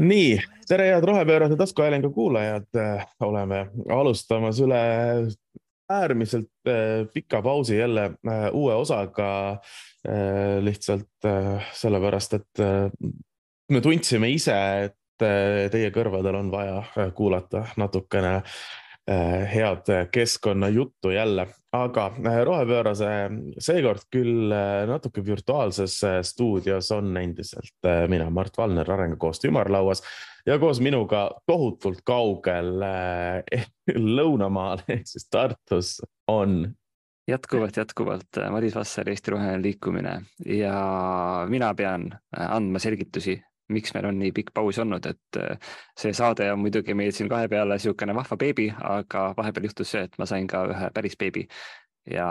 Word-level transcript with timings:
nii, 0.00 0.40
tere, 0.68 0.86
head 0.94 1.04
rohepöörase 1.04 1.56
taskuhäälingu 1.56 2.10
kuulajad. 2.10 2.66
oleme 3.20 3.66
alustamas 3.88 4.60
üle 4.60 4.80
äärmiselt 5.90 6.50
äh, 6.68 7.06
pika 7.14 7.42
pausi 7.42 7.76
jälle 7.76 8.04
äh, 8.04 8.48
uue 8.52 8.74
osaga. 8.74 9.50
Äh, 10.08 10.62
lihtsalt 10.64 11.26
sellepärast, 11.72 12.34
et 12.34 12.60
me 13.68 13.80
tundsime 13.84 14.30
ise, 14.32 14.54
et 14.86 14.96
teie 15.20 15.90
kõrvadel 15.92 16.38
on 16.38 16.48
vaja 16.48 17.10
kuulata 17.12 17.66
natukene 17.76 18.38
head 19.52 19.90
keskkonnajuttu 20.14 21.12
jälle, 21.12 21.44
aga 21.76 22.08
rohepöörase 22.44 23.10
seekord 23.62 24.08
küll 24.10 24.50
natuke 24.90 25.22
virtuaalses 25.26 26.00
stuudios 26.26 26.90
on 26.94 27.16
endiselt 27.16 27.88
mina, 28.10 28.30
Mart 28.30 28.58
Valner 28.58 28.90
Arengukoostöö 28.90 29.52
ümarlauas 29.52 30.02
ja 30.46 30.58
koos 30.58 30.80
minuga 30.80 31.28
tohutult 31.46 32.02
kaugel 32.06 32.82
lõunamaal 34.18 34.82
ehk 34.92 35.06
siis 35.08 35.28
Tartus 35.30 36.00
on. 36.28 36.74
jätkuvalt, 37.28 37.76
jätkuvalt 37.76 38.40
Madis 38.50 38.74
Vasser, 38.74 39.08
Eesti 39.08 39.30
Roheline 39.30 39.62
Liikumine 39.62 40.16
ja 40.46 40.74
mina 41.48 41.74
pean 41.74 42.10
andma 42.32 42.82
selgitusi, 42.82 43.38
miks 43.72 43.94
meil 43.94 44.08
on 44.10 44.18
nii 44.20 44.32
pikk 44.36 44.52
paus 44.56 44.78
olnud, 44.82 45.06
et 45.06 45.40
eh, 45.40 45.70
see 45.98 46.14
saade 46.16 46.48
on 46.52 46.60
muidugi 46.62 46.96
meil 46.98 47.12
siin 47.16 47.30
kahe 47.30 47.48
peale 47.50 47.78
niisugune 47.78 48.16
vahva 48.16 48.38
beebi, 48.40 48.68
aga 48.90 49.30
vahepeal 49.38 49.70
juhtus 49.70 49.94
see, 49.94 50.04
et 50.08 50.18
ma 50.18 50.28
sain 50.28 50.48
ka 50.50 50.64
ühe 50.70 50.90
päris 50.94 51.16
beebi. 51.20 51.46
Ja 52.10 52.28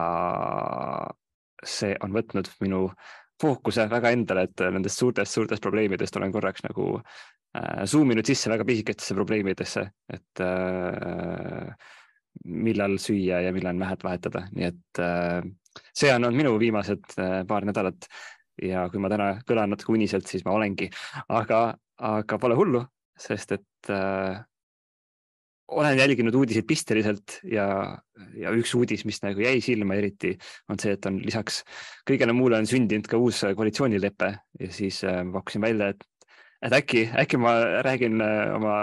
see 1.66 1.96
on 2.04 2.16
võtnud 2.16 2.50
minu 2.64 2.88
fookuse 3.40 3.86
väga 3.92 4.12
endale, 4.16 4.48
et 4.50 4.66
nendest 4.76 5.00
suurtest-suurtest 5.00 5.64
probleemidest 5.64 6.18
olen 6.20 6.34
korraks 6.34 6.66
nagu 6.66 6.90
äh, 7.00 7.86
zoom 7.88 8.12
inud 8.16 8.28
sisse 8.28 8.52
väga 8.52 8.68
pisikestesse 8.68 9.16
probleemidesse, 9.16 9.86
et 10.12 10.44
äh, 10.44 11.72
millal 12.46 12.98
süüa 13.02 13.42
ja 13.46 13.54
millal 13.56 13.80
mähed 13.80 14.04
vahetada, 14.04 14.46
nii 14.56 14.68
et 14.70 15.02
äh, 15.04 15.40
see 15.94 16.12
on 16.14 16.28
olnud 16.28 16.40
minu 16.40 16.58
viimased 16.62 17.16
äh, 17.20 17.42
paar 17.48 17.68
nädalat 17.68 18.08
ja 18.64 18.86
kui 18.92 19.02
ma 19.02 19.12
täna 19.12 19.32
kõlan 19.48 19.74
natuke 19.74 19.96
uniselt, 19.96 20.28
siis 20.30 20.46
ma 20.46 20.56
olengi, 20.58 20.90
aga, 21.32 21.64
aga 22.10 22.40
pole 22.42 22.58
hullu, 22.60 22.84
sest 23.20 23.56
et 23.56 23.92
äh, 23.94 24.40
olen 25.70 25.98
jälginud 25.98 26.36
uudiseid 26.36 26.66
pisteliselt 26.68 27.40
ja, 27.46 27.66
ja 28.38 28.54
üks 28.58 28.74
uudis, 28.78 29.06
mis 29.06 29.22
nagu 29.22 29.44
jäi 29.44 29.60
silma 29.62 29.98
eriti, 30.00 30.34
on 30.70 30.80
see, 30.82 30.96
et 30.98 31.06
on 31.10 31.20
lisaks 31.22 31.62
kõigele 32.10 32.34
muule 32.36 32.58
on 32.60 32.70
sündinud 32.70 33.10
ka 33.10 33.20
uus 33.22 33.44
koalitsioonilepe. 33.58 34.32
Ja 34.60 34.72
siis 34.74 35.04
äh, 35.08 35.22
pakkusin 35.34 35.64
välja, 35.64 35.92
et, 35.94 36.06
et 36.66 36.78
äkki, 36.80 37.06
äkki 37.24 37.42
ma 37.42 37.54
räägin 37.86 38.24
äh, 38.26 38.56
oma 38.58 38.78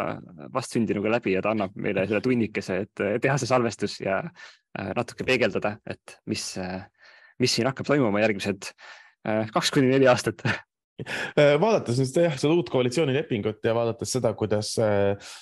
vastsündinuga 0.54 1.16
läbi 1.18 1.34
ja 1.34 1.42
ta 1.44 1.54
annab 1.56 1.74
meile 1.74 2.06
selle 2.06 2.22
tunnikese, 2.24 2.84
et 2.86 3.06
teha 3.24 3.38
see 3.40 3.50
salvestus 3.50 3.98
ja 4.04 4.22
äh, 4.22 4.92
natuke 4.96 5.26
peegeldada, 5.26 5.78
et 5.90 6.20
mis 6.30 6.52
äh,, 6.62 6.84
mis 7.42 7.52
siin 7.52 7.68
hakkab 7.68 7.88
toimuma 7.90 8.22
järgmised 8.22 8.70
äh, 8.70 9.05
kaks 9.52 9.74
kuni 9.74 9.90
neli 9.90 10.08
aastat. 10.10 10.44
Äh, 11.36 11.58
vaadates 11.60 11.98
nüüd 12.00 12.14
jah, 12.24 12.34
seda 12.40 12.54
uut 12.56 12.70
koalitsioonilepingut 12.72 13.64
ja 13.68 13.74
vaadates 13.76 14.14
seda, 14.16 14.30
kuidas 14.38 14.72
äh, 14.80 15.32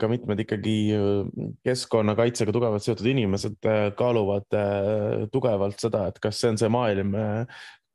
ka 0.00 0.08
mitmed 0.12 0.42
ikkagi 0.44 0.76
äh, 0.92 1.44
keskkonnakaitsega 1.64 2.52
tugevalt 2.52 2.84
seotud 2.84 3.08
inimesed 3.08 3.56
kaaluvad 3.96 4.58
tugevalt 5.32 5.80
seda, 5.80 6.06
et 6.10 6.20
kas 6.20 6.40
see 6.40 6.52
on 6.52 6.60
see 6.60 6.72
maailm, 6.72 7.16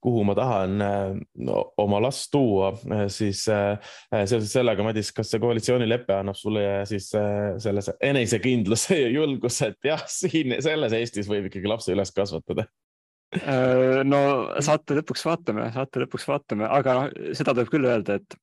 kuhu 0.05 0.23
ma 0.25 0.35
tahan 0.37 0.81
oma 1.81 1.99
last 2.03 2.29
tuua, 2.33 2.71
siis 3.09 3.41
seoses 3.45 4.51
sellega, 4.53 4.85
Madis, 4.85 5.09
kas 5.15 5.31
see 5.33 5.41
koalitsioonilepe 5.41 6.13
annab 6.13 6.37
sulle 6.37 6.65
siis 6.89 7.09
selles 7.09 7.89
enesekindluse 8.05 8.99
ja 9.01 9.13
julguse, 9.13 9.71
et 9.73 9.89
jah, 9.93 10.05
siin 10.09 10.57
selles 10.65 10.93
Eestis 10.97 11.29
võib 11.29 11.49
ikkagi 11.49 11.69
lapse 11.69 11.93
üles 11.93 12.13
kasvatada? 12.13 12.67
Äh, 12.69 12.84
no 14.11 14.19
saate 14.63 14.97
lõpuks 14.99 15.25
vaatame, 15.27 15.69
saate 15.75 16.03
lõpuks 16.05 16.27
vaatame, 16.29 16.67
aga 16.71 16.97
noh, 16.99 17.13
seda 17.35 17.53
tuleb 17.55 17.71
küll 17.73 17.87
öelda, 17.89 18.19
et 18.21 18.37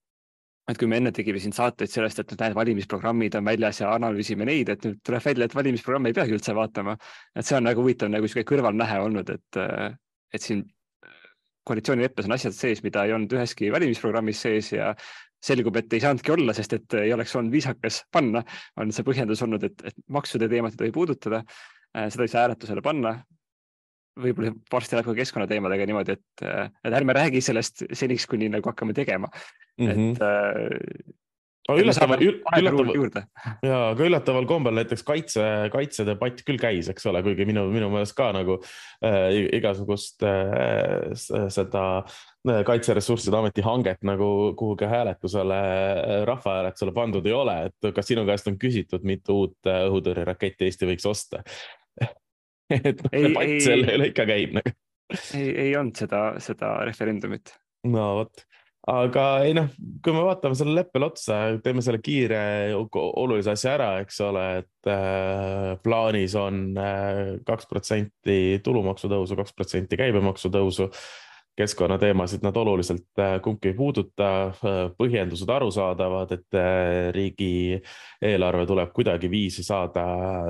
et 0.70 0.78
kui 0.78 0.86
me 0.86 0.98
enne 1.00 1.10
tegime 1.10 1.40
siin 1.42 1.54
saateid 1.54 1.90
sellest, 1.90 2.20
et 2.22 2.34
näed, 2.38 2.54
valimisprogrammid 2.54 3.34
on 3.34 3.48
väljas 3.48 3.80
ja 3.80 3.88
analüüsime 3.96 4.46
neid, 4.46 4.68
et 4.70 4.84
nüüd 4.86 5.00
tuleb 5.04 5.24
välja, 5.24 5.48
et 5.48 5.56
valimisprogramme 5.58 6.12
ei 6.12 6.16
peagi 6.16 6.36
üldse 6.36 6.54
vaatama. 6.54 6.94
et 7.34 7.46
see 7.46 7.56
on 7.56 7.66
nagu 7.66 7.82
huvitav 7.82 8.12
nagu 8.12 8.28
sihuke 8.30 8.46
kõrvalnähe 8.52 9.00
olnud, 9.02 9.32
et, 9.34 9.58
et 10.32 10.44
siin 10.44 10.62
koalitsioonileppes 11.66 12.30
on 12.30 12.36
asjad 12.38 12.54
sees, 12.54 12.82
mida 12.86 13.04
ei 13.06 13.14
olnud 13.16 13.34
üheski 13.34 13.72
valimisprogrammis 13.74 14.40
sees 14.46 14.72
ja 14.72 14.92
selgub, 15.42 15.76
et 15.78 15.92
ei 15.92 16.02
saanudki 16.02 16.32
olla, 16.34 16.54
sest 16.54 16.78
et 16.78 16.98
ei 17.00 17.12
oleks 17.14 17.34
olnud 17.38 17.54
viisakas 17.54 18.04
panna, 18.14 18.44
on 18.78 18.94
see 18.94 19.06
põhjendus 19.06 19.42
olnud, 19.42 19.66
et, 19.66 19.86
et 19.90 19.96
maksude 20.14 20.46
teemat 20.50 20.76
ei 20.76 20.84
tohi 20.84 20.94
puudutada. 20.94 21.42
seda 21.92 22.24
ei 22.24 22.30
saa 22.30 22.46
hääletusele 22.46 22.82
panna, 22.82 23.16
võib-olla 24.20 24.52
varsti 24.72 24.96
läheb 24.96 25.08
ka 25.08 25.16
keskkonnateemadega 25.16 25.88
niimoodi, 25.88 26.18
et, 26.18 26.44
et 26.84 26.94
ärme 26.98 27.16
räägi 27.16 27.40
sellest 27.44 27.86
seniks, 27.96 28.28
kuni 28.30 28.50
nagu 28.52 28.68
hakkame 28.68 28.94
tegema 28.96 29.30
mm. 29.32 29.88
-hmm. 29.88 30.12
et 30.12 30.22
äh, 30.22 31.12
aga 31.70 31.78
üllataval, 31.78 32.22
üllataval, 32.26 32.90
ja, 33.68 33.76
aga 33.92 34.06
üllataval 34.06 34.46
kombel 34.50 34.74
näiteks 34.80 35.04
kaitse, 35.06 35.44
kaitsedebatt 35.72 36.42
küll 36.46 36.58
käis, 36.60 36.88
eks 36.90 37.06
ole, 37.10 37.22
kuigi 37.22 37.46
minu, 37.48 37.68
minu 37.70 37.90
meelest 37.92 38.16
ka 38.18 38.32
nagu 38.34 38.58
äh, 39.06 39.28
igasugust 39.58 40.26
äh, 40.26 41.12
seda 41.14 41.84
äh, 42.02 42.62
Kaitseressursside 42.66 43.38
Ameti 43.38 43.62
hanget 43.62 44.02
nagu 44.06 44.52
kuhugi 44.58 44.90
hääletusele 44.90 45.60
äh,, 45.60 46.16
rahvahääletusele 46.28 46.94
pandud 46.96 47.30
ei 47.30 47.36
ole, 47.36 47.58
et 47.70 47.94
kas 47.94 48.10
sinu 48.10 48.26
käest 48.26 48.50
on 48.50 48.58
küsitud, 48.58 49.06
mitu 49.06 49.44
uut 49.44 49.70
äh, 49.70 49.84
õhutõrjeraketti 49.86 50.66
Eesti 50.66 50.90
võiks 50.90 51.06
osta 51.06 51.44
et 52.90 53.02
noh, 53.04 53.12
debatt 53.28 53.58
selle 53.64 53.98
üle 53.98 54.08
ikka 54.12 54.26
käib 54.28 54.56
nagu. 54.58 54.72
ei, 55.36 55.50
ei 55.68 55.76
olnud 55.78 55.98
seda, 55.98 56.24
seda 56.42 56.74
referendumit. 56.88 57.54
no 57.88 58.08
vot, 58.20 58.44
aga 58.90 59.26
ei 59.46 59.54
noh, 59.56 59.68
kui 60.04 60.14
me 60.14 60.24
vaatame 60.26 60.58
selle 60.58 60.74
leppele 60.78 61.10
otsa, 61.10 61.40
teeme 61.64 61.84
selle 61.84 62.00
kiire 62.02 62.42
olulise 62.74 63.54
asja 63.54 63.76
ära, 63.76 63.90
eks 64.04 64.22
ole, 64.26 64.46
et 64.62 64.90
äh, 64.90 65.74
plaanis 65.84 66.36
on 66.38 66.64
äh, 66.78 67.20
kaks 67.46 67.68
äh, 67.68 67.72
protsenti 67.74 68.38
tulumaksu 68.64 69.10
tõusu, 69.12 69.38
kaks 69.38 69.54
protsenti 69.58 70.00
käibemaksu 70.00 70.50
tõusu 70.54 70.90
keskkonnateemasid 71.56 72.42
nad 72.42 72.56
oluliselt 72.56 73.18
äh, 73.18 73.40
kumbki 73.42 73.72
ei 73.72 73.74
puuduta, 73.76 74.28
äh, 74.46 74.78
põhjendused 74.98 75.50
arusaadavad, 75.52 76.32
et 76.32 76.60
riigieelarve 77.12 78.66
tuleb 78.66 78.92
kuidagiviisi 78.96 79.64
saada, 79.66 80.06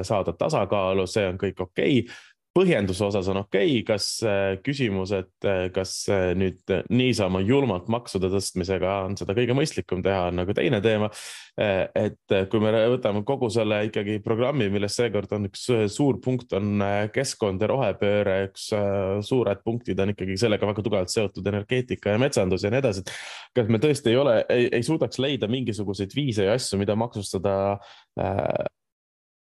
saada 0.06 0.34
tasakaalu, 0.38 1.06
see 1.10 1.26
on 1.28 1.40
kõik 1.42 1.66
okei. 1.66 1.98
okay 2.04 2.31
põhjenduse 2.52 3.04
osas 3.06 3.28
on 3.32 3.40
okei 3.42 3.78
okay., 3.78 3.84
kas 3.86 4.06
äh, 4.28 4.58
küsimus, 4.64 5.12
et 5.16 5.46
äh, 5.48 5.66
kas 5.72 5.94
äh, 6.12 6.32
nüüd 6.38 6.60
niisama 6.92 7.40
julmalt 7.44 7.88
maksude 7.92 8.28
tõstmisega 8.32 8.98
on 9.06 9.16
seda 9.20 9.36
kõige 9.36 9.56
mõistlikum 9.56 10.02
teha, 10.04 10.26
on 10.28 10.42
nagu 10.42 10.56
teine 10.56 10.82
teema. 10.84 11.10
et 11.56 12.32
kui 12.48 12.60
me 12.64 12.70
võtame 12.94 13.20
kogu 13.28 13.50
selle 13.52 13.82
ikkagi 13.84 14.14
programmi, 14.24 14.70
milles 14.72 14.94
seekord 14.96 15.34
on 15.36 15.50
üks 15.50 15.66
suur 15.92 16.16
punkt, 16.24 16.54
on 16.56 16.80
keskkond 17.12 17.60
ja 17.60 17.68
rohepööre, 17.68 18.36
üks 18.48 18.70
suured 19.28 19.60
punktid 19.64 20.00
on 20.00 20.14
ikkagi 20.14 20.38
sellega 20.40 20.70
väga 20.70 20.84
tugevalt 20.86 21.12
seotud 21.12 21.50
energeetika 21.52 22.14
ja 22.14 22.22
metsandus 22.22 22.64
ja 22.64 22.72
nii 22.72 22.80
edasi. 22.80 23.04
et 23.04 23.12
kas 23.60 23.68
me 23.68 23.82
tõesti 23.84 24.14
ei 24.14 24.20
ole, 24.22 24.38
ei 24.48 24.80
suudaks 24.86 25.20
leida 25.20 25.50
mingisuguseid 25.52 26.16
viise 26.16 26.48
ja 26.48 26.56
asju, 26.56 26.80
mida 26.80 26.96
maksustada 26.96 27.52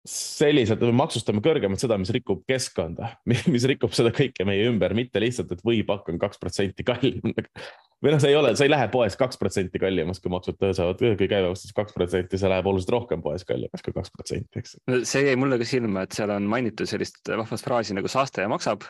selliselt, 0.07 0.81
me 0.81 0.95
maksustame 0.97 1.43
kõrgemalt 1.45 1.83
seda, 1.83 1.99
mis 2.01 2.13
rikub 2.15 2.41
keskkonda, 2.49 3.11
mis 3.29 3.67
rikub 3.69 3.93
seda 3.97 4.13
kõike 4.17 4.47
meie 4.49 4.65
ümber, 4.71 4.95
mitte 4.97 5.21
lihtsalt, 5.21 5.53
et 5.53 5.65
või 5.67 5.83
pakk 5.87 6.09
on 6.13 6.21
kaks 6.23 6.41
protsenti 6.41 6.87
kallim. 6.89 7.35
või 8.03 8.15
noh, 8.15 8.23
see 8.23 8.33
ei 8.33 8.39
ole, 8.39 8.55
sa 8.57 8.65
ei 8.65 8.73
lähe 8.73 8.89
poes 8.93 9.19
kaks 9.21 9.37
protsenti 9.41 9.83
kallimaks, 9.83 10.23
kui 10.25 10.33
maksud 10.33 10.57
tõusevad, 10.61 11.05
kui 11.21 11.29
käibemaksust 11.29 11.77
kaks 11.77 11.97
protsenti, 11.97 12.41
see 12.41 12.53
läheb 12.53 12.73
oluliselt 12.73 12.95
rohkem 12.97 13.25
poes 13.25 13.45
kallimaks 13.49 13.85
kui 13.85 13.97
kaks 13.97 14.15
protsenti, 14.17 14.65
eks. 14.65 14.79
see 15.13 15.27
jäi 15.29 15.37
mulle 15.41 15.61
ka 15.61 15.69
silma, 15.69 16.07
et 16.09 16.17
seal 16.17 16.33
on 16.33 16.49
mainitud 16.49 16.89
sellist 16.89 17.21
vahvat 17.29 17.69
fraasi 17.69 17.97
nagu 17.99 18.09
saastaja 18.09 18.49
maksab 18.49 18.89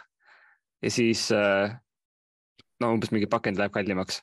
ja 0.81 0.95
siis 0.95 1.27
äh, 1.35 1.75
no 2.81 2.95
umbes 2.95 3.11
mingi 3.11 3.29
pakend 3.31 3.59
läheb 3.59 3.75
kallimaks, 3.75 4.23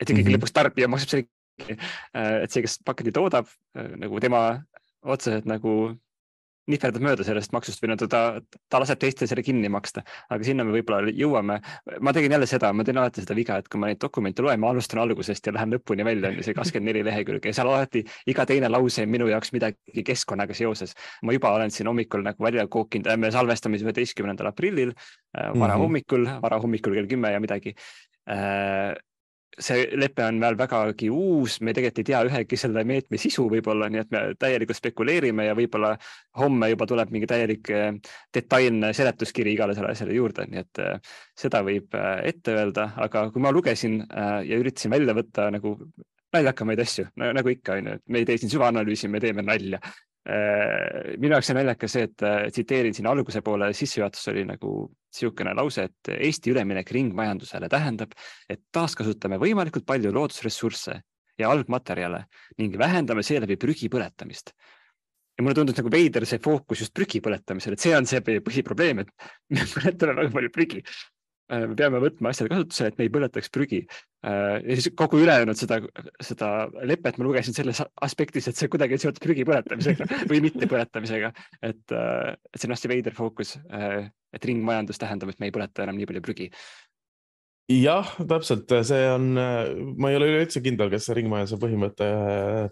et 0.00 0.10
ikkagi 0.10 0.20
mm 0.20 0.28
-hmm. 0.28 0.36
lõpuks 0.36 0.54
tarbija 0.54 0.88
maksab 0.92 1.14
selle, 1.14 1.26
äh, 1.72 2.42
et 2.44 2.52
see, 2.52 2.60
kes 2.62 2.82
pakendi 2.84 3.12
toodab, 3.16 3.48
äh, 3.78 3.94
nagu 3.96 4.20
tema 4.20 4.42
otseselt 5.02 5.46
nagu 5.48 5.96
nihverdab 6.70 7.04
mööda 7.04 7.24
sellest 7.26 7.52
maksust 7.54 7.82
või 7.82 7.92
no 7.92 7.96
ta, 8.00 8.20
ta 8.42 8.80
laseb 8.82 9.00
teistel 9.02 9.28
selle 9.30 9.44
kinni 9.46 9.70
maksta, 9.72 10.02
aga 10.32 10.46
sinna 10.46 10.66
me 10.66 10.74
võib-olla 10.74 11.12
jõuame. 11.14 11.60
ma 12.00 12.14
tegin 12.16 12.34
jälle 12.36 12.48
seda, 12.50 12.72
ma 12.72 12.84
teen 12.84 12.98
alati 13.00 13.22
seda 13.24 13.36
viga, 13.38 13.58
et 13.62 13.68
kui 13.70 13.80
ma 13.80 13.90
neid 13.90 14.00
dokumente 14.02 14.42
loen, 14.42 14.60
ma 14.60 14.72
alustan 14.74 15.02
algusest 15.04 15.46
ja 15.46 15.54
lähen 15.56 15.76
lõpuni 15.76 16.06
välja, 16.06 16.30
on 16.30 16.40
ju 16.40 16.46
see 16.46 16.56
kakskümmend 16.58 16.90
neli 16.90 17.04
lehekülge 17.06 17.52
ja 17.52 17.58
seal 17.60 17.70
alati 17.70 18.04
iga 18.26 18.46
teine 18.48 18.70
lause 18.72 19.06
on 19.06 19.12
minu 19.12 19.30
jaoks 19.30 19.52
midagi 19.56 20.06
keskkonnaga 20.06 20.54
seoses. 20.54 20.94
ma 21.22 21.36
juba 21.36 21.54
olen 21.54 21.70
siin 21.70 21.90
hommikul 21.90 22.26
nagu 22.26 22.42
välja 22.42 22.66
kookinud, 22.66 23.12
me 23.16 23.30
salvestame 23.30 23.78
üheteistkümnendal 23.82 24.50
aprillil 24.50 24.92
äh, 24.92 25.52
varahommikul 25.54 26.24
mm 26.24 26.30
-hmm., 26.32 26.42
varahommikul 26.42 26.94
kell 26.94 27.06
kümme 27.06 27.32
ja 27.32 27.40
midagi 27.40 27.74
äh, 28.30 28.96
see 29.58 29.86
lepe 29.96 30.24
on 30.24 30.40
veel 30.40 30.56
vägagi 30.58 31.10
uus, 31.12 31.58
me 31.64 31.74
tegelikult 31.76 32.02
ei 32.02 32.08
tea 32.10 32.22
ühegi 32.28 32.58
selle 32.60 32.84
meetme 32.88 33.20
sisu 33.20 33.46
võib-olla, 33.52 33.88
nii 33.92 34.02
et 34.02 34.10
me 34.12 34.22
täielikult 34.38 34.78
spekuleerime 34.78 35.48
ja 35.48 35.54
võib-olla 35.58 35.94
homme 36.40 36.70
juba 36.72 36.88
tuleb 36.90 37.14
mingi 37.14 37.28
täielik 37.30 37.70
äh, 37.74 37.92
detailne 38.34 38.92
seletuskiri 38.96 39.54
igale 39.56 39.76
selle 39.76 39.94
asjale 39.94 40.16
juurde, 40.16 40.48
nii 40.50 40.64
et 40.64 40.82
äh, 40.84 41.14
seda 41.38 41.62
võib 41.66 41.96
ette 41.96 42.56
öelda, 42.56 42.90
aga 43.06 43.28
kui 43.32 43.42
ma 43.44 43.54
lugesin 43.54 44.02
ja 44.06 44.58
üritasin 44.60 44.92
välja 44.92 45.14
võtta 45.16 45.50
nagu 45.52 45.76
naljakamaid 46.34 46.80
asju 46.82 47.06
nagu 47.16 47.52
ikka 47.52 47.78
onju, 47.78 47.96
et 47.96 48.04
me 48.12 48.20
ei 48.20 48.28
tee 48.28 48.38
siin 48.40 48.52
süvaanalüüsi, 48.52 49.08
me 49.12 49.20
teeme 49.22 49.44
nalja 49.46 49.80
minu 50.26 51.36
jaoks 51.36 51.52
on 51.52 51.58
naljakas 51.60 51.92
see, 51.94 52.06
et 52.08 52.22
äh, 52.26 52.46
tsiteerin 52.50 52.94
siin 52.96 53.06
alguse 53.06 53.42
poole 53.46 53.68
sissejuhatus 53.76 54.30
oli 54.32 54.42
nagu 54.48 54.70
niisugune 54.88 55.52
lause, 55.54 55.86
et 55.86 56.10
Eesti 56.16 56.50
üleminek 56.52 56.90
ringmajandusele 56.92 57.68
tähendab, 57.72 58.14
et 58.50 58.64
taaskasutame 58.74 59.38
võimalikult 59.38 59.86
palju 59.86 60.10
loodusressursse 60.12 60.96
ja 61.38 61.50
algmaterjale 61.52 62.24
ning 62.58 62.74
vähendame 62.80 63.22
seeläbi 63.26 63.58
prügi 63.60 63.90
põletamist. 63.92 64.50
ja 65.36 65.44
mulle 65.44 65.54
tundus 65.54 65.76
nagu 65.76 65.90
veider 65.92 66.24
see 66.26 66.40
fookus 66.42 66.80
just 66.80 66.94
prügi 66.96 67.20
põletamisel, 67.20 67.76
et 67.76 67.80
see 67.80 67.96
on 67.96 68.06
see 68.08 68.22
põhiprobleem, 68.24 69.04
et 69.04 69.12
me 69.54 69.68
põletame 69.74 70.16
väga 70.16 70.32
palju 70.32 70.52
prügi 70.54 70.82
Äh, 70.82 71.15
me 71.52 71.76
peame 71.78 72.00
võtma 72.02 72.32
asjad 72.32 72.50
kasutusele, 72.50 72.90
et 72.90 72.98
me 72.98 73.06
ei 73.06 73.12
põletaks 73.12 73.50
prügi. 73.54 73.82
Äh, 74.26 74.56
ja 74.64 74.78
siis 74.78 74.90
kogu 74.98 75.20
ülejäänud 75.22 75.58
seda, 75.58 75.78
seda 76.24 76.50
lepet 76.88 77.18
ma 77.18 77.26
lugesin 77.28 77.54
selles 77.56 77.82
aspektis, 78.02 78.48
et 78.50 78.58
see 78.58 78.70
kuidagi 78.72 78.96
on 78.96 79.04
seotud 79.04 79.22
prügi 79.22 79.46
põletamisega 79.46 80.08
või 80.30 80.42
mitte 80.48 80.68
põletamisega. 80.70 81.32
et, 81.62 81.84
äh, 81.94 82.34
et 82.34 82.58
see 82.58 82.70
on 82.70 82.74
hästi 82.74 82.90
veider 82.90 83.14
fookus, 83.16 83.56
et 84.36 84.50
ringmajandus 84.50 84.98
tähendab, 85.00 85.30
et 85.30 85.40
me 85.40 85.50
ei 85.50 85.54
põleta 85.54 85.86
enam 85.86 86.00
nii 86.00 86.08
palju 86.10 86.24
prügi 86.24 86.50
jah, 87.70 88.10
täpselt, 88.30 88.70
see 88.86 89.06
on, 89.10 89.24
ma 89.34 90.10
ei 90.12 90.18
ole 90.18 90.28
üleüldse 90.30 90.60
kindel, 90.62 90.90
kas 90.92 91.08
see 91.08 91.16
ringmajanduse 91.18 91.58
põhimõte, 91.62 92.10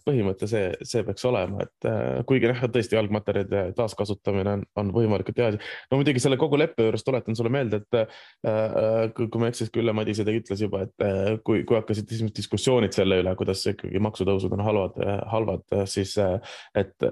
põhimõte 0.07 0.49
see, 0.51 0.69
see 0.87 1.03
peaks 1.07 1.27
olema, 1.27 1.67
et 1.67 1.89
kuigi 2.29 2.51
noh, 2.51 2.63
tõesti 2.77 2.99
algmaterjalide 3.01 3.65
taaskasutamine 3.79 4.53
on, 4.59 4.63
on 4.79 4.93
võimalikult 4.95 5.41
hea 5.43 5.51
asi. 5.53 5.73
no 5.91 5.99
muidugi 5.99 6.23
selle 6.23 6.39
kogu 6.41 6.61
leppe 6.61 6.87
juures 6.87 7.07
tuletan 7.07 7.39
sulle 7.39 7.51
meelde, 7.55 7.83
et 7.83 7.99
äh, 7.99 9.11
kui 9.17 9.43
ma 9.43 9.51
ei 9.51 9.55
eksi, 9.55 9.67
siis 9.67 9.75
Ülle 9.83 9.97
Madise 9.97 10.29
ütles 10.31 10.63
juba, 10.63 10.85
et 10.87 11.43
kui, 11.47 11.65
kui 11.67 11.81
hakkasid 11.81 12.15
diskussioonid 12.37 12.95
selle 12.95 13.19
üle, 13.25 13.35
kuidas 13.41 13.67
ikkagi 13.75 14.03
maksutõusud 14.07 14.55
on 14.55 14.63
halvad, 14.69 15.03
halvad, 15.33 15.67
siis 15.91 16.15
et 16.23 17.11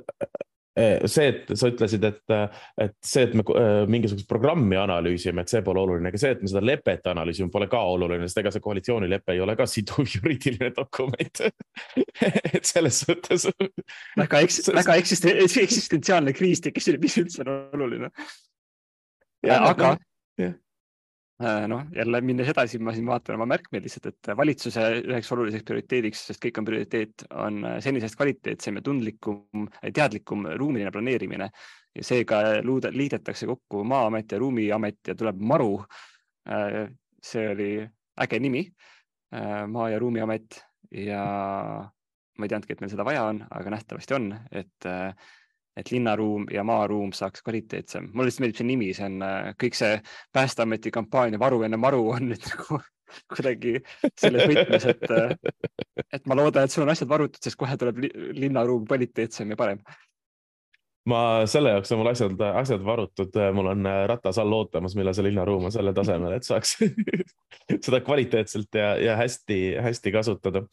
see, 0.74 1.28
et 1.28 1.50
sa 1.58 1.68
ütlesid, 1.68 2.04
et, 2.08 2.34
et 2.80 2.94
see, 3.04 3.26
et 3.26 3.34
me 3.36 3.44
eh, 3.58 3.82
mingisugust 3.92 4.28
programmi 4.30 4.78
analüüsime, 4.80 5.44
et 5.44 5.52
see 5.52 5.60
pole 5.64 5.82
oluline, 5.82 6.08
aga 6.08 6.20
see, 6.20 6.32
et 6.36 6.42
me 6.44 6.48
seda 6.48 6.62
lepet 6.64 7.10
analüüsime, 7.12 7.52
pole 7.52 7.68
ka 7.72 7.82
oluline, 7.92 8.28
sest 8.28 8.40
ega 8.42 8.54
see 8.54 8.64
koalitsioonilepe 8.64 9.36
ei 9.36 9.42
ole 9.44 9.56
ka 9.58 9.66
siduv 9.68 10.08
juriidiline 10.08 10.72
dokument 10.76 11.44
et 12.56 12.64
selles 12.64 13.02
suhtes. 13.04 13.48
väga 14.22 14.42
eks-, 14.46 14.72
väga 14.72 14.96
eksistentsiaalne 15.02 16.34
kriis 16.36 16.64
tekkis, 16.64 16.92
mis 17.02 17.20
üldse 17.20 17.44
on 17.44 17.54
oluline. 17.76 18.12
aga 19.52 19.96
ja 20.40 20.52
noh, 21.68 21.84
jälle 21.96 22.20
minnes 22.24 22.48
edasi, 22.52 22.78
ma 22.82 22.94
siin 22.94 23.06
vaatan 23.08 23.36
oma 23.36 23.46
märkmeid 23.50 23.84
lihtsalt, 23.84 24.08
et 24.10 24.30
valitsuse 24.36 24.84
üheks 25.02 25.30
oluliseks 25.34 25.66
prioriteediks, 25.68 26.24
sest 26.30 26.42
kõik 26.44 26.60
on 26.60 26.68
prioriteet, 26.68 27.24
on 27.42 27.60
senisest 27.84 28.18
kvaliteetsem 28.18 28.78
ja 28.78 28.84
tundlikum, 28.86 29.68
teadlikum 29.82 30.46
ruumiline 30.60 30.92
planeerimine 30.94 31.48
ja 31.98 32.06
seega 32.06 32.42
liidetakse 32.62 33.48
kokku 33.50 33.84
Maa-amet 33.84 34.32
ja 34.32 34.40
Ruumiamet 34.40 35.12
ja 35.12 35.16
tuleb 35.18 35.40
MaRu. 35.40 35.74
Äh, 36.48 36.86
see 37.22 37.48
oli 37.50 37.72
äge 38.22 38.40
nimi, 38.42 38.66
äh, 39.34 39.66
Maa- 39.68 39.90
ja 39.92 39.98
Ruumiamet 39.98 40.62
ja 40.90 41.22
ma 42.38 42.46
ei 42.46 42.48
teadnudki, 42.48 42.74
et 42.74 42.80
meil 42.80 42.92
seda 42.92 43.04
vaja 43.04 43.28
on, 43.28 43.44
aga 43.50 43.76
nähtavasti 43.76 44.14
on, 44.16 44.32
et 44.50 44.86
et 45.76 45.90
linnaruum 45.92 46.46
ja 46.52 46.64
maaruum 46.64 47.12
saaks 47.16 47.42
kvaliteetsem. 47.42 48.10
mulle 48.12 48.28
lihtsalt 48.28 48.44
meeldib 48.44 48.60
see 48.60 48.68
nimi, 48.68 48.90
see 48.96 49.08
on 49.08 49.22
äh, 49.26 49.52
kõik 49.60 49.78
see 49.78 49.98
Päästeameti 50.32 50.92
kampaania 50.94 51.40
Varu 51.40 51.62
enne 51.66 51.80
maru 51.80 52.04
on 52.12 52.28
nüüd 52.32 52.48
nagu 52.52 52.80
kuidagi 53.32 53.74
selles 54.18 54.48
võtmes, 54.48 54.86
et, 54.88 55.04
äh, 55.10 55.34
et 56.12 56.24
ma 56.28 56.36
loodan, 56.38 56.64
et 56.64 56.72
sul 56.72 56.86
on 56.86 56.92
asjad 56.92 57.10
varutud, 57.10 57.40
sest 57.44 57.58
kohe 57.60 57.76
tuleb 57.80 58.00
linnaruum 58.36 58.86
kvaliteetsem 58.88 59.52
ja 59.52 59.58
parem. 59.60 59.82
ma 61.08 61.20
selle 61.50 61.72
jaoks 61.72 61.92
on 61.92 61.98
mul 61.98 62.12
asjad, 62.12 62.42
asjad 62.62 62.84
varutud, 62.86 63.36
mul 63.56 63.72
on 63.72 63.88
äh, 63.90 64.02
ratas 64.12 64.38
all 64.38 64.58
ootamas, 64.60 64.96
millal 64.98 65.16
see 65.16 65.26
linnaruum 65.28 65.68
on 65.68 65.74
selle 65.74 65.94
tasemel, 65.96 66.36
et 66.36 66.48
saaks 66.48 66.76
seda 67.86 68.00
kvaliteetselt 68.04 68.80
ja, 68.80 68.94
ja 69.00 69.16
hästi-hästi 69.20 70.12
kasutada 70.14 70.66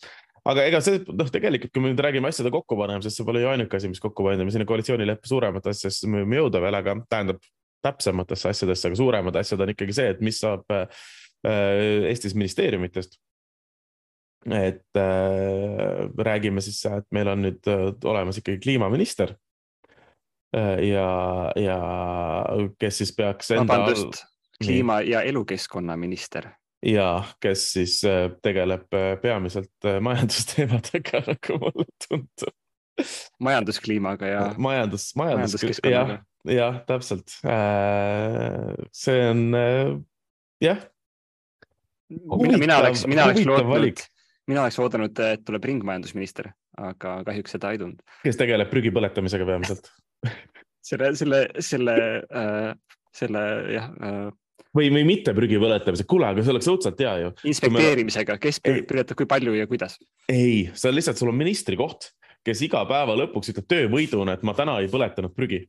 aga 0.50 0.66
ega 0.70 0.82
see 0.84 1.00
noh, 1.08 1.30
tegelikult, 1.32 1.72
kui 1.74 1.84
me 1.84 1.92
nüüd 1.92 2.02
räägime 2.04 2.30
asjade 2.32 2.52
kokkupanemisest, 2.54 3.20
see 3.20 3.28
pole 3.28 3.44
ju 3.44 3.50
ainuke 3.52 3.80
asi, 3.80 3.90
mis 3.92 4.02
kokku 4.04 4.26
panna, 4.26 4.46
me 4.48 4.54
sinna 4.54 4.68
koalitsioonileppe 4.70 5.30
suuremate 5.30 5.74
asjadesse 5.74 6.10
võime 6.10 6.40
jõuda 6.40 6.62
veel, 6.64 6.78
aga 6.80 6.96
tähendab 7.12 7.42
täpsematesse 7.86 8.52
asjadesse, 8.52 8.90
aga 8.90 9.00
suuremad 9.00 9.40
asjad 9.40 9.64
on 9.64 9.74
ikkagi 9.74 9.96
see, 9.96 10.14
et 10.14 10.22
mis 10.26 10.40
saab 10.42 10.68
äh, 10.76 11.10
Eestis 12.10 12.36
ministeeriumitest. 12.36 13.20
et 14.56 14.98
äh, 14.98 16.08
räägime 16.18 16.62
siis, 16.62 16.80
et 16.86 17.08
meil 17.12 17.28
on 17.28 17.42
nüüd 17.44 17.68
äh, 17.68 17.90
olemas 18.08 18.40
ikkagi 18.40 18.60
kliimaminister 18.64 19.36
äh,. 20.56 20.80
ja, 20.88 21.52
ja 21.60 21.80
kes 22.80 23.04
siis 23.04 23.12
peaks. 23.16 23.52
vabandust, 23.52 24.24
kliima 24.64 25.02
ja 25.02 25.22
elukeskkonnaminister 25.22 26.48
ja 26.86 27.24
kes 27.44 27.66
siis 27.74 28.00
äh, 28.08 28.30
tegeleb 28.44 28.94
äh, 28.94 29.16
peamiselt 29.22 29.86
äh, 29.86 30.00
majandusteemadega, 30.04 31.24
nagu 31.32 31.60
mulle 31.64 31.86
tundub. 32.08 32.56
majanduskliimaga 33.40 34.28
ja. 34.28 34.46
majandus, 34.58 35.12
majandus, 35.16 35.64
jah, 35.88 36.18
jah, 36.44 36.80
täpselt. 36.88 37.32
see 38.92 39.22
on 39.30 39.44
jah. 40.60 40.82
mina, 42.10 42.58
mina 42.58 42.78
oleks, 42.84 43.06
mina 43.08 43.30
oleks 43.30 43.46
lootnud, 43.48 44.04
mina 44.52 44.66
oleks 44.66 44.80
oodanud, 44.84 45.24
et 45.24 45.46
tuleb 45.48 45.70
ringmajandusminister, 45.72 46.52
aga 46.76 47.22
kahjuks 47.30 47.56
seda 47.56 47.72
ei 47.72 47.80
tulnud. 47.80 48.04
kes 48.26 48.40
tegeleb 48.40 48.72
prügi 48.72 48.92
põletamisega 48.92 49.48
peamiselt 49.48 49.88
selle, 50.90 51.14
selle, 51.16 51.46
selle 51.64 51.98
äh,, 52.36 52.74
selle 53.16 53.48
jah 53.72 53.90
äh, 54.04 54.30
või, 54.76 54.90
või 54.94 55.06
mitte 55.08 55.34
prügi 55.38 55.60
põletamisega, 55.62 56.10
kuule, 56.10 56.30
aga 56.30 56.46
see 56.46 56.54
oleks 56.54 56.70
õudselt 56.72 57.02
hea 57.04 57.16
ju. 57.24 57.34
inspekteerimisega, 57.52 58.38
kes 58.42 58.62
põletab, 58.64 59.18
kui 59.20 59.30
palju 59.30 59.56
ja 59.58 59.68
kuidas? 59.70 60.00
ei, 60.32 60.70
see 60.74 60.92
on 60.92 60.98
lihtsalt, 60.98 61.22
sul 61.22 61.32
on 61.34 61.40
ministri 61.40 61.80
koht, 61.80 62.12
kes 62.46 62.62
iga 62.66 62.84
päeva 62.90 63.18
lõpuks 63.20 63.54
ütleb 63.54 63.68
töövõiduna, 63.70 64.38
et 64.38 64.46
ma 64.48 64.56
täna 64.58 64.80
ei 64.84 64.92
põletanud 64.92 65.36
prügi 65.36 65.66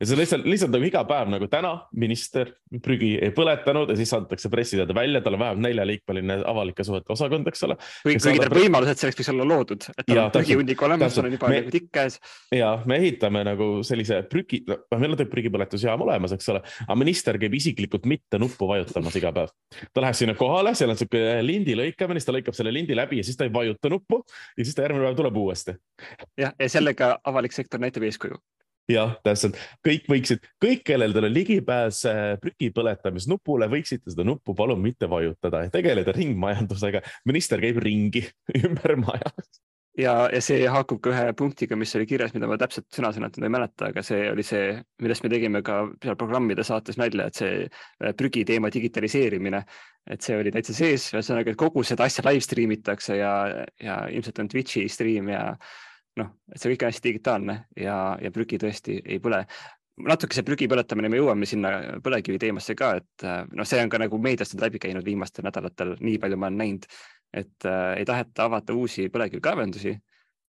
ja 0.00 0.08
see 0.08 0.18
lihtsalt, 0.18 0.46
lihtsalt 0.48 0.72
nagu 0.74 0.86
iga 0.88 1.02
päev 1.08 1.30
nagu 1.32 1.48
täna 1.50 1.72
minister 2.00 2.50
prügi 2.84 3.14
ei 3.22 3.32
põletanud 3.34 3.90
ja 3.92 3.96
siis 3.98 4.10
saadetakse 4.12 4.50
pressiteade 4.52 4.94
välja, 4.96 5.20
tal 5.24 5.36
on 5.36 5.42
vähemalt 5.42 5.62
neljaliikmeline 5.64 6.38
avalike 6.50 6.84
suhete 6.86 7.12
osakond, 7.14 7.48
eks 7.50 7.64
ole. 7.66 7.76
kuigi 8.02 8.22
tal 8.24 8.46
on 8.48 8.56
võimalus, 8.58 8.92
et 8.92 9.02
selleks 9.02 9.20
võiks 9.20 9.32
olla 9.34 9.46
loodud, 9.50 9.86
et 9.94 10.08
tal 10.08 10.22
on 10.24 10.32
prügihunnik 10.34 10.84
olemas, 10.88 11.18
tal 11.18 11.28
on 11.28 11.36
juba 11.36 11.50
nagu 11.52 11.74
tikk 11.74 11.90
käes. 11.98 12.18
ja 12.54 12.72
me 12.90 12.98
ehitame 13.02 13.44
nagu 13.46 13.68
sellise 13.86 14.22
prügi, 14.30 14.62
noh, 14.70 14.82
meil 15.00 15.16
on 15.16 15.30
prügipõletusjaam 15.34 16.06
olemas, 16.06 16.34
eks 16.36 16.50
ole, 16.54 16.64
aga 16.86 16.98
minister 17.00 17.38
käib 17.42 17.54
isiklikult 17.60 18.08
mitte 18.10 18.40
nuppu 18.42 18.68
vajutamas 18.70 19.20
iga 19.20 19.34
päev. 19.36 19.54
ta 19.92 20.04
läheb 20.04 20.18
sinna 20.18 20.38
kohale, 20.38 20.74
seal 20.78 20.94
on 20.94 21.00
sihuke 21.00 21.22
lindi 21.46 21.76
lõikamine, 21.78 22.22
siis 22.22 22.30
ta 22.30 22.36
lõikab 22.36 22.58
selle 22.58 22.74
lindi 22.74 22.96
läbi 22.98 23.20
ja 23.22 23.26
siis 23.26 23.38
ta 23.38 23.46
ei 23.46 23.54
vajuta 23.54 23.92
nuppu 23.92 24.24
ja 24.58 24.64
siis 24.64 24.74
ta 24.74 24.88
järgmine 24.88 25.08
päev 25.10 25.20
tuleb 25.22 25.40
uuesti. 25.44 25.78
jah, 26.40 26.56
ja 26.58 26.68
sellega 26.72 27.14
avalik 27.24 27.54
sektor 27.54 27.82
näitab 27.82 28.06
eeskuju 28.08 28.40
jah, 28.90 29.16
täpselt, 29.24 29.58
kõik 29.84 30.08
võiksid, 30.10 30.48
kõik, 30.62 30.84
kellel 30.86 31.14
teil 31.14 31.28
on 31.28 31.34
ligipääs 31.34 32.00
äh, 32.10 32.22
prügi 32.40 32.70
põletamisnupule, 32.74 33.68
võiksite 33.72 34.12
seda 34.12 34.26
nuppu 34.28 34.56
palun 34.56 34.82
mitte 34.82 35.08
vajutada 35.10 35.64
ja 35.64 35.72
tegeleda 35.72 36.12
ringmajandusega. 36.16 37.04
minister 37.24 37.62
käib 37.62 37.80
ringi 37.82 38.26
ümber 38.64 38.96
maja. 39.00 39.32
ja, 39.98 40.14
ja 40.32 40.42
see 40.44 40.66
haakub 40.68 41.00
ka 41.04 41.14
ühe 41.14 41.32
punktiga, 41.38 41.78
mis 41.80 41.94
oli 41.96 42.08
kirjas, 42.10 42.34
mida 42.36 42.50
ma 42.50 42.58
täpselt 42.60 42.90
sõna-sõnalt 42.92 43.40
ei 43.40 43.54
mäleta, 43.56 43.88
aga 43.88 44.04
see 44.04 44.28
oli 44.30 44.44
see, 44.44 44.76
millest 45.02 45.24
me 45.24 45.32
tegime 45.32 45.64
ka 45.64 45.80
seal 46.02 46.20
programmide 46.20 46.66
saates 46.66 47.00
nalja, 47.00 47.30
et 47.30 47.40
see 47.40 47.64
äh, 47.64 48.12
prügi 48.18 48.44
teema 48.44 48.72
digitaliseerimine, 48.74 49.64
et 50.12 50.20
see 50.20 50.36
oli 50.36 50.52
täitsa 50.52 50.76
sees, 50.76 51.08
ühesõnaga, 51.16 51.54
et 51.54 51.60
kogu 51.60 51.86
seda 51.86 52.04
asja 52.04 52.26
live 52.28 52.44
stream 52.44 52.76
itakse 52.76 53.16
ja, 53.16 53.32
ja 53.80 54.02
ilmselt 54.12 54.44
on 54.44 54.52
Twitch'i 54.52 54.84
stream 54.92 55.32
ja 55.32 55.54
noh, 56.20 56.34
et 56.52 56.60
see 56.60 56.72
kõik 56.72 56.84
on 56.84 56.92
hästi 56.92 57.08
digitaalne 57.08 57.56
ja, 57.80 57.96
ja 58.22 58.30
prügi 58.34 58.60
tõesti 58.62 59.00
ei 59.02 59.18
põle. 59.22 59.44
natuke 60.04 60.34
see 60.34 60.46
prügi 60.46 60.68
põletamine, 60.70 61.08
me 61.10 61.18
jõuame 61.20 61.46
sinna 61.46 61.70
põlevkivi 62.02 62.38
teemasse 62.42 62.74
ka, 62.78 62.94
et 62.98 63.26
noh, 63.54 63.66
see 63.66 63.82
on 63.82 63.90
ka 63.90 64.00
nagu 64.02 64.18
meediast 64.18 64.56
läbi 64.60 64.80
käinud 64.82 65.04
viimastel 65.06 65.46
nädalatel, 65.46 65.94
nii 66.00 66.18
palju 66.22 66.38
ma 66.38 66.50
olen 66.50 66.58
näinud, 66.62 66.88
et 67.34 67.66
äh, 67.66 67.98
ei 67.98 68.06
taheta 68.08 68.48
avada 68.48 68.74
uusi 68.74 69.08
põlevkivikaevandusi, 69.12 69.94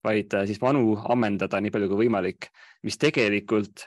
vaid 0.05 0.35
äh, 0.35 0.47
siis 0.51 0.61
vanu 0.63 0.97
ammendada 1.15 1.61
nii 1.63 1.75
palju 1.75 1.91
kui 1.91 2.05
võimalik, 2.05 2.51
mis 2.87 2.99
tegelikult 2.99 3.87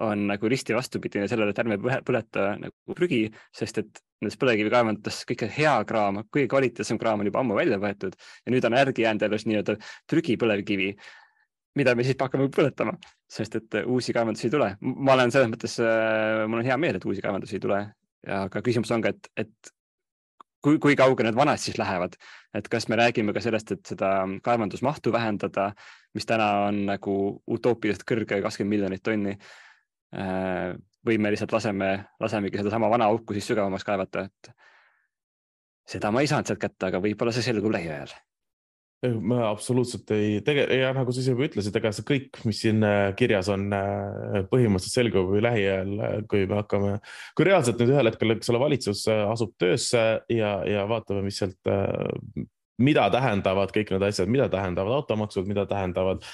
on 0.00 0.26
nagu 0.30 0.48
risti 0.48 0.74
vastupidine 0.76 1.28
sellele, 1.28 1.52
et 1.52 1.62
ärme 1.62 1.78
põleta 1.80 2.54
nagu 2.60 2.96
prügi, 2.96 3.24
sest 3.56 3.80
et 3.82 4.02
nendes 4.20 4.36
põlevkivikaevandutes 4.40 5.22
kõige 5.28 5.48
hea 5.54 5.74
kraam, 5.88 6.22
kõige 6.32 6.50
kvaliteetsem 6.52 7.00
kraam 7.00 7.22
on 7.22 7.30
juba 7.30 7.40
ammu 7.40 7.56
välja 7.56 7.80
võetud 7.80 8.16
ja 8.18 8.54
nüüd 8.54 8.66
on 8.68 8.76
järgi 8.76 9.06
jäänud 9.06 9.26
alles 9.28 9.46
nii-öelda 9.48 9.76
prügipõlevkivi, 10.12 10.90
mida 11.80 11.94
me 11.96 12.04
siis 12.04 12.18
hakkame 12.20 12.50
põletama, 12.52 12.96
sest 13.30 13.56
et 13.60 13.80
uusi 13.84 14.14
kaevandusi 14.16 14.48
ei 14.48 14.54
tule. 14.56 14.70
ma 14.80 15.16
olen 15.16 15.32
selles 15.32 15.52
mõttes, 15.52 15.76
äh, 15.84 16.46
mul 16.46 16.62
on 16.62 16.68
hea 16.68 16.76
meel, 16.80 16.98
et 16.98 17.06
uusi 17.08 17.24
kaevandusi 17.24 17.56
ei 17.56 17.66
tule, 17.66 17.82
aga 18.40 18.64
küsimus 18.64 18.92
on 18.92 19.04
ka, 19.04 19.14
et, 19.14 19.30
et 19.44 19.72
kui, 20.64 20.78
kui 20.82 20.96
kaugele 20.98 21.30
need 21.30 21.38
vanad 21.38 21.60
siis 21.60 21.78
lähevad, 21.80 22.16
et 22.56 22.68
kas 22.68 22.88
me 22.90 22.98
räägime 23.00 23.34
ka 23.36 23.42
sellest, 23.44 23.72
et 23.72 23.92
seda 23.94 24.12
kaevandusmahtu 24.44 25.12
vähendada, 25.12 25.70
mis 26.14 26.28
täna 26.28 26.50
on 26.68 26.84
nagu 26.90 27.16
utoopiliselt 27.50 28.04
kõrge, 28.08 28.42
kakskümmend 28.42 28.76
miljonit 28.76 29.04
tonni. 29.06 29.36
Äh, 30.10 30.72
või 31.06 31.20
me 31.22 31.30
lihtsalt 31.32 31.52
laseme, 31.54 31.92
lasemegi 32.20 32.60
sedasama 32.60 32.90
vana 32.92 33.06
auku 33.10 33.36
siis 33.36 33.46
sügavamaks 33.50 33.86
kaevata, 33.86 34.26
et 34.28 34.50
seda 35.88 36.10
ma 36.12 36.22
ei 36.22 36.30
saanud 36.30 36.50
sealt 36.50 36.60
kätte, 36.60 36.90
aga 36.90 37.00
võib-olla 37.02 37.32
see 37.34 37.46
selgub 37.46 37.72
lähiajal. 37.74 38.12
Ma 39.00 39.46
absoluutselt 39.48 40.10
ei, 40.12 40.42
tegelikult 40.44 40.76
ja 40.76 40.90
nagu 40.92 41.12
sa 41.14 41.22
ise 41.22 41.32
juba 41.32 41.46
ütlesid, 41.46 41.76
ega 41.78 41.92
see 41.96 42.04
kõik, 42.04 42.42
mis 42.44 42.58
siin 42.66 42.84
äh, 42.84 43.14
kirjas 43.16 43.48
on, 43.48 43.70
äh, 43.72 44.42
põhimõtteliselt 44.50 44.98
selgub 44.98 45.32
ju 45.32 45.40
lähiajal, 45.46 45.94
äh, 46.04 46.16
kui 46.28 46.44
me 46.50 46.58
hakkame, 46.58 46.90
kui 47.38 47.48
reaalselt 47.48 47.80
nüüd 47.80 47.94
ühel 47.94 48.10
hetkel, 48.10 48.34
eks 48.34 48.52
ole, 48.52 48.60
valitsus 48.60 49.06
asub 49.08 49.54
töösse 49.62 50.04
ja, 50.28 50.52
ja 50.68 50.84
vaatame, 50.90 51.24
mis 51.24 51.40
sealt, 51.40 51.56
mida 52.84 53.06
tähendavad 53.14 53.72
kõik 53.72 53.94
need 53.94 54.04
asjad, 54.10 54.28
mida 54.28 54.50
tähendavad 54.52 54.98
automaksud, 54.98 55.48
mida 55.48 55.64
tähendavad 55.70 56.28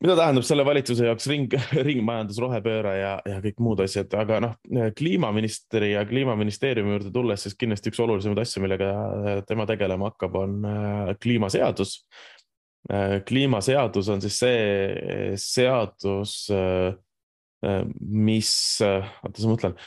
mida 0.00 0.16
tähendab 0.16 0.44
selle 0.48 0.64
valitsuse 0.64 1.04
jaoks 1.08 1.28
ring, 1.28 1.52
ringmajandus, 1.88 2.40
rohepööre 2.40 2.94
ja, 2.96 3.12
ja 3.28 3.40
kõik 3.44 3.60
muud 3.64 3.82
asjad, 3.84 4.12
aga 4.16 4.40
noh, 4.44 4.54
kliimaministri 4.96 5.92
ja 5.92 6.06
kliimaministeeriumi 6.08 6.94
juurde 6.94 7.12
tulles, 7.14 7.44
siis 7.44 7.58
kindlasti 7.60 7.92
üks 7.92 8.00
olulisemaid 8.04 8.40
asju, 8.42 8.64
millega 8.64 8.90
tema 9.48 9.68
tegelema 9.68 10.10
hakkab, 10.10 10.40
on 10.40 10.56
äh, 10.64 11.12
kliimaseadus. 11.20 11.98
Äh, 12.88 13.18
kliimaseadus 13.28 14.08
on 14.14 14.24
siis 14.24 14.40
see 14.40 15.36
seadus, 15.40 16.34
äh, 16.54 16.96
mis, 18.00 18.54
oota, 18.80 19.36
ma 19.44 19.52
mõtlen, 19.52 19.78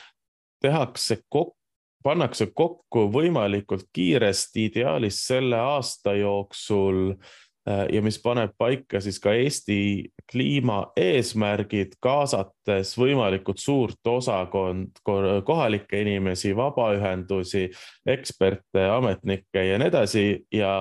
tehakse 0.62 1.24
kokku 1.26 1.58
pannakse 2.04 2.50
kokku 2.52 3.06
võimalikult 3.14 3.86
kiiresti, 3.96 4.66
ideaalis 4.68 5.22
selle 5.24 5.56
aasta 5.56 6.12
jooksul 6.20 7.14
Äh, 7.14 7.43
ja 7.66 8.02
mis 8.04 8.18
paneb 8.20 8.52
paika 8.60 9.00
siis 9.00 9.22
ka 9.24 9.32
Eesti 9.40 10.12
kliimaeesmärgid, 10.32 11.96
kaasates 12.04 12.92
võimalikult 13.00 13.62
suurt 13.64 14.12
osakond 14.12 15.00
kohalikke 15.04 16.02
inimesi, 16.04 16.52
vabaühendusi, 16.58 17.70
eksperte, 18.16 18.84
ametnikke 18.98 19.64
ja 19.70 19.80
nii 19.80 19.92
edasi. 19.94 20.26
Ja 20.52 20.74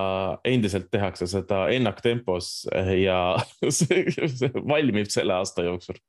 endiselt 0.44 0.90
tehakse 0.90 1.28
seda 1.30 1.68
ennaktempos 1.74 2.66
ja 2.98 3.20
see 3.78 4.50
valmib 4.58 5.10
selle 5.12 5.38
aasta 5.38 5.66
jooksul. 5.68 6.02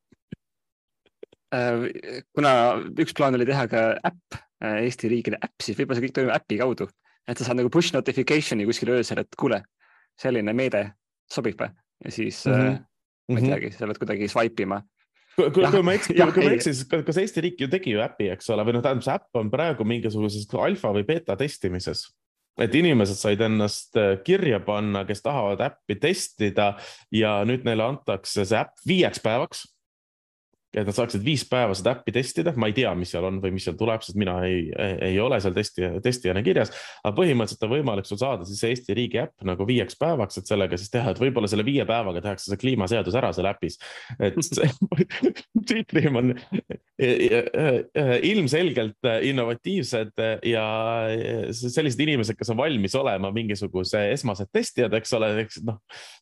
Äh, 1.54 1.86
kuna 2.34 2.54
üks 2.98 3.14
plaan 3.18 3.38
oli 3.38 3.46
teha 3.46 3.68
ka 3.70 3.86
äpp, 4.10 4.42
äh, 4.64 4.82
Eesti 4.88 5.12
riigile 5.12 5.38
äpp, 5.38 5.62
siis 5.62 5.78
võib-olla 5.78 6.00
see 6.00 6.08
kõik 6.08 6.16
toimub 6.18 6.34
äpi 6.34 6.58
kaudu, 6.64 6.88
et 7.30 7.38
sa 7.38 7.46
saad 7.46 7.60
nagu 7.60 7.70
push 7.74 7.94
notification'i 7.94 8.66
kuskil 8.66 8.96
öösel, 8.96 9.22
et 9.22 9.38
kuule 9.38 9.62
selline 10.20 10.54
meede 10.54 10.86
sobib 11.32 11.62
ja 11.62 12.12
siis 12.12 12.46
mm 12.46 12.54
-hmm. 12.54 12.82
ma 13.30 13.40
ei 13.40 13.44
mhm. 13.44 13.52
teagi, 13.52 13.72
sa 13.72 13.88
pead 13.88 13.98
kuidagi 13.98 14.28
swipe 14.28 14.64
ima 14.64 14.82
kui, 15.36 15.52
kui, 15.52 15.66
kui 15.72 15.84
ma 15.86 15.94
eksin, 15.98 16.18
kui 16.34 16.46
ma 16.46 16.56
eksin, 16.56 16.76
siis 16.76 17.06
kas 17.06 17.18
Eesti 17.18 17.42
riik 17.42 17.62
ju 17.62 17.70
tegi 17.72 17.96
ju 17.96 18.02
äpi, 18.04 18.30
eks 18.36 18.50
ole, 18.54 18.66
või 18.68 18.78
noh, 18.78 18.84
tähendab, 18.86 19.06
see 19.06 19.16
äpp 19.16 19.40
on 19.40 19.50
praegu 19.54 19.88
mingisuguses 19.88 20.46
alfa 20.54 20.94
või 20.94 21.08
beeta 21.08 21.38
testimises. 21.40 22.12
et 22.62 22.76
inimesed 22.76 23.18
said 23.18 23.42
ennast 23.42 23.98
äh, 23.98 24.20
kirja 24.24 24.60
panna, 24.60 25.06
kes 25.06 25.22
tahavad 25.26 25.62
äppi 25.66 25.96
testida 25.96 26.76
ja 27.12 27.40
nüüd 27.46 27.64
neile 27.66 27.84
antakse 27.84 28.46
see 28.46 28.60
äpp 28.60 28.78
viieks 28.86 29.20
päevaks 29.20 29.64
et 30.74 30.88
nad 30.88 30.96
saaksid 30.96 31.24
viis 31.26 31.44
päeva 31.50 31.76
seda 31.78 31.94
äppi 31.94 32.14
testida, 32.16 32.54
ma 32.58 32.70
ei 32.70 32.76
tea, 32.78 32.92
mis 32.98 33.12
seal 33.14 33.28
on 33.28 33.40
või 33.44 33.54
mis 33.56 33.68
seal 33.68 33.78
tuleb, 33.78 34.02
sest 34.06 34.18
mina 34.20 34.40
ei, 34.48 34.66
ei, 34.74 35.18
ole 35.22 35.38
seal 35.44 35.54
testi, 35.56 35.90
testijana 36.04 36.42
kirjas. 36.46 36.74
aga 37.04 37.14
põhimõtteliselt 37.18 37.68
on 37.68 37.74
võimalik 37.76 38.10
sul 38.10 38.20
saada 38.22 38.48
siis 38.50 38.64
Eesti 38.70 38.96
riigi 38.98 39.22
äpp 39.22 39.46
nagu 39.48 39.68
viieks 39.70 39.98
päevaks, 40.00 40.40
et 40.42 40.50
sellega 40.50 40.80
siis 40.80 40.94
teha, 40.94 41.14
et 41.14 41.22
võib-olla 41.22 41.50
selle 41.52 41.66
viie 41.68 41.86
päevaga 41.90 42.24
tehakse 42.26 42.50
see 42.50 42.62
kliimaseadus 42.64 43.18
ära 43.20 43.32
seal 43.36 43.50
äpis. 43.52 43.78
et 44.20 44.38
tiim 45.70 46.20
on 46.20 46.34
ilmselgelt 48.24 49.10
innovatiivsed 49.30 50.24
ja 50.50 50.66
sellised 51.54 52.02
inimesed, 52.02 52.38
kes 52.38 52.54
on 52.54 52.60
valmis 52.60 52.96
olema 52.98 53.32
mingisuguse 53.34 54.08
esmased 54.14 54.50
testijad, 54.54 54.94
eks 54.98 55.14
ole, 55.18 55.32
eks 55.44 55.62
noh, 55.68 55.80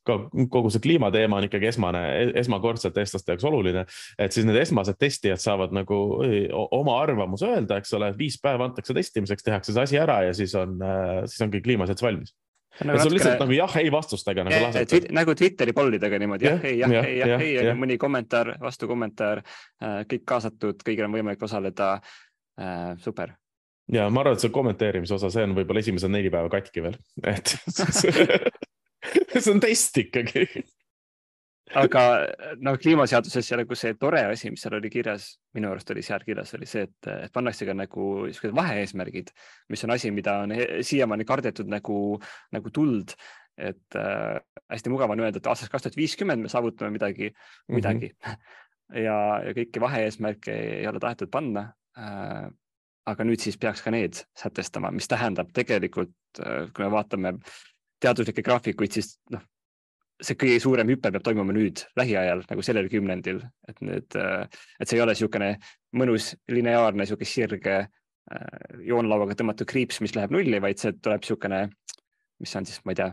ka 0.07 0.17
kogu 0.51 0.71
see 0.73 0.83
kliimateema 0.83 1.39
on 1.39 1.47
ikkagi 1.47 1.69
esmane, 1.71 2.03
esmakordselt 2.41 2.97
eestlaste 3.01 3.35
jaoks 3.35 3.47
oluline, 3.47 3.85
et 4.19 4.35
siis 4.35 4.40
need 4.47 4.59
esmased 4.61 4.97
testijad 4.99 5.41
saavad 5.41 5.73
nagu 5.75 5.97
oma 6.77 6.97
arvamuse 7.01 7.49
öelda, 7.49 7.79
eks 7.81 7.93
ole, 7.97 8.11
viis 8.17 8.37
päeva 8.41 8.67
antakse 8.69 8.95
testimiseks, 8.97 9.45
tehakse 9.45 9.75
see 9.75 9.83
asi 9.83 9.99
ära 10.01 10.21
ja 10.27 10.37
siis 10.37 10.55
on, 10.59 10.77
äh, 10.85 11.19
siis 11.27 11.43
ongi 11.47 11.61
kliimaseadus 11.65 12.05
valmis. 12.05 12.33
Nagu 12.85 12.95
et 12.95 13.03
sul 13.03 13.13
lihtsalt 13.17 13.41
nagu 13.41 13.51
jah, 13.51 13.73
ei 13.81 13.89
vastustega 13.91 14.45
nagu 14.47 14.61
lased. 14.63 15.09
nagu 15.11 15.35
Twitteri 15.35 15.73
pollidega 15.75 16.19
niimoodi 16.21 16.47
jah, 16.47 16.65
ei, 16.69 16.77
jah, 16.79 16.93
ei, 17.01 17.17
jah, 17.19 17.43
ei 17.43 17.53
ja 17.67 17.75
mõni 17.75 17.97
kommentaar, 17.99 18.53
vastukommentaar, 18.63 19.43
äh, 19.83 20.01
kõik 20.11 20.25
kaasatud, 20.33 20.83
kõigil 20.87 21.07
on 21.07 21.15
võimalik 21.19 21.43
osaleda. 21.47 21.93
Äh, 22.61 22.93
super 23.03 23.35
ja 23.91 24.07
ma 24.13 24.23
arvan, 24.23 24.37
et 24.37 24.43
see 24.43 24.53
kommenteerimise 24.53 25.17
osa, 25.17 25.31
see 25.33 25.43
on 25.47 25.55
võib-olla 25.57 25.81
esimesed 25.83 26.11
neli 26.11 26.31
päeva 26.31 26.51
katki 26.51 26.83
veel, 26.85 26.95
et 27.27 27.55
see 29.41 29.51
on 29.51 29.59
test 29.63 29.97
ikkagi 30.03 30.45
aga 31.79 32.03
no 32.63 32.73
kliimaseaduses 32.81 33.51
ja 33.51 33.59
nagu 33.61 33.75
see 33.77 33.93
tore 33.99 34.23
asi, 34.31 34.51
mis 34.53 34.63
seal 34.63 34.77
oli 34.77 34.89
kirjas, 34.91 35.27
minu 35.55 35.71
arust 35.71 35.91
oli 35.93 36.03
seal 36.05 36.23
kirjas, 36.25 36.53
oli 36.57 36.69
see, 36.69 36.85
et, 36.87 37.09
et 37.27 37.33
pannakse 37.33 37.67
ka 37.67 37.75
nagu 37.77 38.07
niisugused 38.27 38.55
vaheeesmärgid, 38.57 39.31
mis 39.71 39.85
on 39.87 39.95
asi, 39.95 40.11
mida 40.15 40.39
on 40.45 40.55
siiamaani 40.87 41.27
kardetud 41.27 41.71
nagu, 41.71 41.99
nagu 42.55 42.73
tuld. 42.73 43.15
et 43.61 43.95
äh, 43.99 44.39
hästi 44.71 44.89
mugav 44.89 45.11
on 45.11 45.19
öelda, 45.19 45.37
et 45.37 45.47
aastast 45.51 45.69
kaks 45.69 45.83
tuhat 45.83 45.97
viiskümmend 45.99 46.41
me 46.41 46.49
saavutame 46.49 46.89
midagi 46.95 47.27
mm, 47.29 47.35
-hmm. 47.35 47.75
midagi 47.75 48.09
ja, 49.05 49.17
ja 49.43 49.51
kõiki 49.53 49.81
vaheeesmärke 49.83 50.55
ei, 50.55 50.69
ei 50.79 50.87
ole 50.87 50.99
tahetud 51.03 51.29
panna 51.29 51.65
äh, 51.99 52.47
aga 53.11 53.25
nüüd 53.27 53.43
siis 53.43 53.57
peaks 53.57 53.83
ka 53.83 53.91
need 53.93 54.23
sätestama, 54.37 54.91
mis 54.95 55.09
tähendab 55.11 55.51
tegelikult, 55.53 56.15
äh, 56.39 56.71
kui 56.73 56.85
me 56.85 56.91
vaatame 56.93 57.35
teaduslikke 58.01 58.43
graafikuid, 58.45 58.93
siis 58.97 59.15
noh, 59.33 59.43
see 60.21 60.37
kõige 60.39 60.59
suurem 60.61 60.91
hüpe 60.91 61.11
peab 61.13 61.23
toimuma 61.25 61.53
nüüd 61.55 61.83
lähiajal 61.99 62.43
nagu 62.49 62.65
sellel 62.65 62.89
kümnendil, 62.91 63.41
et 63.69 63.81
need, 63.85 64.17
et 64.17 64.87
see 64.87 64.99
ei 64.99 65.03
ole 65.03 65.15
niisugune 65.15 65.55
mõnus 65.97 66.31
lineaarne 66.51 67.03
niisugune 67.03 67.29
sirge 67.29 67.75
äh, 67.81 67.89
joonlauaga 68.87 69.37
tõmmatud 69.39 69.69
kriips, 69.69 70.01
mis 70.03 70.15
läheb 70.17 70.33
nulli, 70.35 70.61
vaid 70.63 70.81
see 70.81 70.93
tuleb 70.99 71.25
niisugune, 71.25 71.65
mis 72.41 72.55
on 72.57 72.69
siis, 72.69 72.81
ma 72.85 72.93
ei 72.93 73.01
tea, 73.01 73.11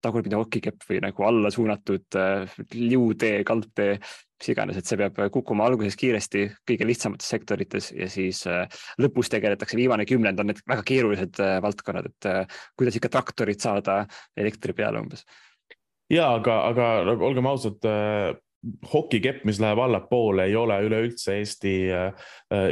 tagurpidi 0.00 0.38
hokikepp 0.38 0.86
või 0.88 1.02
nagu 1.04 1.26
alla 1.28 1.50
suunatud 1.52 2.18
äh, 2.18 2.56
liutee, 2.78 3.42
kaldtee, 3.44 3.98
mis 4.40 4.52
iganes, 4.54 4.78
et 4.80 4.88
see 4.88 4.96
peab 5.00 5.18
kukkuma 5.34 5.66
alguses 5.68 5.98
kiiresti 6.00 6.46
kõige 6.68 6.88
lihtsamates 6.88 7.28
sektorites 7.34 7.90
ja 7.96 8.08
siis 8.12 8.46
äh, 8.48 8.64
lõpus 9.02 9.28
tegeletakse, 9.34 9.76
viimane 9.76 10.06
kümnend 10.08 10.40
on 10.40 10.52
need 10.52 10.62
väga 10.68 10.86
keerulised 10.88 11.42
äh, 11.42 11.58
valdkonnad, 11.64 12.10
et 12.14 12.30
äh, 12.30 12.58
kuidas 12.78 12.96
ikka 12.96 13.12
traktorit 13.18 13.60
saada 13.66 14.04
elektri 14.38 14.78
peale 14.78 15.02
umbes 15.02 15.26
ja 16.10 16.30
aga, 16.36 16.60
aga 16.70 16.92
nagu 17.08 17.26
olgem 17.30 17.48
ausad 17.50 17.86
äh, 17.88 18.30
hokikepp, 18.92 19.44
mis 19.48 19.60
läheb 19.62 19.78
allapoole, 19.80 20.44
ei 20.50 20.56
ole 20.56 20.76
üleüldse 20.84 21.38
Eesti 21.38 21.74
äh, 21.96 22.26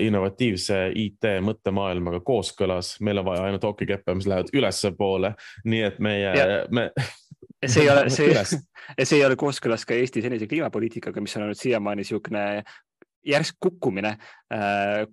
innovatiivse 0.04 0.88
IT 0.95 1.30
mõttemaailmaga 1.45 2.21
kooskõlas, 2.26 2.97
meil 3.04 3.23
on 3.23 3.28
vaja 3.30 3.47
ainult 3.49 3.64
hokikeppe, 3.64 4.16
mis 4.18 4.28
lähevad 4.28 4.52
ülespoole, 4.52 5.33
nii 5.64 5.83
et 5.88 6.02
meie, 6.04 6.35
me. 6.75 6.90
see 7.64 7.87
ei 7.87 7.92
ole, 7.95 8.04
see, 8.16 8.45
see 9.00 9.16
ei 9.16 9.25
ole 9.25 9.38
kooskõlas 9.40 9.88
ka 9.88 9.97
Eesti 9.97 10.25
senise 10.25 10.50
kliimapoliitikaga, 10.50 11.25
mis 11.25 11.37
on 11.38 11.49
olnud 11.49 11.61
siiamaani 11.61 12.04
niisugune 12.04 12.45
järsk 13.28 13.57
kukkumine 13.61 14.16
äh, 14.52 15.04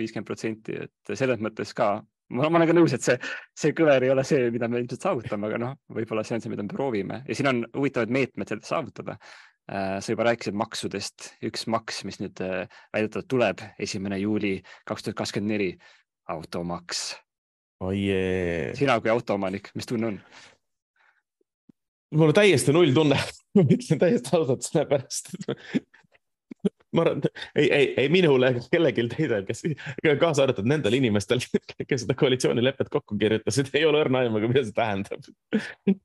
viiskümmend 0.00 0.28
protsenti, 0.28 0.76
et 0.86 1.14
selles 1.18 1.42
mõttes 1.42 1.74
ka 1.76 1.96
ma, 2.34 2.48
olen 2.48 2.68
ka 2.70 2.76
nõus, 2.76 2.94
et 2.96 3.04
see, 3.04 3.16
see 3.58 3.74
kõver 3.76 4.06
ei 4.06 4.12
ole 4.12 4.24
see, 4.26 4.50
mida 4.54 4.68
me 4.70 4.82
ilmselt 4.82 5.06
saavutame, 5.06 5.50
aga 5.50 5.60
noh, 5.62 5.78
võib-olla 5.96 6.24
see 6.26 6.38
on 6.38 6.44
see, 6.44 6.52
mida 6.52 6.66
me 6.66 6.72
proovime 6.72 7.22
ja 7.26 7.36
siin 7.36 7.50
on 7.50 7.64
huvitavad 7.76 8.12
meetmed 8.14 8.52
seda 8.52 8.68
saavutada. 8.68 9.16
Äh, 9.70 9.98
sa 10.02 10.14
juba 10.14 10.26
rääkisid 10.26 10.56
maksudest, 10.58 11.32
üks 11.46 11.66
maks, 11.70 12.00
mis 12.08 12.18
nüüd 12.18 12.40
äh, 12.42 12.64
väidetavalt 12.94 13.28
tuleb 13.30 13.60
esimene 13.78 14.18
juuli 14.18 14.56
kaks 14.88 15.06
tuhat 15.06 15.18
kakskümmend 15.20 15.54
neli, 15.54 15.68
automaks 16.30 17.12
oh. 17.80 17.92
Yeah. 17.94 18.74
sina 18.78 18.98
kui 19.02 19.12
autoomanik, 19.12 19.70
mis 19.78 19.86
tunne 19.86 20.10
on? 20.10 20.18
mul 22.18 22.32
on 22.32 22.34
täiesti 22.34 22.74
null 22.74 22.90
tunne 22.94 23.20
ma 23.54 23.64
ütlen 23.76 24.02
täiesti 24.02 24.34
ausalt, 24.38 24.66
sellepärast 24.66 25.34
ma 26.96 27.04
arvan, 27.04 27.22
ei, 27.54 27.66
ei, 27.70 27.86
ei 28.02 28.08
minul 28.12 28.42
ega 28.48 28.62
kellelgi 28.72 29.06
teisel, 29.12 29.44
kes 29.46 29.62
kaasa 30.20 30.44
arvatud 30.46 30.68
nendel 30.68 30.96
inimestel, 30.98 31.42
kes 31.86 32.04
seda 32.04 32.16
koalitsioonilepet 32.18 32.90
kokku 32.92 33.18
kirjutasid, 33.20 33.70
ei 33.78 33.86
ole 33.88 34.02
õrna 34.04 34.24
aimu, 34.24 34.42
mida 34.46 34.64
see 34.66 34.76
tähendab. 34.76 35.30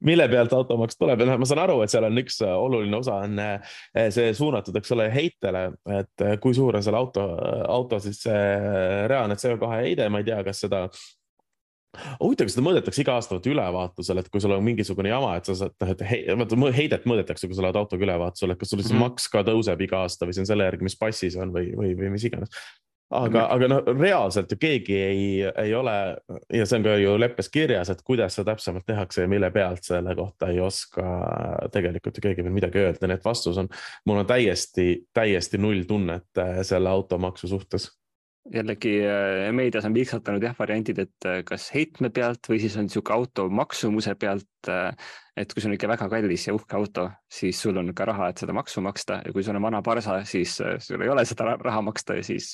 mille 0.05 0.29
pealt 0.31 0.55
automaks 0.57 0.99
tuleb? 0.99 1.23
Ja 1.23 1.29
noh, 1.31 1.41
ma 1.41 1.49
saan 1.49 1.63
aru, 1.65 1.79
et 1.83 1.93
seal 1.93 2.07
on 2.07 2.21
üks 2.21 2.39
oluline 2.45 2.99
osa 3.01 3.19
on 3.25 3.41
eh, 3.41 3.75
see 4.13 4.31
suunatud, 4.37 4.77
eks 4.79 4.95
ole, 4.95 5.09
heitele, 5.13 5.67
et 5.99 6.25
eh, 6.25 6.37
kui 6.43 6.55
suur 6.57 6.77
on 6.77 6.85
selle 6.85 7.01
auto, 7.01 7.27
auto 7.65 8.01
siis 8.03 8.23
reaalne 8.29 9.37
CO2 9.41 9.71
heide, 9.79 10.09
ma 10.09 10.21
ei 10.21 10.29
tea, 10.29 10.41
kas 10.45 10.65
seda 10.67 10.85
huvitav, 12.19 12.47
kas 12.47 12.55
seda 12.57 12.65
mõõdetakse 12.67 13.03
iga 13.03 13.17
aasta 13.17 13.39
ülevaatusel, 13.51 14.21
et 14.21 14.29
kui 14.31 14.43
sul 14.43 14.55
on 14.55 14.63
mingisugune 14.65 15.11
jama, 15.11 15.35
et 15.39 15.49
sa 15.49 15.57
saad, 15.59 15.75
noh, 15.81 15.91
et 15.93 16.05
vaata 16.41 16.71
heidet 16.77 17.05
mõõdetakse, 17.09 17.49
kui 17.49 17.57
sa 17.57 17.65
lähed 17.65 17.79
autoga 17.79 18.07
ülevaatusele, 18.07 18.55
et 18.55 18.61
kas 18.61 18.73
sul 18.73 18.81
siis 18.81 18.93
mm 18.93 18.97
-hmm. 18.99 19.13
maks 19.15 19.29
ka 19.31 19.43
tõuseb 19.47 19.85
iga 19.85 20.01
aasta 20.05 20.25
või 20.25 20.33
see 20.33 20.45
on 20.45 20.49
selle 20.53 20.67
järgi, 20.67 20.89
mis 20.89 20.97
passis 20.99 21.37
on 21.37 21.53
või, 21.53 21.71
või, 21.77 21.93
või 21.99 22.11
mis 22.15 22.25
iganes. 22.25 22.49
aga 23.11 23.39
mm, 23.39 23.45
-hmm. 23.45 23.55
aga 23.55 23.67
noh, 23.67 23.99
reaalselt 24.01 24.51
ju 24.51 24.57
keegi 24.57 24.95
ei, 24.97 25.25
ei 25.63 25.73
ole 25.75 26.17
ja 26.53 26.65
see 26.65 26.77
on 26.77 26.83
ka 26.83 26.95
ju 26.97 27.19
leppes 27.19 27.49
kirjas, 27.49 27.89
et 27.89 28.01
kuidas 28.01 28.35
seda 28.35 28.51
täpsemalt 28.51 28.85
tehakse 28.85 29.21
ja 29.21 29.27
mille 29.27 29.51
pealt 29.51 29.83
selle 29.83 30.15
kohta 30.15 30.49
ei 30.49 30.59
oska 30.59 31.05
tegelikult 31.71 32.17
ju 32.17 32.21
keegi 32.21 32.43
veel 32.43 32.53
midagi 32.53 32.81
öelda, 32.81 33.07
nii 33.07 33.15
et 33.15 33.25
vastus 33.25 33.57
on, 33.57 33.69
mul 34.05 34.23
on 34.23 34.25
täiesti, 34.25 35.05
täiesti 35.13 35.57
null 35.57 35.85
tunnet 35.87 36.37
äh, 36.37 36.63
selle 36.63 36.89
automaksu 36.89 37.47
suhtes 37.47 37.91
jällegi 38.53 38.99
äh, 39.01 39.51
meedias 39.53 39.85
on 39.87 39.93
viiksatanud 39.95 40.43
jah 40.43 40.55
variandid, 40.57 40.99
et 41.01 41.27
äh, 41.27 41.39
kas 41.47 41.67
heitme 41.73 42.11
pealt 42.13 42.45
või 42.49 42.59
siis 42.61 42.75
on 42.77 42.85
niisugune 42.85 43.17
auto 43.17 43.47
maksumuse 43.49 44.15
pealt. 44.21 44.69
Äh, 44.69 44.93
et 45.35 45.51
kui 45.51 45.63
sul 45.63 45.73
on 45.73 45.75
ikka 45.75 45.89
väga 45.91 46.07
kallis 46.11 46.45
ja 46.47 46.53
uhke 46.55 46.77
auto, 46.77 47.09
siis 47.31 47.59
sul 47.61 47.77
on 47.81 47.91
ka 47.95 48.05
raha, 48.07 48.29
et 48.31 48.39
seda 48.39 48.53
maksu 48.55 48.83
maksta 48.85 49.19
ja 49.25 49.33
kui 49.35 49.43
sul 49.43 49.57
on 49.57 49.65
vana 49.65 49.81
parsa, 49.83 50.21
siis 50.23 50.55
sul 50.55 51.03
ei 51.03 51.11
ole 51.11 51.25
seda 51.27 51.57
raha 51.59 51.81
maksta 51.83 52.15
ja 52.15 52.23
siis 52.23 52.53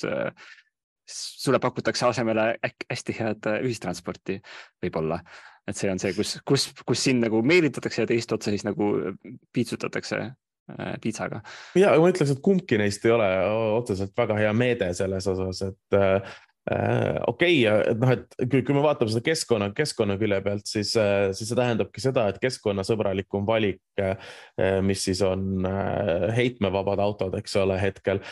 sulle 1.06 1.60
pakutakse 1.62 2.08
asemele 2.08 2.56
hästi 2.64 3.14
head 3.20 3.48
ühistransporti 3.60 4.40
võib-olla. 4.82 5.20
et 5.68 5.78
see 5.78 5.92
on 5.92 6.00
see, 6.02 6.10
kus, 6.16 6.40
kus, 6.44 6.72
kus 6.82 7.04
sind 7.04 7.22
nagu 7.22 7.38
meelitatakse 7.46 8.02
ja 8.02 8.06
teist 8.10 8.32
otsa 8.34 8.50
siis 8.50 8.64
nagu 8.66 8.88
piitsutatakse 9.54 10.24
piitsaga. 11.02 11.42
ja 11.78 11.92
ma 11.98 12.12
ütleks, 12.12 12.32
et 12.34 12.40
kumbki 12.44 12.78
neist 12.80 13.04
ei 13.06 13.14
ole 13.14 13.28
otseselt 13.78 14.14
väga 14.18 14.38
hea 14.38 14.54
meede 14.56 14.92
selles 14.96 15.26
osas, 15.30 15.62
et 15.66 15.98
äh, 15.98 16.38
äh 16.70 17.18
okei 17.26 17.58
okay,, 17.66 17.96
noh, 17.98 18.14
et 18.14 18.38
kui, 18.46 18.62
kui 18.62 18.76
me 18.76 18.84
vaatame 18.84 19.12
seda 19.12 19.24
keskkonna, 19.26 19.72
keskkonna 19.76 20.16
külje 20.20 20.40
pealt, 20.44 20.66
siis, 20.70 20.94
äh, 21.00 21.30
siis 21.36 21.50
see 21.50 21.58
tähendabki 21.58 22.04
seda, 22.04 22.28
et 22.30 22.40
keskkonnasõbralikum 22.42 23.46
valik, 23.48 23.82
mis 24.86 25.04
siis 25.10 25.22
on 25.26 25.66
heitmevabad 26.36 27.02
autod, 27.02 27.38
eks 27.40 27.58
ole, 27.60 27.78
hetkel 27.82 28.22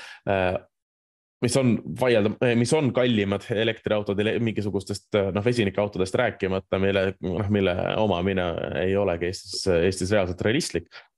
mis 1.41 1.55
on 1.57 1.71
vaielda, 1.97 2.35
mis 2.61 2.73
on 2.77 2.91
kallimad 2.93 3.47
elektriautod 3.55 4.19
mingisugustest 4.45 5.17
noh, 5.33 5.45
vesinikuautodest 5.45 6.19
rääkimata, 6.21 6.79
mille, 6.79 7.05
noh, 7.25 7.49
mille 7.49 7.77
omamine 7.97 8.51
ei 8.83 8.93
olegi 9.01 9.31
Eestis, 9.31 9.63
Eestis 9.73 10.13
reaalselt 10.13 10.45
realistlik 10.45 10.91
Äh, 10.93 11.10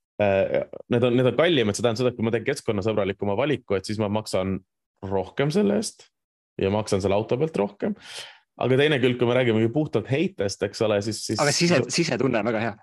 need 0.93 1.07
on, 1.07 1.17
need 1.17 1.29
on 1.31 1.39
kallimad, 1.39 1.77
see 1.77 1.85
tähendab 1.85 2.03
seda, 2.03 2.13
et 2.13 2.19
kui 2.19 2.27
ma 2.27 2.33
teen 2.35 2.47
keskkonnasõbralikuma 2.47 3.37
valiku, 3.39 3.77
et 3.79 3.89
siis 3.89 4.01
ma 4.03 4.11
maksan 4.13 4.59
rohkem 5.09 5.51
selle 5.55 5.81
eest 5.81 6.09
ja 6.61 6.71
maksan 6.73 7.03
selle 7.03 7.17
auto 7.17 7.39
pealt 7.41 7.59
rohkem. 7.59 7.97
aga 8.63 8.79
teine 8.79 8.99
külg, 9.03 9.19
kui 9.19 9.29
me 9.29 9.37
räägime 9.39 9.69
puhtalt 9.73 10.11
heitest, 10.13 10.63
eks 10.63 10.83
ole, 10.87 11.01
siis, 11.03 11.23
siis. 11.27 11.41
aga 11.41 11.55
sise, 11.57 11.83
sisetunne 11.93 12.43
on 12.43 12.51
väga 12.51 12.65
hea. 12.67 12.75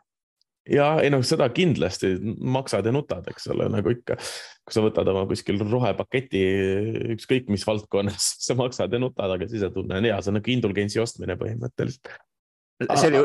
ja 0.76 0.88
ei 1.04 1.12
noh, 1.14 1.24
seda 1.26 1.48
kindlasti 1.54 2.16
maksad 2.58 2.86
ja 2.86 2.94
nutad, 2.96 3.28
eks 3.32 3.48
ole, 3.54 3.70
nagu 3.72 3.94
ikka. 3.94 4.18
kui 4.66 4.76
sa 4.76 4.84
võtad 4.86 5.14
oma 5.14 5.26
kuskil 5.30 5.62
rohepaketi, 5.62 6.42
ükskõik 7.16 7.54
mis 7.54 7.66
valdkonnas, 7.68 8.34
sa 8.46 8.58
maksad 8.60 8.94
ja 8.94 9.02
nutad, 9.02 9.38
aga 9.38 9.48
sisetunne 9.50 10.02
on 10.02 10.10
hea, 10.10 10.20
see 10.22 10.34
on 10.34 10.40
nagu 10.42 10.56
indulgentsi 10.58 11.02
ostmine 11.04 11.38
põhimõtteliselt. 11.40 12.12
see 12.90 13.14
oli 13.14 13.24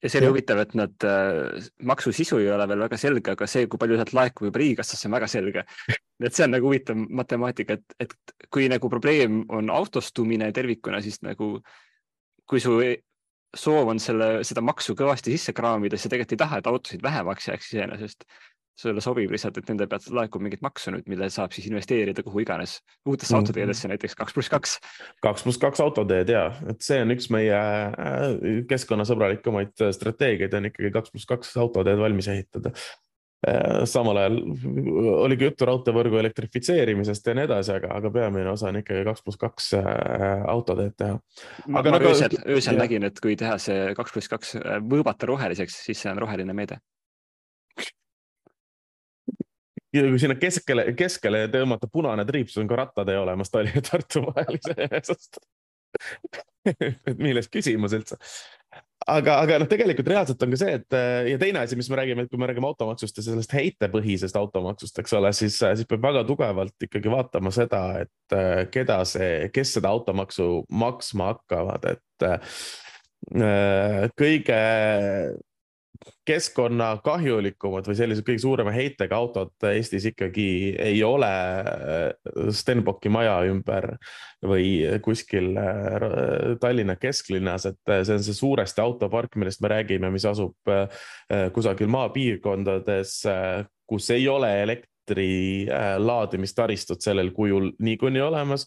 ja 0.00 0.08
see 0.08 0.20
oli 0.22 0.30
huvitav, 0.30 0.62
et 0.62 0.72
nad 0.78 1.06
äh,, 1.06 1.68
maksu 1.88 2.12
sisu 2.16 2.40
ei 2.40 2.48
ole 2.52 2.66
veel 2.70 2.84
väga 2.86 2.98
selge, 3.00 3.34
aga 3.34 3.48
see, 3.50 3.66
kui 3.70 3.80
palju 3.80 3.98
sealt 4.00 4.14
laekub 4.16 4.48
juba 4.48 4.62
riigikassasse, 4.62 5.08
on 5.08 5.16
väga 5.18 5.28
selge. 5.30 5.66
et 6.26 6.36
see 6.36 6.46
on 6.46 6.54
nagu 6.56 6.70
huvitav 6.70 6.98
matemaatika, 7.20 7.76
et, 7.76 7.96
et 8.06 8.34
kui 8.52 8.68
nagu 8.72 8.90
probleem 8.92 9.42
on 9.52 9.70
autostumine 9.74 10.50
tervikuna, 10.56 11.02
siis 11.04 11.20
nagu 11.26 11.56
kui 12.50 12.62
su 12.62 12.80
soov 13.56 13.90
on 13.92 14.00
selle, 14.02 14.40
seda 14.46 14.62
maksu 14.62 14.94
kõvasti 14.98 15.34
sisse 15.34 15.54
kraamida, 15.56 15.98
siis 15.98 16.06
sa 16.06 16.12
tegelikult 16.12 16.36
ei 16.36 16.42
taha, 16.44 16.60
et 16.60 16.70
autosid 16.70 17.02
vähemaks 17.02 17.50
jääks 17.50 17.72
iseenesest 17.72 18.26
sulle 18.78 19.02
sobib 19.04 19.32
lihtsalt, 19.32 19.58
et 19.60 19.68
nende 19.70 19.86
pealt 19.90 20.08
laekub 20.14 20.44
mingit 20.44 20.62
maksu 20.64 20.94
nüüd, 20.94 21.08
mille 21.10 21.28
saab 21.32 21.54
siis 21.54 21.68
investeerida 21.70 22.24
kuhu 22.26 22.44
iganes, 22.44 22.78
uutesse 23.08 23.34
mm. 23.34 23.42
autoteedesse 23.42 23.90
näiteks 23.90 24.16
kaks 24.18 24.36
pluss 24.36 24.52
kaks. 24.52 24.78
kaks 25.24 25.44
pluss 25.46 25.60
kaks 25.60 25.82
autoteed 25.84 26.32
ja, 26.32 26.46
et 26.70 26.80
see 26.84 27.00
on 27.04 27.14
üks 27.16 27.30
meie 27.34 27.58
äh, 27.58 28.24
keskkonnasõbralikumaid 28.70 29.86
strateegiaid 29.96 30.56
on 30.56 30.72
ikkagi 30.72 30.92
kaks 30.96 31.14
pluss 31.14 31.30
kaks 31.30 31.54
autoteed 31.60 32.00
valmis 32.00 32.30
ehitada 32.32 32.72
äh, 32.72 33.82
samal 33.90 34.22
ajal 34.22 34.38
oli 35.26 35.40
ka 35.40 35.50
juttu 35.50 35.68
raudteevõrgu 35.68 36.20
elektrifitseerimisest 36.22 37.28
ja 37.28 37.36
nii 37.36 37.48
edasi, 37.50 37.74
aga, 37.76 37.92
aga 38.00 38.12
peamine 38.14 38.54
osa 38.54 38.70
on 38.70 38.80
ikkagi 38.80 39.04
kaks 39.10 39.26
pluss 39.26 39.40
kaks 39.40 39.74
äh, 39.80 40.46
autoteed 40.54 40.96
teha. 40.96 41.18
ma, 41.66 41.82
ma 41.82 41.98
nagu, 41.98 42.14
öösel, 42.14 42.38
öösel 42.46 42.80
nägin, 42.80 43.04
et 43.10 43.20
kui 43.20 43.36
teha 43.40 43.58
see 43.60 43.90
kaks 43.98 44.16
pluss 44.16 44.32
kaks 44.32 44.56
võõbata 44.88 45.28
roheliseks, 45.28 45.82
siis 45.90 46.00
see 46.06 46.14
on 46.14 46.22
roheline 46.24 46.56
meede 46.56 46.80
ja 49.94 50.04
kui 50.06 50.20
sinna 50.22 50.36
keskele, 50.38 50.90
keskele 50.98 51.46
tõmmata 51.52 51.88
punane 51.92 52.26
triip, 52.28 52.50
siis 52.50 52.62
on 52.62 52.70
ka 52.70 52.78
rattatee 52.84 53.18
olemas 53.18 53.50
Tallinna 53.50 53.82
ja 53.82 53.88
Tartu 53.90 54.24
vahel 54.28 54.60
iseenesest 54.60 55.40
et 56.64 57.18
milles 57.24 57.48
küsimus 57.52 57.94
üldse. 57.96 58.18
aga, 59.10 59.38
aga 59.42 59.58
noh, 59.62 59.68
tegelikult 59.70 60.10
reaalselt 60.12 60.42
on 60.44 60.52
ka 60.54 60.60
see, 60.60 60.76
et 60.78 60.96
ja 61.32 61.40
teine 61.40 61.64
asi, 61.64 61.78
mis 61.78 61.88
me 61.90 61.98
räägime, 61.98 62.24
et 62.24 62.32
kui 62.32 62.40
me 62.40 62.48
räägime 62.50 62.68
automaksust 62.68 63.18
ja 63.18 63.24
sellest 63.26 63.54
heitepõhisest 63.56 64.36
automaksust, 64.38 65.00
eks 65.02 65.16
ole, 65.18 65.32
siis, 65.36 65.56
siis 65.58 65.88
peab 65.88 66.04
väga 66.04 66.24
tugevalt 66.28 66.86
ikkagi 66.86 67.12
vaatama 67.12 67.52
seda, 67.54 67.82
et 68.04 68.38
keda 68.74 69.00
see, 69.08 69.48
kes 69.54 69.76
seda 69.78 69.92
automaksu 69.92 70.50
maksma 70.70 71.32
hakkavad, 71.34 71.90
et 71.96 72.28
kõige 74.20 74.60
keskkonnakahjulikumad 76.28 77.88
või 77.88 77.96
sellised 77.98 78.24
kõige 78.24 78.42
suurema 78.42 78.72
heitega 78.72 79.16
autod 79.18 79.66
Eestis 79.70 80.06
ikkagi 80.08 80.72
ei 80.80 81.02
ole 81.04 81.28
äh, 81.28 82.52
Stenbocki 82.54 83.12
maja 83.12 83.36
ümber 83.50 83.92
või 84.46 84.78
kuskil 85.04 85.52
äh, 85.60 86.56
Tallinna 86.62 86.96
kesklinnas, 87.00 87.68
et 87.72 87.92
äh, 87.92 88.02
see 88.06 88.16
on 88.16 88.24
see 88.24 88.38
suuresti 88.38 88.84
autopark, 88.84 89.36
millest 89.40 89.60
me 89.64 89.72
räägime, 89.74 90.12
mis 90.12 90.24
asub 90.28 90.54
kusagil 91.54 91.90
maapiirkondades, 91.92 93.12
kus 93.88 94.08
ei 94.14 94.26
ole 94.28 94.50
elektri 94.62 95.66
laadimistaristut 96.00 97.02
sellel 97.02 97.32
kujul 97.34 97.70
niikuinii 97.82 98.22
olemas. 98.22 98.66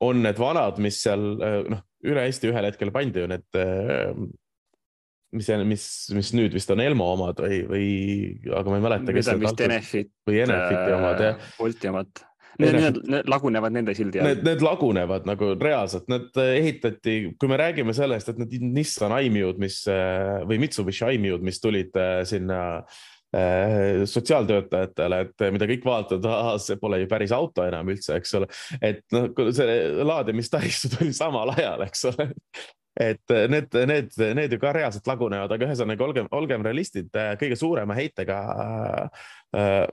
On 0.00 0.22
need 0.22 0.38
vanad, 0.40 0.80
mis 0.82 0.98
seal 1.04 1.22
noh, 1.70 1.84
üle 2.06 2.26
Eesti 2.26 2.50
ühel 2.50 2.68
hetkel 2.68 2.92
pandi 2.94 3.22
ju 3.22 3.30
need 3.30 3.60
mis, 5.34 5.50
mis, 5.66 5.88
mis 6.14 6.30
nüüd 6.36 6.54
vist 6.54 6.70
on 6.72 6.82
Elmo 6.82 7.08
omad 7.16 7.42
või, 7.42 7.60
või, 7.70 7.90
aga 8.52 8.70
ma 8.70 8.78
ei 8.78 8.86
mäleta. 8.86 9.10
Need 9.10 9.32
on 9.32 9.42
vist 9.42 9.66
Enefit. 9.66 10.12
või 10.28 10.40
Enefiti 10.44 10.96
omad 10.96 11.22
jah. 11.24 11.52
Bolti 11.58 11.90
omad. 11.92 12.24
Need, 12.56 12.72
need, 12.78 13.00
need 13.12 13.26
lagunevad 13.28 13.74
nende 13.74 13.92
sildi 13.96 14.20
all. 14.20 14.30
Need, 14.30 14.46
need 14.46 14.62
lagunevad 14.64 15.26
nagu 15.28 15.50
reaalselt, 15.60 16.06
need 16.08 16.38
ehitati, 16.40 17.16
kui 17.36 17.50
me 17.52 17.58
räägime 17.60 17.92
sellest, 17.96 18.30
et 18.32 18.40
need 18.40 18.54
Nissan 18.78 19.12
Aimiud, 19.12 19.60
mis 19.60 19.82
või 20.48 20.62
Mitsubishi 20.62 21.04
Aimiud, 21.04 21.44
mis 21.44 21.60
tulid 21.60 21.98
äh, 22.00 22.22
sinna 22.28 22.62
äh, 23.36 24.06
sotsiaaltöötajatele, 24.08 25.20
et 25.26 25.46
mida 25.52 25.68
kõik 25.68 25.84
vaatavad, 25.84 26.64
see 26.64 26.80
pole 26.80 27.02
ju 27.02 27.10
päris 27.12 27.36
auto 27.36 27.66
enam 27.66 27.92
üldse, 27.92 28.16
eks 28.16 28.32
ole. 28.40 28.48
et 28.80 29.04
noh, 29.12 29.28
see 29.52 29.76
laadimistaristu 30.08 30.90
tuli 30.96 31.12
samal 31.16 31.52
ajal, 31.58 31.84
eks 31.90 32.08
ole 32.14 32.30
et 32.96 33.30
äh, 33.30 33.46
need, 33.52 33.74
need, 33.88 34.14
need 34.38 34.52
ju 34.52 34.58
ka 34.60 34.72
reaalselt 34.76 35.08
lagunevad, 35.10 35.52
aga 35.52 35.68
ühesõnaga 35.68 36.06
olgem, 36.06 36.28
olgem 36.36 36.64
realistid, 36.64 37.10
äh, 37.16 37.34
kõige 37.40 37.58
suurema 37.60 37.96
heitega 37.98 38.38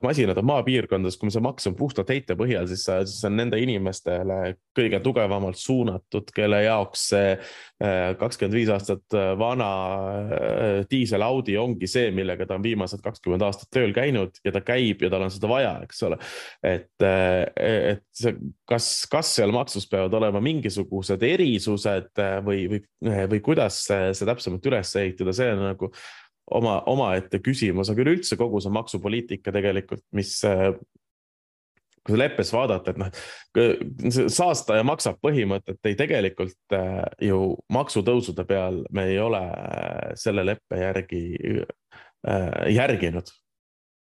masinad 0.03 0.37
on 0.41 0.47
maapiirkondades, 0.49 1.15
kui 1.19 1.31
see 1.31 1.43
maks 1.43 1.67
on 1.69 1.75
puhtalt 1.77 2.09
heite 2.11 2.35
põhjal, 2.35 2.65
siis, 2.67 2.83
siis 2.83 3.27
on 3.27 3.37
nende 3.37 3.59
inimestele 3.61 4.55
kõige 4.75 4.99
tugevamalt 5.05 5.59
suunatud, 5.61 6.31
kelle 6.35 6.63
jaoks 6.65 7.05
see 7.13 7.29
äh, 7.35 8.15
kakskümmend 8.19 8.57
viis 8.57 8.71
aastat 8.73 9.15
äh, 9.15 9.29
vana 9.39 9.69
diisel 10.89 11.23
Audi 11.23 11.55
ongi 11.59 11.87
see, 11.87 12.09
millega 12.15 12.47
ta 12.49 12.57
on 12.57 12.65
viimased 12.65 13.03
kakskümmend 13.05 13.45
aastat 13.45 13.69
tööl 13.73 13.93
käinud 13.95 14.41
ja 14.43 14.53
ta 14.55 14.63
käib 14.65 15.05
ja 15.05 15.11
tal 15.13 15.27
on 15.27 15.33
seda 15.33 15.51
vaja, 15.51 15.75
eks 15.85 16.03
ole. 16.09 16.19
et, 16.65 17.05
et 17.05 18.03
see, 18.17 18.35
kas, 18.69 18.89
kas 19.11 19.35
seal 19.37 19.53
maksus 19.55 19.87
peavad 19.91 20.17
olema 20.17 20.41
mingisugused 20.43 21.23
erisused 21.27 22.11
või, 22.45 22.65
või, 22.71 22.83
või 23.31 23.41
kuidas 23.45 23.83
see, 23.87 24.11
see 24.17 24.27
täpsemalt 24.27 24.71
üles 24.71 24.95
ehitada, 24.99 25.35
see 25.35 25.53
on 25.53 25.65
nagu 25.69 25.93
oma, 26.55 26.79
omaette 26.89 27.41
küsimus, 27.43 27.91
aga 27.91 28.03
üleüldse 28.05 28.37
kogu 28.39 28.61
see 28.63 28.73
maksupoliitika 28.73 29.53
tegelikult, 29.55 30.03
mis 30.15 30.39
kui 32.03 32.19
leppes 32.19 32.49
vaadata, 32.51 32.91
et 32.91 32.99
noh, 32.99 34.25
saastaja 34.31 34.83
maksab 34.83 35.21
põhimõtet 35.23 35.79
ei 35.87 35.95
tegelikult 35.99 36.75
ju 37.23 37.37
maksutõusude 37.71 38.43
peal 38.47 38.81
me 38.91 39.07
ei 39.13 39.21
ole 39.23 39.43
selle 40.19 40.43
leppe 40.47 40.81
järgi 40.81 41.23
järginud 42.73 43.31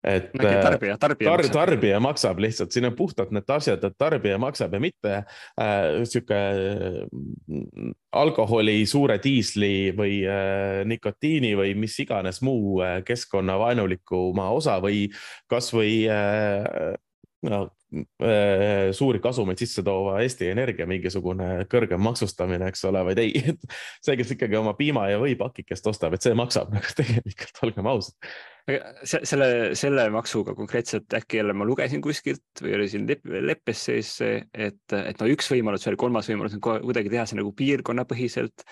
et 0.09 0.29
tarbija, 0.35 0.97
tarbija, 1.01 1.31
tar, 1.37 1.45
tarbija 1.53 2.01
maksab 2.03 2.41
lihtsalt, 2.43 2.73
siin 2.75 2.89
on 2.89 2.97
puhtalt 2.99 3.33
need 3.35 3.51
asjad, 3.53 3.85
et 3.85 3.97
tarbija 4.01 4.39
maksab 4.41 4.75
ja 4.77 4.81
mitte 4.83 5.15
äh, 5.19 6.03
sihuke 6.09 6.39
äh, 6.39 7.91
alkoholi, 8.19 8.81
suure 8.89 9.19
diisli 9.23 9.91
või 9.97 10.21
äh, 10.25 10.85
nikotiini 10.89 11.55
või 11.59 11.75
mis 11.79 11.99
iganes 12.05 12.43
muu 12.47 12.81
äh, 12.85 13.01
keskkonnavaenulikuma 13.09 14.49
osa 14.57 14.79
või 14.85 15.07
kasvõi 15.51 15.93
äh, 16.13 16.97
no, 17.47 17.61
äh, 18.25 18.91
suuri 18.97 19.23
kasumeid 19.23 19.61
sisse 19.61 19.85
toova 19.87 20.19
Eesti 20.25 20.51
Energia 20.51 20.89
mingisugune 20.91 21.69
kõrgem 21.71 22.03
maksustamine, 22.03 22.71
eks 22.73 22.85
ole, 22.91 23.05
vaid 23.11 23.23
ei, 23.23 23.43
see, 24.05 24.19
kes 24.19 24.35
ikkagi 24.35 24.59
oma 24.59 24.75
piima 24.79 25.07
ja 25.13 25.21
võipakikest 25.23 25.91
ostab, 25.93 26.17
et 26.17 26.27
see 26.27 26.37
maksab 26.39 26.75
nagu 26.75 26.97
tegelikult, 26.99 27.65
olgem 27.69 27.93
ausad 27.95 28.31
selle, 29.09 29.75
selle 29.79 30.05
maksuga 30.13 30.55
konkreetselt 30.57 31.15
äkki 31.17 31.41
jälle 31.41 31.55
ma 31.57 31.65
lugesin 31.65 32.03
kuskilt 32.05 32.63
või 32.63 32.75
oli 32.77 32.89
siin 32.93 33.07
leppes 33.47 33.85
sees 33.89 34.11
see, 34.21 34.43
et, 34.53 34.83
et 34.93 35.21
no 35.23 35.29
üks 35.33 35.49
võimalus 35.53 35.87
veel, 35.89 35.97
kolmas 36.01 36.29
võimalus 36.29 36.59
on 36.59 36.63
kuidagi 36.63 37.13
teha 37.13 37.25
see 37.29 37.39
nagu 37.41 37.55
piirkonnapõhiselt. 37.57 38.67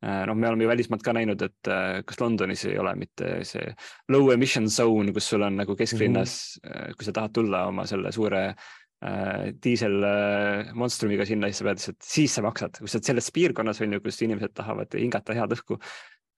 Äh, 0.00 0.22
noh, 0.26 0.36
me 0.36 0.48
oleme 0.48 0.64
ju 0.64 0.70
välismaalt 0.70 1.02
ka 1.04 1.12
näinud, 1.12 1.42
et 1.44 1.68
äh, 1.68 1.98
kas 2.08 2.20
Londonis 2.22 2.64
ei 2.64 2.78
ole 2.80 2.94
mitte 2.96 3.32
see 3.44 3.66
low 4.08 4.30
emission 4.32 4.68
zone, 4.72 5.12
kus 5.12 5.28
sul 5.28 5.44
on 5.44 5.58
nagu 5.60 5.76
kesklinnas 5.76 6.36
mm, 6.62 6.70
-hmm. 6.70 6.94
kui 6.96 7.04
sa 7.04 7.12
tahad 7.12 7.34
tulla 7.36 7.66
oma 7.68 7.84
selle 7.86 8.12
suure 8.12 8.44
äh, 8.48 9.50
diisel 9.64 9.98
äh, 10.04 10.72
monstrumiga 10.72 11.26
sinna, 11.28 11.48
siis 11.48 11.60
sa 11.60 11.64
pead 11.68 11.82
lihtsalt, 11.82 12.00
siis 12.02 12.34
sa 12.34 12.42
maksad, 12.42 12.80
kui 12.80 12.88
sa 12.88 12.96
oled 12.96 13.10
selles 13.10 13.30
piirkonnas 13.30 13.80
on 13.80 13.92
ju, 13.92 14.00
kus 14.00 14.22
inimesed 14.22 14.54
tahavad 14.54 14.96
hingata 14.96 15.36
head 15.36 15.52
õhku 15.58 15.76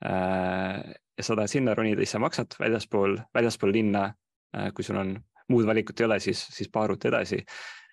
äh, 0.07 0.83
ja 1.17 1.23
sa 1.23 1.37
tahad 1.37 1.55
sinna 1.55 1.75
ronida, 1.79 2.03
siis 2.03 2.17
sa 2.17 2.19
maksad 2.19 2.59
väljaspool, 2.59 3.19
väljaspool 3.35 3.73
linna. 3.73 4.13
Kui 4.77 4.85
sul 4.85 4.99
on 5.01 5.15
muud 5.49 5.65
valikut 5.65 6.01
ei 6.01 6.05
ole, 6.05 6.19
siis, 6.21 6.43
siis 6.53 6.69
paar 6.69 6.91
ruuti 6.91 7.09
edasi. 7.09 7.39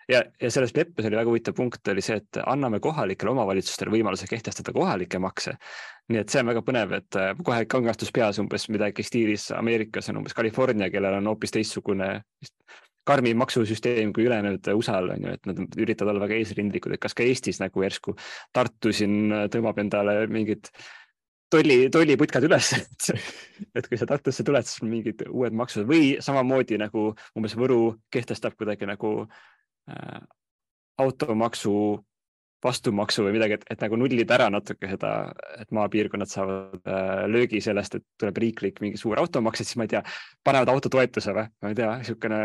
Ja, 0.09 0.23
ja 0.41 0.51
selles 0.51 0.73
leppes 0.75 1.07
oli 1.07 1.17
väga 1.17 1.29
huvitav 1.29 1.55
punkt 1.57 1.87
oli 1.93 2.03
see, 2.03 2.19
et 2.19 2.41
anname 2.49 2.79
kohalikele 2.83 3.33
omavalitsustele 3.33 3.93
võimaluse 3.93 4.27
kehtestada 4.29 4.73
kohalikke 4.75 5.21
makse. 5.21 5.55
nii 6.09 6.23
et 6.23 6.33
see 6.33 6.41
on 6.41 6.49
väga 6.49 6.63
põnev, 6.65 6.93
et 6.97 7.17
äh, 7.21 7.31
kohe 7.45 7.65
kangastus 7.69 8.11
peas 8.15 8.39
umbes 8.41 8.65
midagi 8.73 9.05
stiilis 9.05 9.49
Ameerikas 9.55 10.09
on 10.09 10.23
umbes 10.23 10.33
California, 10.37 10.89
kellel 10.89 11.19
on 11.19 11.29
hoopis 11.29 11.53
teistsugune 11.53 12.09
karmim 13.09 13.37
maksusüsteem 13.41 14.13
kui 14.13 14.25
ülejäänud 14.25 14.67
USA-l 14.75 15.13
on 15.13 15.27
ju, 15.27 15.33
et 15.37 15.49
nad 15.49 15.77
üritavad 15.81 16.13
olla 16.13 16.25
väga 16.27 16.37
eesrindlikud, 16.37 16.93
et 16.93 17.01
kas 17.01 17.15
ka 17.17 17.25
Eestis 17.25 17.61
nagu 17.61 17.85
järsku 17.85 18.15
Tartu 18.53 18.93
siin 18.93 19.33
tõmbab 19.53 19.79
endale 19.81 20.15
mingit 20.29 20.69
tolli, 21.49 21.87
tolliputkad 21.93 22.45
üles 22.49 22.73
et 23.77 23.87
kui 23.87 23.97
sa 23.97 24.09
Tartusse 24.09 24.45
tuled, 24.45 24.65
siis 24.65 24.83
mingid 24.85 25.23
uued 25.29 25.57
maksud 25.57 25.89
või 25.89 26.17
samamoodi 26.21 26.81
nagu 26.81 27.11
umbes 27.37 27.57
Võru 27.57 27.95
kehtestab 28.13 28.57
kuidagi 28.59 28.89
nagu 28.89 29.15
äh, 29.23 29.47
automaksu 30.99 31.73
vastumaksu 32.59 33.23
või 33.23 33.37
midagi, 33.37 33.55
et, 33.55 33.61
et 33.71 33.83
nagu 33.85 33.95
nullida 33.95 34.35
ära 34.35 34.49
natuke 34.51 34.89
seda, 34.91 35.11
et 35.61 35.69
maapiirkonnad 35.71 36.27
saavad 36.27 36.89
äh, 36.91 37.21
löögi 37.31 37.61
sellest, 37.63 37.95
et 37.95 38.03
tuleb 38.19 38.41
riiklik 38.43 38.81
mingi 38.83 38.99
suur 38.99 39.21
automaks, 39.21 39.61
et 39.61 39.69
siis 39.69 39.79
ma 39.79 39.87
ei 39.87 39.93
tea, 39.93 40.01
panevad 40.43 40.73
autotoetuse 40.73 41.35
või, 41.37 41.47
ma 41.63 41.71
ei 41.71 41.77
tea, 41.79 41.93
niisugune 42.01 42.41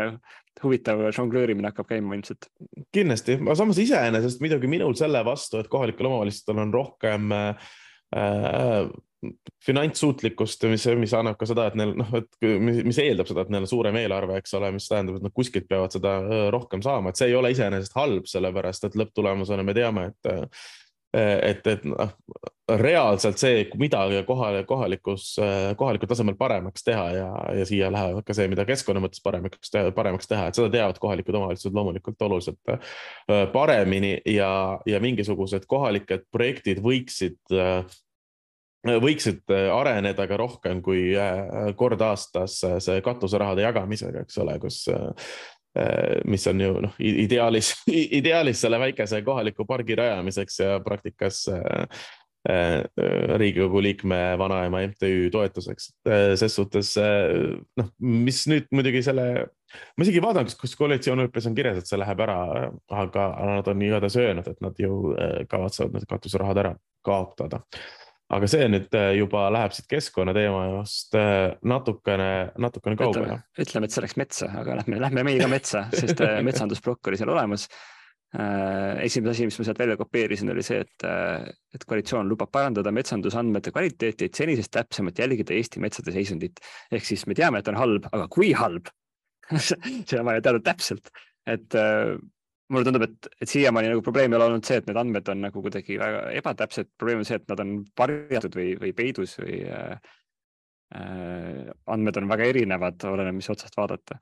huvitav 0.63 1.03
žonglöörimine 1.17 1.67
hakkab 1.73 1.89
käima 1.89 2.15
ilmselt. 2.15 2.47
kindlasti, 2.95 3.35
aga 3.41 3.57
samas 3.59 3.81
iseenesest 3.83 4.39
muidugi 4.39 4.71
minul 4.71 4.95
selle 4.95 5.19
vastu, 5.27 5.59
et 5.59 5.67
kohalikel 5.67 6.07
omavalitsustel 6.07 6.63
on 6.63 6.71
rohkem 6.73 7.35
äh, 7.35 7.73
Äh, 8.15 8.87
finantssuutlikkust, 9.65 10.65
mis, 10.71 10.87
mis 10.99 11.13
annab 11.17 11.37
ka 11.39 11.47
seda, 11.49 11.67
et 11.69 11.77
neil 11.79 11.93
noh, 11.99 12.13
et 12.19 12.47
mis 12.61 13.01
eeldab 13.01 13.29
seda, 13.29 13.45
et 13.45 13.53
neil 13.53 13.67
on 13.67 13.71
suurem 13.71 13.99
eelarve, 14.01 14.39
eks 14.41 14.55
ole, 14.59 14.71
mis 14.75 14.87
tähendab, 14.91 15.19
et 15.19 15.27
nad 15.27 15.35
kuskilt 15.35 15.69
peavad 15.71 15.95
seda 15.95 16.17
äh, 16.21 16.47
rohkem 16.55 16.83
saama, 16.85 17.11
et 17.11 17.21
see 17.21 17.31
ei 17.31 17.37
ole 17.37 17.53
iseenesest 17.55 17.95
halb, 17.97 18.29
sellepärast 18.29 18.89
et 18.89 18.97
lõpptulemusena 19.01 19.65
me 19.65 19.77
teame, 19.77 20.09
et 20.13 20.33
äh, 20.33 20.65
et, 21.15 21.67
et 21.67 21.83
noh, 21.87 22.11
reaalselt 22.81 23.39
see, 23.39 23.65
midagi 23.79 24.21
kohal, 24.27 24.57
kohalikus, 24.67 25.35
kohalikul 25.77 26.09
tasemel 26.09 26.37
paremaks 26.39 26.83
teha 26.85 27.05
ja, 27.13 27.27
ja 27.59 27.67
siia 27.67 27.91
läheb 27.93 28.23
ka 28.25 28.35
see, 28.35 28.49
mida 28.51 28.65
keskkonna 28.67 29.03
mõttes 29.03 29.23
paremaks 29.23 29.71
paremaks 29.95 30.29
teha, 30.29 30.47
et 30.49 30.57
seda 30.57 30.71
teavad 30.73 30.99
kohalikud 31.01 31.37
omavalitsused 31.39 31.77
loomulikult 31.77 32.25
oluliselt 32.27 32.73
paremini 33.53 34.15
ja, 34.33 34.49
ja 34.89 35.01
mingisugused 35.03 35.67
kohalikud 35.69 36.25
projektid 36.33 36.81
võiksid 36.83 37.39
võiksid 38.85 39.53
äh, 39.53 39.67
areneda 39.73 40.27
ka 40.29 40.37
rohkem 40.39 40.81
kui 40.85 41.09
äh, 41.17 41.71
kord 41.77 42.01
aastas 42.05 42.59
äh, 42.65 42.77
see 42.83 43.01
katuserahade 43.05 43.65
jagamisega, 43.65 44.25
eks 44.25 44.41
ole, 44.43 44.57
kus 44.63 44.85
mis 46.23 46.45
on 46.47 46.61
ju 46.63 46.69
noh, 46.85 46.93
ideaalis, 47.03 47.73
ideaalis 48.21 48.61
selle 48.63 48.77
väikese 48.79 49.19
kohaliku 49.25 49.65
pargi 49.67 49.97
rajamiseks 49.99 50.61
ja 50.61 50.77
praktikas 50.79 51.41
riigikogu 52.45 53.81
liikme 53.83 54.19
vanaema 54.39 54.85
MTÜ 54.87 55.27
toetuseks. 55.33 55.89
ses 56.39 56.55
suhtes 56.55 56.93
noh, 56.95 57.89
mis 57.99 58.39
nüüd 58.47 58.71
muidugi 58.71 59.01
selle, 59.03 59.25
ma 59.97 60.07
isegi 60.07 60.23
vaatan, 60.23 60.47
kas, 60.47 60.55
kas 60.61 60.77
koalitsioonileppes 60.79 61.49
on 61.51 61.59
kirjas, 61.59 61.81
et 61.81 61.91
see 61.91 61.99
läheb 61.99 62.23
ära, 62.23 62.39
aga 63.03 63.27
nad 63.51 63.67
on 63.73 63.83
igatahes 63.83 64.15
öelnud, 64.21 64.47
et 64.47 64.63
nad 64.63 64.79
ju 64.79 65.11
kavatsevad 65.51 65.97
need 65.97 66.07
katuserahad 66.07 66.63
ära 66.63 66.75
kaotada 67.03 67.65
aga 68.33 68.47
see 68.49 68.67
nüüd 68.71 68.95
äh, 68.97 69.11
juba 69.19 69.45
läheb 69.53 69.73
siit 69.75 69.87
keskkonnateemast 69.91 71.17
äh, 71.19 71.57
natukene, 71.69 72.29
natukene 72.61 72.97
kaugele. 72.99 73.41
ütleme, 73.61 73.85
et 73.85 73.93
see 73.93 74.05
läks 74.05 74.17
metsa, 74.17 74.49
aga 74.61 74.79
lähme, 74.81 75.01
lähme 75.03 75.25
meie 75.27 75.41
ka 75.41 75.49
metsa, 75.51 75.85
sest 75.93 76.23
äh, 76.25 76.39
metsandusplokk 76.47 77.11
oli 77.11 77.21
seal 77.21 77.33
olemas. 77.35 77.69
esimene 78.35 79.31
asi, 79.31 79.45
mis 79.47 79.55
ma 79.61 79.63
sealt 79.63 79.77
välja 79.79 79.95
kopeerisin, 79.95 80.49
oli 80.51 80.63
see, 80.65 80.81
et, 80.83 81.03
et 81.77 81.83
koalitsioon 81.87 82.27
lubab 82.27 82.49
parandada 82.51 82.91
metsandusandmete 82.91 83.71
kvaliteeti, 83.71 84.27
et 84.27 84.35
senisest 84.35 84.73
täpsemalt 84.75 85.21
jälgida 85.21 85.55
Eesti 85.55 85.79
metsade 85.79 86.11
seisundit. 86.11 86.59
ehk 86.91 87.05
siis 87.07 87.23
me 87.29 87.37
teame, 87.37 87.61
et 87.61 87.69
on 87.71 87.79
halb, 87.79 88.09
aga 88.11 88.25
kui 88.27 88.49
halb 88.51 88.91
seda 89.55 90.19
on 90.19 90.27
vaja 90.27 90.43
teada 90.49 90.59
täpselt, 90.65 91.13
et 91.47 91.77
mulle 92.73 92.87
tundub, 92.87 93.05
et, 93.05 93.29
et 93.41 93.49
siiamaani 93.49 93.91
nagu 93.91 94.03
probleem 94.05 94.33
ei 94.33 94.39
ole 94.39 94.49
olnud 94.49 94.65
see, 94.65 94.79
et 94.81 94.87
need 94.89 94.99
andmed 94.99 95.31
on 95.33 95.43
nagu 95.47 95.63
kuidagi 95.65 95.99
väga 96.01 96.21
ebatäpsed, 96.39 96.91
probleem 96.97 97.21
on 97.21 97.27
see, 97.27 97.39
et 97.41 97.47
nad 97.51 97.61
on 97.61 97.75
varjatud 97.99 98.57
või, 98.57 98.71
või 98.81 98.93
peidus 98.97 99.35
või 99.41 99.59
äh, 99.69 100.11
äh, 100.97 101.61
andmed 101.93 102.21
on 102.21 102.29
väga 102.31 102.49
erinevad, 102.53 103.05
oleneb, 103.11 103.37
mis 103.37 103.51
otsast 103.53 103.77
vaadata 103.77 104.17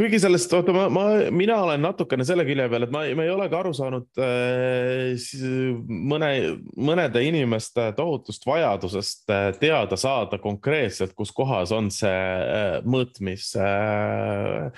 kuigi 0.00 0.18
sellest, 0.22 0.52
oota, 0.56 0.72
ma, 0.74 0.86
ma, 0.92 1.04
mina 1.34 1.58
olen 1.62 1.82
natukene 1.84 2.24
selle 2.26 2.46
külje 2.48 2.66
peal, 2.72 2.86
et 2.86 2.94
ma, 2.94 3.04
ma 3.18 3.26
ei 3.26 3.32
ole 3.32 3.48
ka 3.52 3.60
aru 3.60 3.74
saanud 3.76 4.22
äh, 4.22 5.12
mõne, 5.86 6.30
mõnede 6.76 7.22
inimeste 7.26 7.90
tohutust 7.98 8.46
vajadusest 8.48 9.32
äh, 9.32 9.50
teada 9.60 9.98
saada 10.00 10.40
konkreetselt, 10.42 11.14
kus 11.18 11.34
kohas 11.36 11.74
on 11.76 11.92
see 11.94 12.10
äh, 12.10 12.80
mõõtmis 12.88 13.52
äh, 13.60 14.68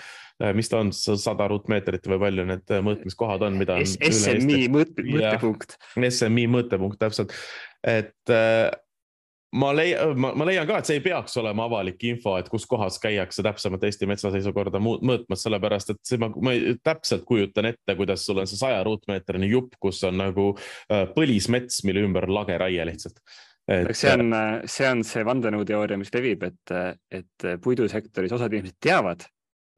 äh 0.43 0.55
mis 0.59 0.69
ta 0.69 0.83
on, 0.83 0.91
sada 0.93 1.47
ruutmeetrit 1.49 2.11
või 2.11 2.21
palju 2.27 2.47
need 2.51 2.73
mõõtmiskohad 2.85 3.47
on, 3.47 3.59
mida 3.61 3.79
on. 3.79 3.87
SMI 3.87 4.65
mõõtepunkt. 4.75 5.79
SMI 5.95 6.49
mõõtepunkt, 6.51 6.99
täpselt, 7.01 7.37
et 7.87 8.35
äh, 8.35 8.73
ma 9.55 9.71
leian, 9.77 10.19
ma 10.19 10.47
leian 10.47 10.67
ka, 10.69 10.81
et 10.81 10.89
see 10.89 10.99
ei 10.99 11.05
peaks 11.05 11.37
olema 11.41 11.69
avalik 11.69 12.03
info, 12.09 12.37
et 12.41 12.49
kus 12.53 12.67
kohas 12.71 12.99
käiakse 13.03 13.45
täpsemalt 13.47 13.87
Eesti 13.87 14.09
metsaseisukorda 14.11 14.81
mõõtmas, 14.83 15.45
sellepärast 15.47 15.95
et 15.95 16.01
see, 16.07 16.21
ma, 16.23 16.31
ma 16.35 16.55
täpselt 16.85 17.27
kujutan 17.29 17.71
ette, 17.71 17.97
kuidas 17.99 18.27
sul 18.27 18.43
on 18.43 18.51
see 18.51 18.61
saja 18.61 18.83
ruutmeetrine 18.87 19.49
jupp, 19.51 19.79
kus 19.81 20.03
on 20.09 20.19
nagu 20.21 20.53
äh, 20.57 21.07
põlismets, 21.15 21.83
mille 21.87 22.05
ümber 22.07 22.29
on 22.29 22.39
lageraie 22.41 22.89
lihtsalt. 22.91 23.21
Et... 23.65 23.95
see 23.97 24.11
on, 24.13 24.35
see 24.69 24.89
on 24.91 25.01
see 25.09 25.23
vandenõuteooria, 25.25 25.97
mis 25.97 26.13
levib, 26.13 26.43
et, 26.45 26.75
et 27.15 27.47
puidusektoris 27.65 28.35
osad 28.37 28.53
inimesed 28.53 28.77
teavad 28.85 29.25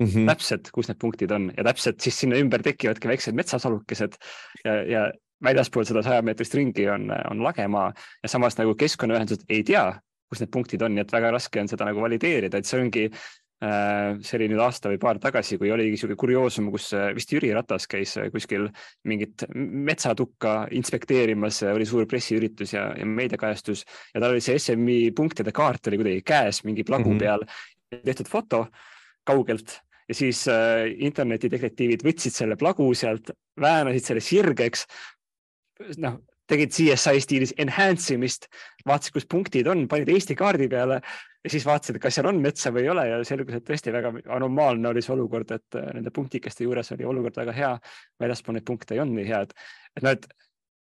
mm 0.00 0.06
-hmm. 0.06 0.26
täpselt, 0.32 0.70
kus 0.74 0.88
need 0.88 0.98
punktid 1.00 1.30
on 1.30 1.52
ja 1.56 1.64
täpselt 1.64 2.00
siis 2.00 2.18
sinna 2.20 2.36
ümber 2.36 2.62
tekivadki 2.62 3.08
väiksed 3.08 3.34
metsasalukesed 3.38 4.18
ja, 4.64 4.74
ja 4.82 5.04
väljaspool 5.44 5.84
seda 5.84 6.02
saja 6.02 6.22
meetrist 6.22 6.54
ringi 6.54 6.88
on, 6.88 7.10
on 7.30 7.42
lagemaa 7.44 7.90
ja 8.22 8.28
samas 8.28 8.56
nagu 8.58 8.74
keskkonnaühendused 8.78 9.44
ei 9.48 9.64
tea, 9.66 9.88
kus 10.30 10.40
need 10.42 10.52
punktid 10.52 10.82
on, 10.82 10.94
nii 10.94 11.04
et 11.04 11.12
väga 11.12 11.30
raske 11.34 11.60
on 11.60 11.68
seda 11.68 11.88
nagu 11.88 12.00
valideerida, 12.02 12.58
et 12.58 12.68
see 12.68 12.80
ongi 12.80 13.10
Äh, 13.56 14.18
see 14.20 14.36
oli 14.36 14.50
nüüd 14.52 14.60
aasta 14.60 14.90
või 14.92 14.98
paar 15.00 15.16
tagasi, 15.16 15.56
kui 15.56 15.70
oligi 15.72 15.96
sihuke 15.96 16.18
kurioosum, 16.20 16.66
kus 16.74 16.90
äh, 16.92 17.06
vist 17.16 17.30
Jüri 17.32 17.54
Ratas 17.56 17.86
käis 17.88 18.12
äh, 18.20 18.26
kuskil 18.28 18.66
mingit 19.08 19.46
metsatukka 19.56 20.66
inspekteerimas, 20.76 21.62
oli 21.70 21.86
suur 21.88 22.04
pressiüritus 22.10 22.74
ja, 22.74 22.90
ja 22.92 23.06
meediakajastus 23.08 23.86
ja 23.86 24.20
tal 24.20 24.34
oli 24.34 24.44
see 24.44 24.60
SMI 24.60 24.98
punktide 25.16 25.56
kaart 25.56 25.88
oli 25.88 26.02
kuidagi 26.02 26.26
käes 26.28 26.60
mingi 26.68 26.84
plagu 26.84 27.08
mm 27.08 27.16
-hmm. 27.16 27.24
peal, 27.24 28.04
tehtud 28.04 28.28
foto 28.28 28.66
kaugelt 29.24 29.78
ja 30.08 30.14
siis 30.14 30.44
äh, 30.48 30.86
internetidetektiivid 31.08 32.04
võtsid 32.06 32.34
selle 32.34 32.56
plagu 32.60 32.86
sealt, 32.94 33.32
väänasid 33.60 34.04
selle 34.04 34.22
sirgeks. 34.22 34.86
Noh, 36.02 36.20
tegid 36.50 36.72
CSI 36.74 37.22
stiilis 37.22 37.54
enhance 37.60 38.14
imist, 38.14 38.46
vaatasid, 38.86 39.16
kus 39.16 39.26
punktid 39.30 39.66
on, 39.70 39.86
panid 39.90 40.10
Eesti 40.12 40.36
kaardi 40.38 40.68
peale 40.70 41.00
ja 41.00 41.52
siis 41.52 41.66
vaatasid, 41.66 41.98
kas 42.02 42.16
seal 42.18 42.28
on 42.30 42.40
metsa 42.42 42.72
või 42.74 42.86
ei 42.86 42.90
ole 42.92 43.06
ja 43.08 43.18
selgus, 43.26 43.58
et 43.58 43.66
tõesti 43.66 43.94
väga 43.94 44.12
anomaalne 44.36 44.90
oli 44.90 45.02
see 45.04 45.14
olukord, 45.14 45.52
et 45.54 45.78
äh, 45.78 45.90
nende 45.98 46.12
punktikeste 46.14 46.66
juures 46.66 46.90
oli 46.96 47.06
olukord 47.06 47.38
väga 47.42 47.54
hea. 47.56 47.74
väljaspool 48.22 48.58
neid 48.58 48.66
punkte 48.66 48.94
ei 48.96 49.02
olnud 49.02 49.20
nii 49.20 49.28
head, 49.28 49.54
et 49.96 50.06
noh, 50.06 50.16
et, 50.16 50.26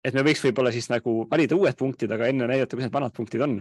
et 0.04 0.14
me 0.14 0.26
võiks 0.26 0.44
võib-olla 0.44 0.74
siis 0.74 0.90
nagu 0.92 1.24
valida 1.30 1.58
uued 1.58 1.78
punktid, 1.78 2.14
aga 2.14 2.30
enne 2.30 2.50
näidata, 2.50 2.76
kus 2.76 2.86
need 2.86 2.94
vanad 2.94 3.14
punktid 3.16 3.46
on. 3.46 3.60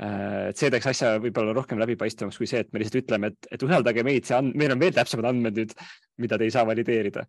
Äh, 0.00 0.50
et 0.50 0.58
see 0.58 0.70
teeks 0.70 0.90
asja 0.92 1.14
võib-olla 1.22 1.54
rohkem 1.56 1.78
läbipaistvamaks 1.82 2.38
kui 2.38 2.50
see, 2.50 2.62
et 2.62 2.72
me 2.72 2.82
lihtsalt 2.82 3.04
ütleme, 3.04 3.32
et, 3.32 3.50
et 3.54 3.66
usaldage 3.66 4.06
meid, 4.06 4.26
see 4.26 4.38
and, 4.38 4.54
meil 4.58 4.74
on 4.74 4.82
veel 4.82 4.94
täpsemad 4.98 5.30
andmed 5.30 5.62
nüüd, 5.62 5.78
mida 6.22 6.38
te 6.38 6.46
ei 6.46 6.54
saa 6.54 6.66
valideerida 6.66 7.26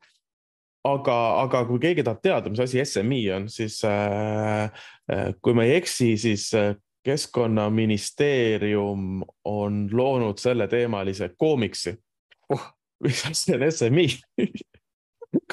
aga, 0.88 1.18
aga 1.46 1.64
kui 1.70 1.80
keegi 1.82 2.04
tahab 2.06 2.22
teada, 2.24 2.52
mis 2.52 2.62
asi 2.64 2.86
SMI 2.86 3.22
on, 3.38 3.48
siis 3.52 3.82
äh, 3.88 4.70
äh, 5.12 5.32
kui 5.42 5.54
ma 5.58 5.62
ei 5.68 5.74
eksi, 5.80 6.14
siis 6.22 6.50
äh, 6.58 6.76
keskkonnaministeerium 7.06 9.24
on 9.50 9.88
loonud 9.92 10.38
selleteemalise 10.42 11.34
koomiksi. 11.38 11.98
Oh.. 12.54 12.66
mis 13.02 13.24
asi 13.26 13.56
on 13.56 13.64
SMI 13.72 14.08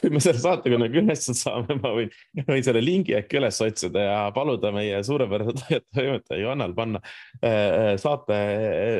kui 0.01 0.11
me 0.11 0.19
selle 0.21 0.41
saatega 0.43 0.79
nagu 0.83 0.99
üles 1.01 1.23
saame, 1.39 1.77
ma 1.79 1.93
võin, 1.95 2.11
võin 2.49 2.65
selle 2.67 2.83
lingi 2.83 3.15
äkki 3.15 3.39
üles 3.39 3.61
otsida 3.63 4.03
ja 4.03 4.33
paluda 4.35 4.73
meie 4.75 4.99
suurepärase 5.07 5.79
toimetaja 5.95 6.41
Johannal 6.43 6.75
panna 6.77 6.99
äh, 7.39 7.95
saate 8.03 8.39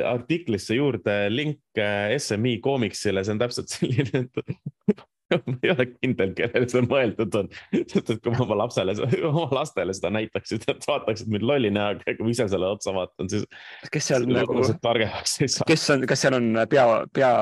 artiklisse 0.07 0.79
juurde 0.79 1.15
link 1.33 1.83
SMI 2.17 2.57
koomiksile, 2.63 3.23
see 3.25 3.35
on 3.35 3.43
täpselt 3.43 3.69
selline, 3.75 4.23
et 4.23 5.03
ma 5.47 5.55
ei 5.63 5.71
ole 5.73 5.85
kindel, 5.91 6.31
kellele 6.37 6.69
see 6.71 6.85
mõeldud 6.85 7.37
on. 7.39 7.49
sest 7.75 8.13
et 8.15 8.21
kui 8.23 8.33
ma 8.33 8.43
oma 8.45 8.59
lapsele, 8.63 8.95
oma 9.29 9.47
lastele 9.59 9.95
seda 9.97 10.11
näitaksin, 10.15 10.63
et 10.71 10.87
vaataksid 10.89 11.29
mind 11.31 11.45
lolli 11.49 11.73
näoga 11.73 12.05
ja 12.05 12.15
kui 12.17 12.27
ma 12.27 12.33
ise 12.33 12.47
selle 12.51 12.71
otsa 12.73 12.93
vaatan, 12.95 13.29
siis. 13.31 13.45
kes 13.93 14.09
seal 14.11 14.25
nagu, 14.29 14.63
targemaks 14.83 15.37
ei 15.43 15.51
saa. 15.53 15.67
kes 15.69 15.85
on, 15.95 16.07
kas 16.09 16.25
seal 16.25 16.39
on 16.39 16.49
pea, 16.71 16.87
pea, 17.13 17.33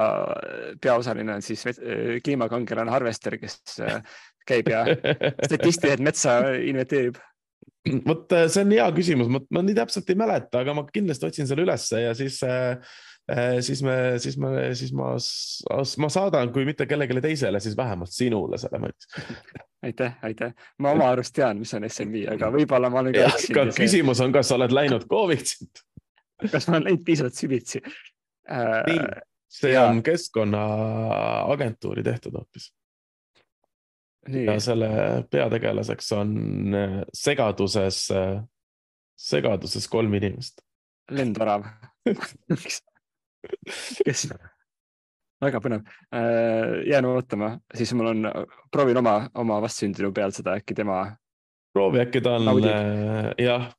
peaosaline 0.84 1.38
on 1.38 1.46
siis 1.46 1.64
kliimakangelane 2.26 2.94
Harvester, 2.94 3.40
kes 3.42 3.62
äh, 3.86 4.02
käib 4.48 4.72
ja 4.74 4.84
statistiliselt 5.48 6.04
metsa 6.04 6.40
inventeerib? 6.58 7.20
vot 8.04 8.34
äh, 8.36 8.50
see 8.52 8.66
on 8.66 8.74
hea 8.76 8.88
küsimus, 8.96 9.32
ma 9.32 9.64
nii 9.64 9.78
täpselt 9.78 10.10
ei 10.12 10.20
mäleta, 10.20 10.64
aga 10.66 10.76
ma 10.76 10.84
kindlasti 10.92 11.30
otsin 11.30 11.48
selle 11.48 11.64
ülesse 11.64 12.04
ja 12.04 12.16
siis 12.18 12.42
Äh, 12.48 12.78
siis 13.62 13.82
me, 13.84 13.96
siis 14.24 14.38
me, 14.40 14.52
siis 14.78 14.94
ma, 14.96 15.12
ma 16.04 16.10
saadan, 16.10 16.52
kui 16.56 16.64
mitte 16.68 16.88
kellelegi 16.88 17.20
teisele, 17.24 17.60
siis 17.60 17.76
vähemalt 17.78 18.14
sinule 18.14 18.60
selle 18.62 18.80
mõttes. 18.86 19.10
aitäh, 19.88 20.16
aitäh, 20.24 20.54
ma 20.80 20.94
oma 20.96 21.12
arust 21.12 21.36
tean, 21.36 21.60
mis 21.60 21.74
on 21.78 21.88
SMI, 21.90 22.24
aga 22.34 22.50
võib-olla 22.54 22.92
ma 22.94 23.04
olen 23.04 23.18
ka 23.18 23.28
eksinud. 23.34 23.76
küsimus 23.78 24.24
on, 24.24 24.34
kas 24.36 24.52
sa 24.52 24.60
oled 24.60 24.76
läinud 24.76 25.08
Covidit 25.12 25.84
kas 26.52 26.68
ma 26.68 26.78
olen 26.78 26.90
läinud 26.90 27.06
piisavalt 27.06 27.38
süvitsi 27.38 27.82
äh,? 27.84 28.84
nii, 28.88 29.00
see 29.60 29.74
ja. 29.74 29.86
on 29.90 30.04
Keskkonnaagentuuri 30.04 32.04
tehtud 32.04 32.38
hoopis. 32.38 32.74
ja 34.46 34.60
selle 34.60 34.90
peategelaseks 35.32 36.12
on 36.12 36.36
äh, 36.76 37.02
segaduses, 37.14 38.12
äh, 38.12 38.44
segaduses 39.18 39.88
kolm 39.88 40.14
inimest. 40.14 40.62
lendorav 41.12 41.64
kes, 44.06 44.28
väga 45.44 45.62
põnev. 45.64 45.88
Äh, 46.16 46.84
jään 46.90 47.08
ootama, 47.10 47.54
siis 47.76 47.94
mul 47.98 48.12
on, 48.14 48.30
proovin 48.72 49.02
oma, 49.02 49.20
oma 49.38 49.60
vastsündinu 49.64 50.12
peal 50.16 50.34
seda, 50.36 50.58
äkki 50.62 50.78
tema. 50.78 51.04
proovi, 51.74 52.02
äkki 52.02 52.22
ta 52.26 52.38
on, 52.40 52.66
äh, 52.66 53.32
jah, 53.44 53.70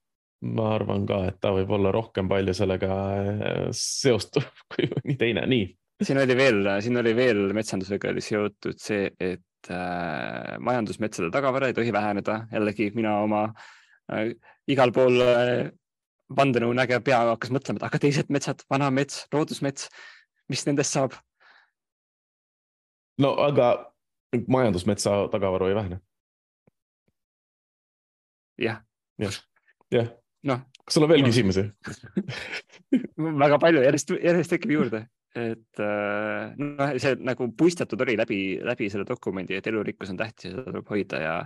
ma 0.46 0.70
arvan 0.76 1.06
ka, 1.08 1.22
et 1.28 1.40
ta 1.42 1.50
võib 1.54 1.70
olla 1.74 1.92
rohkem 1.94 2.28
palju 2.30 2.54
sellega 2.54 2.94
äh, 3.18 3.66
seostuv 3.74 4.46
kui 4.74 4.88
mõni 4.92 5.18
teine, 5.18 5.46
nii. 5.50 5.66
siin 6.04 6.22
oli 6.22 6.38
veel, 6.38 6.62
siin 6.84 7.00
oli 7.00 7.14
veel 7.16 7.48
metsandusega 7.56 8.12
oli 8.12 8.22
seotud 8.22 8.78
see, 8.78 9.10
et 9.18 9.72
äh, 9.74 10.54
majandusmetsade 10.62 11.32
tagavara 11.34 11.70
ei 11.70 11.76
tohi 11.76 11.92
väheneda, 11.94 12.44
jällegi 12.52 12.92
mina 12.94 13.18
oma 13.24 13.48
äh, 14.12 14.30
igal 14.70 14.94
pool 14.94 15.18
äh, 15.24 15.68
vandenõunägeja 16.36 17.00
pea 17.04 17.20
hakkas 17.32 17.52
mõtlema, 17.54 17.80
et 17.80 17.88
aga 17.88 18.00
teised 18.02 18.32
metsad, 18.32 18.62
vana 18.70 18.90
mets, 18.94 19.24
loodusmets, 19.32 19.88
mis 20.52 20.64
nendest 20.68 20.96
saab? 20.96 21.16
no 23.18 23.32
aga 23.42 23.72
majandusmetsa 24.46 25.14
tagavaru 25.32 25.70
ei 25.70 25.74
vähene. 25.74 26.00
jah. 28.58 28.82
jah, 29.18 29.38
jah. 29.94 30.10
noh. 30.44 30.64
kas 30.84 30.98
sul 30.98 31.06
on 31.06 31.12
veel 31.12 31.24
no. 31.24 31.30
küsimusi 31.30 31.64
väga 33.44 33.58
palju, 33.62 33.82
järjest, 33.86 34.12
järjest 34.22 34.54
tekib 34.54 34.74
juurde, 34.76 35.02
et 35.38 35.82
äh, 35.82 36.54
noh, 36.60 36.94
see 37.00 37.16
nagu 37.24 37.50
puistatud 37.58 38.04
oli 38.04 38.18
läbi, 38.20 38.42
läbi 38.64 38.90
selle 38.92 39.08
dokumendi, 39.08 39.58
et 39.58 39.66
elurikkus 39.66 40.12
on 40.12 40.20
tähtis 40.20 40.50
ja 40.50 40.56
seda 40.56 40.68
tuleb 40.68 40.92
hoida 40.92 41.22
ja, 41.24 41.36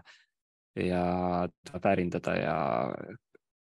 ja 0.90 1.04
väärindada 1.78 2.36
ja 2.38 2.56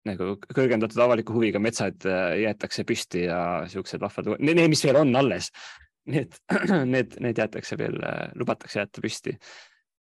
nagu 0.06 0.36
kõrgendatud 0.46 1.02
avaliku 1.06 1.36
huviga 1.38 1.62
metsad 1.62 2.06
äh, 2.10 2.38
jäetakse 2.46 2.86
püsti 2.88 3.26
ja 3.28 3.39
siuksed 3.72 4.04
vahvad, 4.04 4.36
need, 4.39 4.62
mis 4.72 4.84
veel 4.86 5.02
on 5.02 5.13
alles, 5.20 5.52
need, 6.12 6.38
need, 6.94 7.18
need 7.24 7.44
jäetakse 7.44 7.78
veel, 7.80 8.00
äh, 8.06 8.28
lubatakse 8.39 8.82
jätta 8.84 9.04
püsti. 9.04 9.36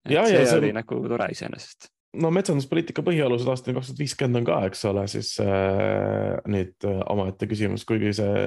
Ja, 0.09 0.25
see, 0.25 0.45
see 0.49 0.61
oli 0.63 0.71
nagu 0.73 1.03
tore 1.13 1.27
iseenesest 1.35 1.91
no 2.21 2.31
metsanduspoliitika 2.35 3.05
põhialused 3.07 3.47
aastani 3.53 3.77
kaks 3.77 3.93
tuhat 3.93 4.01
viiskümmend 4.01 4.41
on 4.41 4.47
ka, 4.49 4.57
eks 4.67 4.81
ole, 4.89 5.05
siis 5.13 5.35
äh, 5.45 6.41
nüüd 6.51 6.89
äh, 6.89 7.03
omaette 7.13 7.47
küsimus, 7.47 7.85
kuigi 7.87 8.11
see, 8.19 8.41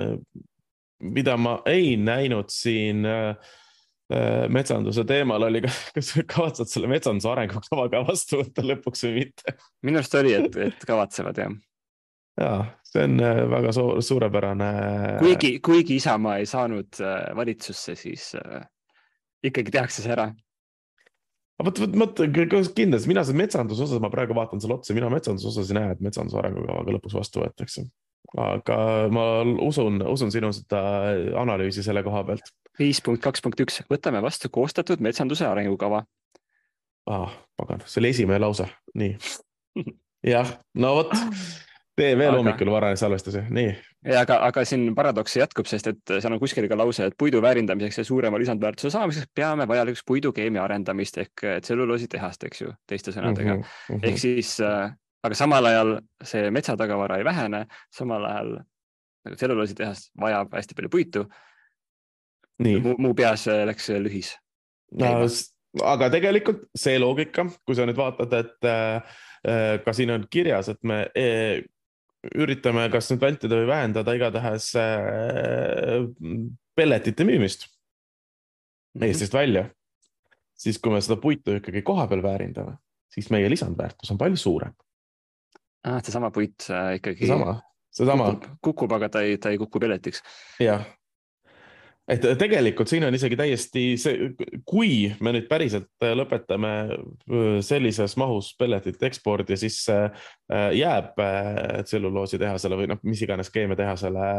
mida 1.13 1.37
ma 1.39 1.59
ei 1.69 1.93
näinud 1.95 2.51
siin 2.51 3.05
Äh, 3.07 3.35
metsanduse 4.53 5.05
teemal 5.07 5.47
oli, 5.49 5.63
kas 5.95 6.13
kavatsed 6.29 6.71
selle 6.71 6.89
metsanduse 6.91 7.29
arengukava 7.31 7.89
ka 7.91 8.03
vastu 8.07 8.41
võtta 8.43 8.65
lõpuks 8.65 9.05
või 9.07 9.13
mitte? 9.23 9.57
minu 9.85 10.01
arust 10.01 10.17
oli, 10.19 10.33
et, 10.37 10.57
et 10.69 10.87
kavatsevad 10.87 11.43
jah. 11.43 11.53
ja 12.41 12.53
see 12.93 13.03
on 13.07 13.19
äh, 13.19 13.49
väga 13.49 13.73
su 13.73 14.01
suurepärane. 14.01 14.71
kuigi, 15.19 15.59
kuigi 15.59 15.95
Isamaa 15.95 16.37
ei 16.37 16.45
saanud 16.45 17.01
äh, 17.01 17.35
valitsusse, 17.35 17.95
siis 17.95 18.31
äh, 18.35 18.61
ikkagi 19.43 19.73
tehakse 19.73 20.05
see 20.05 20.13
ära. 20.13 20.29
vot, 21.63 21.79
vot, 21.79 21.97
vot 21.97 22.23
kindlasti 22.75 23.09
mina 23.09 23.23
selle 23.23 23.41
metsanduse 23.41 23.87
osas, 23.87 24.01
ma 24.03 24.11
praegu 24.13 24.37
vaatan 24.37 24.61
sulle 24.61 24.77
otsa, 24.77 24.95
mina 24.97 25.09
metsanduse 25.13 25.49
osas 25.49 25.71
ei 25.71 25.79
näe, 25.79 25.95
et 25.95 26.03
metsanduse 26.05 26.39
arengukava 26.41 26.85
ka 26.85 26.97
lõpuks 26.97 27.17
vastu 27.17 27.43
võetakse. 27.43 27.87
Aga 28.37 28.77
ma 29.13 29.25
usun, 29.61 30.01
usun 30.09 30.31
sinu 30.31 30.49
seda 30.55 30.81
analüüsi 31.41 31.83
selle 31.85 32.03
koha 32.03 32.23
pealt 32.23 32.53
viis 32.79 33.01
punkt 33.05 33.23
kaks 33.23 33.43
punkt 33.43 33.61
üks, 33.63 33.81
võtame 33.91 34.21
vastu 34.23 34.49
koostatud 34.53 35.03
metsanduse 35.03 35.45
arengukava. 35.47 36.03
ah, 37.09 37.35
pagan, 37.59 37.83
see 37.85 38.01
oli 38.01 38.13
esimene 38.13 38.39
lause, 38.41 38.67
nii. 38.97 39.17
jah, 40.33 40.55
no 40.79 40.93
vot, 40.99 41.13
tee 41.97 42.13
veel 42.17 42.31
aga... 42.31 42.39
hommikul 42.39 42.71
varajane 42.73 42.99
salvestuse, 43.01 43.43
nii. 43.53 43.73
ja 44.09 44.23
aga, 44.23 44.39
aga 44.47 44.65
siin 44.67 44.87
paradoks 44.97 45.37
jätkub, 45.37 45.69
sest 45.69 45.91
et 45.91 46.15
seal 46.15 46.33
on 46.33 46.41
kuskil 46.41 46.67
ka 46.71 46.79
lause, 46.79 47.09
et 47.09 47.17
puidu 47.19 47.43
väärindamiseks 47.43 48.01
ja 48.01 48.07
suurema 48.07 48.41
lisandväärtuse 48.41 48.93
saamiseks 48.95 49.29
peame 49.35 49.67
vajalikuks 49.69 50.05
puidukeemia 50.07 50.63
arendamist 50.63 51.21
ehk 51.25 51.45
tselluloositehast, 51.61 52.49
eks 52.49 52.65
ju, 52.65 52.73
teiste 52.89 53.13
sõnadega 53.13 53.57
mm. 53.57 53.61
-hmm, 53.61 53.93
mm 53.93 53.99
-hmm. 53.99 54.09
ehk 54.09 54.23
siis 54.23 54.57
äh, 54.63 54.95
aga 55.23 55.37
samal 55.37 55.65
ajal 55.71 55.95
see 56.25 56.51
metsatagavara 56.51 57.17
ei 57.19 57.25
vähene, 57.27 57.65
samal 57.93 58.25
ajal 58.27 58.53
nagu 59.23 59.39
tselluloositehas 59.39 60.09
vajab 60.19 60.55
hästi 60.57 60.77
palju 60.77 60.91
puitu 60.91 61.25
mu, 62.83 62.95
mu 62.99 63.13
peas 63.17 63.47
äh, 63.47 63.63
läks 63.67 63.89
äh, 63.93 64.01
lühis 64.03 64.33
no,. 64.99 65.13
aga 65.89 66.09
tegelikult 66.13 66.65
see 66.77 66.99
loogika, 67.01 67.47
kui 67.65 67.77
sa 67.77 67.87
nüüd 67.87 67.99
vaatad, 67.99 68.35
et 68.39 68.67
äh, 68.69 69.13
äh, 69.47 69.77
ka 69.85 69.95
siin 69.95 70.13
on 70.13 70.27
kirjas, 70.31 70.73
et 70.73 70.81
me 70.87 71.05
äh, 71.17 71.63
üritame 72.35 72.89
kas 72.91 73.09
nüüd 73.11 73.23
vältida 73.23 73.61
või 73.61 73.71
vähendada 73.71 74.15
igatahes 74.15 74.73
äh, 74.79 76.03
pelletite 76.75 77.25
müümist 77.27 77.67
mm 77.67 79.01
-hmm. 79.01 79.07
Eestist 79.07 79.33
välja, 79.33 79.69
siis 80.53 80.79
kui 80.79 80.91
me 80.91 81.01
seda 81.01 81.17
puitu 81.21 81.55
ikkagi 81.57 81.81
kohapeal 81.81 82.23
väärindame, 82.23 82.77
siis 83.09 83.31
meie 83.31 83.49
lisandväärtus 83.49 84.11
on 84.11 84.17
palju 84.17 84.37
suurem 84.37 84.75
ah,. 85.83 86.01
seesama 86.03 86.31
puit 86.31 86.67
äh, 86.69 86.95
ikkagi. 86.99 87.25
seesama, 87.25 87.61
seesama. 87.93 88.33
kukub, 88.61 88.91
aga 88.91 89.09
ta 89.09 89.23
ei, 89.25 89.37
ta 89.37 89.53
ei 89.53 89.61
kuku 89.61 89.79
pelletiks. 89.83 90.23
jah, 90.63 90.85
et 92.07 92.25
tegelikult 92.39 92.91
siin 92.91 93.05
on 93.07 93.15
isegi 93.15 93.37
täiesti 93.39 93.83
see, 94.01 94.31
kui 94.67 95.07
me 95.23 95.33
nüüd 95.35 95.47
päriselt 95.51 96.05
lõpetame 96.19 96.73
sellises 97.63 98.17
mahus 98.19 98.51
pelletite 98.59 99.07
ekspordi, 99.07 99.57
siis 99.59 99.79
jääb 100.79 101.13
tselluloositehasele 101.87 102.79
või 102.81 102.89
noh, 102.91 102.99
mis 103.07 103.23
iganes 103.23 103.51
keemiatehasele 103.53 104.31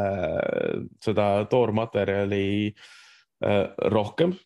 seda 1.04 1.28
toormaterjali 1.50 2.46
rohkem. 3.92 4.36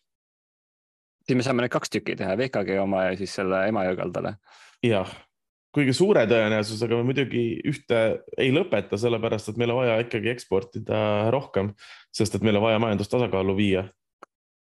siis 1.27 1.37
me 1.37 1.43
saame 1.45 1.65
need 1.65 1.75
kaks 1.75 1.91
tükki 1.91 2.15
teha, 2.19 2.37
VKG 2.39 2.79
oma 2.81 3.09
ja 3.09 3.17
siis 3.19 3.35
selle 3.35 3.65
Emajõe 3.67 3.99
kaldale. 3.99 4.37
jah 4.83 5.11
kuigi 5.75 5.93
suure 5.93 6.25
tõenäosusega 6.29 6.97
me 6.97 7.05
muidugi 7.11 7.43
ühte 7.69 7.99
ei 8.39 8.49
lõpeta, 8.53 8.97
sellepärast 8.99 9.51
et 9.51 9.61
meil 9.61 9.73
on 9.73 9.83
vaja 9.83 9.99
ikkagi 10.05 10.31
eksportida 10.33 11.29
rohkem, 11.33 11.73
sest 12.15 12.37
et 12.37 12.45
meil 12.45 12.57
on 12.57 12.65
vaja 12.65 12.81
majandust 12.81 13.13
tasakaalu 13.13 13.55
viia. 13.57 13.87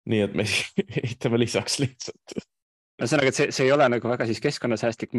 nii 0.08 0.20
et 0.20 0.34
me 0.36 0.44
ehitame 1.02 1.40
lisaks 1.40 1.78
lihtsalt. 1.80 2.34
ühesõnaga, 3.00 3.30
et 3.32 3.36
see, 3.36 3.52
see 3.56 3.66
ei 3.66 3.72
ole 3.72 3.88
nagu 3.90 4.08
väga 4.08 4.26
siis 4.28 4.40
keskkonnasäästlik 4.44 5.16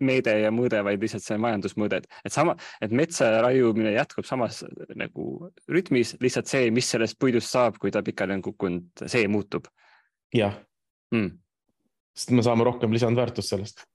meede 0.00 0.36
ja 0.40 0.52
mõõde, 0.54 0.82
vaid 0.86 1.02
lihtsalt 1.02 1.26
see 1.26 1.38
majandusmõõde, 1.42 2.00
et, 2.00 2.20
et 2.24 2.34
sama, 2.34 2.56
et 2.82 2.94
metsa 2.94 3.30
raiumine 3.44 3.92
jätkub 3.94 4.26
samas 4.26 4.62
nagu 4.98 5.50
rütmis, 5.70 6.16
lihtsalt 6.22 6.50
see, 6.50 6.70
mis 6.74 6.90
sellest 6.90 7.18
puidust 7.20 7.50
saab, 7.50 7.78
kui 7.82 7.94
ta 7.94 8.02
pikali 8.06 8.38
on 8.38 8.46
kukkunud, 8.46 9.06
see 9.06 9.28
muutub. 9.30 9.70
jah 10.34 10.58
mm., 11.14 11.36
sest 12.16 12.32
me 12.34 12.42
saame 12.42 12.66
rohkem 12.66 12.94
lisandväärtust 12.94 13.54
sellest. 13.54 13.86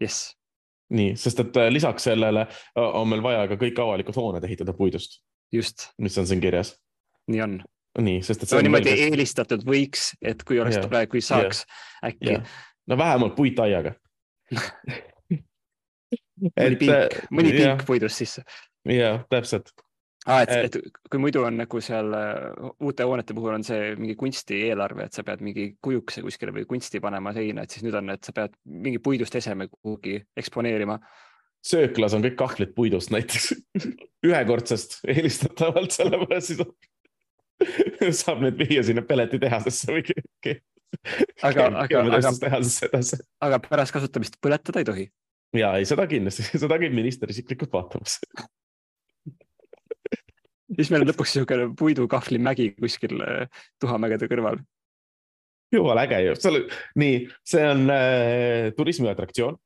jess 0.00 0.32
nii, 0.92 1.12
sest 1.18 1.40
et 1.42 1.56
äh, 1.60 1.68
lisaks 1.72 2.08
sellele 2.08 2.46
äh, 2.46 2.82
on 2.82 3.08
meil 3.10 3.22
vaja 3.24 3.46
ka 3.50 3.58
kõik 3.60 3.78
avalikud 3.82 4.16
hooned 4.18 4.44
ehitada 4.48 4.74
puidust. 4.76 5.20
just. 5.52 5.88
mis 5.98 6.18
on 6.18 6.26
siin 6.28 6.40
kirjas. 6.40 6.74
nii 7.32 7.42
on. 7.44 7.60
nii, 8.00 8.22
sest 8.26 8.46
et. 8.46 8.52
no 8.56 8.64
niimoodi 8.66 8.90
veel... 8.90 9.12
eelistatud 9.12 9.64
võiks, 9.68 10.12
et 10.22 10.44
kui 10.48 10.60
oleks 10.60 10.80
tore, 10.82 11.06
kui 11.12 11.24
saaks 11.24 11.64
ja. 11.64 12.12
äkki. 12.12 12.40
no 12.90 12.98
vähemalt 13.00 13.36
puitaiaga 13.38 13.94
mõni 16.58 16.76
piik, 16.80 17.22
mõni 17.30 17.56
piik 17.56 17.86
puidust 17.88 18.24
sisse. 18.24 18.44
jah, 18.88 19.24
täpselt 19.32 19.72
ah,. 20.26 20.42
et, 20.42 20.52
et 20.68 21.00
kui 21.10 21.20
muidu 21.22 21.42
on 21.46 21.58
nagu 21.62 21.82
seal 21.84 22.14
äh, 22.16 22.70
uute 22.84 23.06
hoonete 23.08 23.34
puhul 23.36 23.56
on 23.56 23.66
see 23.66 23.92
mingi 23.98 24.16
kunstieelarve, 24.20 25.08
et 25.08 25.18
sa 25.18 25.24
pead 25.26 25.42
mingi 25.44 25.72
kujukese 25.82 26.24
kuskile 26.24 26.54
või 26.56 26.66
kunsti 26.70 27.02
panema 27.02 27.34
seina, 27.36 27.64
et 27.64 27.74
siis 27.74 27.86
nüüd 27.86 27.98
on, 27.98 28.14
et 28.14 28.24
sa 28.24 28.34
pead 28.36 28.56
mingi 28.64 29.02
puidust 29.02 29.36
eseme 29.38 29.68
kuhugi 29.72 30.18
eksponeerima. 30.38 30.98
sööklas 31.62 32.14
on 32.16 32.24
kõik 32.26 32.38
kahvlid 32.38 32.74
puidust 32.74 33.12
näiteks 33.14 33.52
ühekordsest 34.28 35.00
eelistatavalt, 35.10 35.94
sellepärast 35.94 36.52
siis 36.52 36.62
saab 38.22 38.42
need 38.42 38.58
viia 38.58 38.82
sinna 38.86 39.04
pelletitehasesse 39.06 39.92
või 39.94 40.04
aga, 41.42 41.66
aga, 41.84 42.02
aga, 42.04 42.62
aga 43.42 43.60
pärast 43.64 43.94
kasutamist 43.94 44.38
põletada 44.42 44.82
ei 44.82 44.88
tohi. 44.88 45.06
ja 45.56 45.74
ei, 45.78 45.86
seda 45.88 46.06
kindlasti, 46.10 46.46
seda 46.64 46.78
käib 46.82 46.94
minister 46.96 47.30
isiklikult 47.32 47.72
vaatamas 47.74 48.20
siis 50.76 50.92
meil 50.92 51.04
on 51.04 51.10
lõpuks 51.10 51.34
niisugune 51.34 51.72
puidukahvlimägi 51.78 52.72
kuskil 52.80 53.20
äh, 53.24 53.64
tuhamägede 53.82 54.28
kõrval. 54.30 54.62
jumala 55.72 56.04
äge 56.06 56.20
ju, 56.26 56.38
seal, 56.40 56.58
nii, 57.00 57.20
see 57.48 57.66
on 57.68 57.84
äh, 57.92 58.70
turismiatraktsioon. 58.76 59.58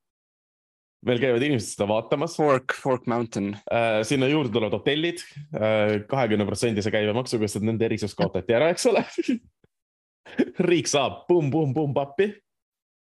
meil 1.06 1.20
käivad 1.22 1.42
inimesed 1.44 1.76
seda 1.76 1.86
vaatamas. 1.86 2.36
Fork, 2.36 2.74
Fork 2.82 3.06
Mountain 3.06 3.54
äh,. 3.70 4.02
sinna 4.02 4.28
juurde 4.28 4.52
tulevad 4.52 4.78
hotellid 4.78 5.22
äh, 5.54 6.02
kahekümne 6.08 6.46
protsendise 6.46 6.90
käibemaksuga, 6.90 7.48
sest 7.48 7.66
nende 7.66 7.86
erisus 7.86 8.14
kaotati 8.14 8.56
ära, 8.56 8.72
eks 8.74 8.88
ole 8.90 9.04
riik 10.70 10.90
saab 10.90 11.24
pumm-pumm-pumm 11.28 11.94
pappi. 11.94 12.32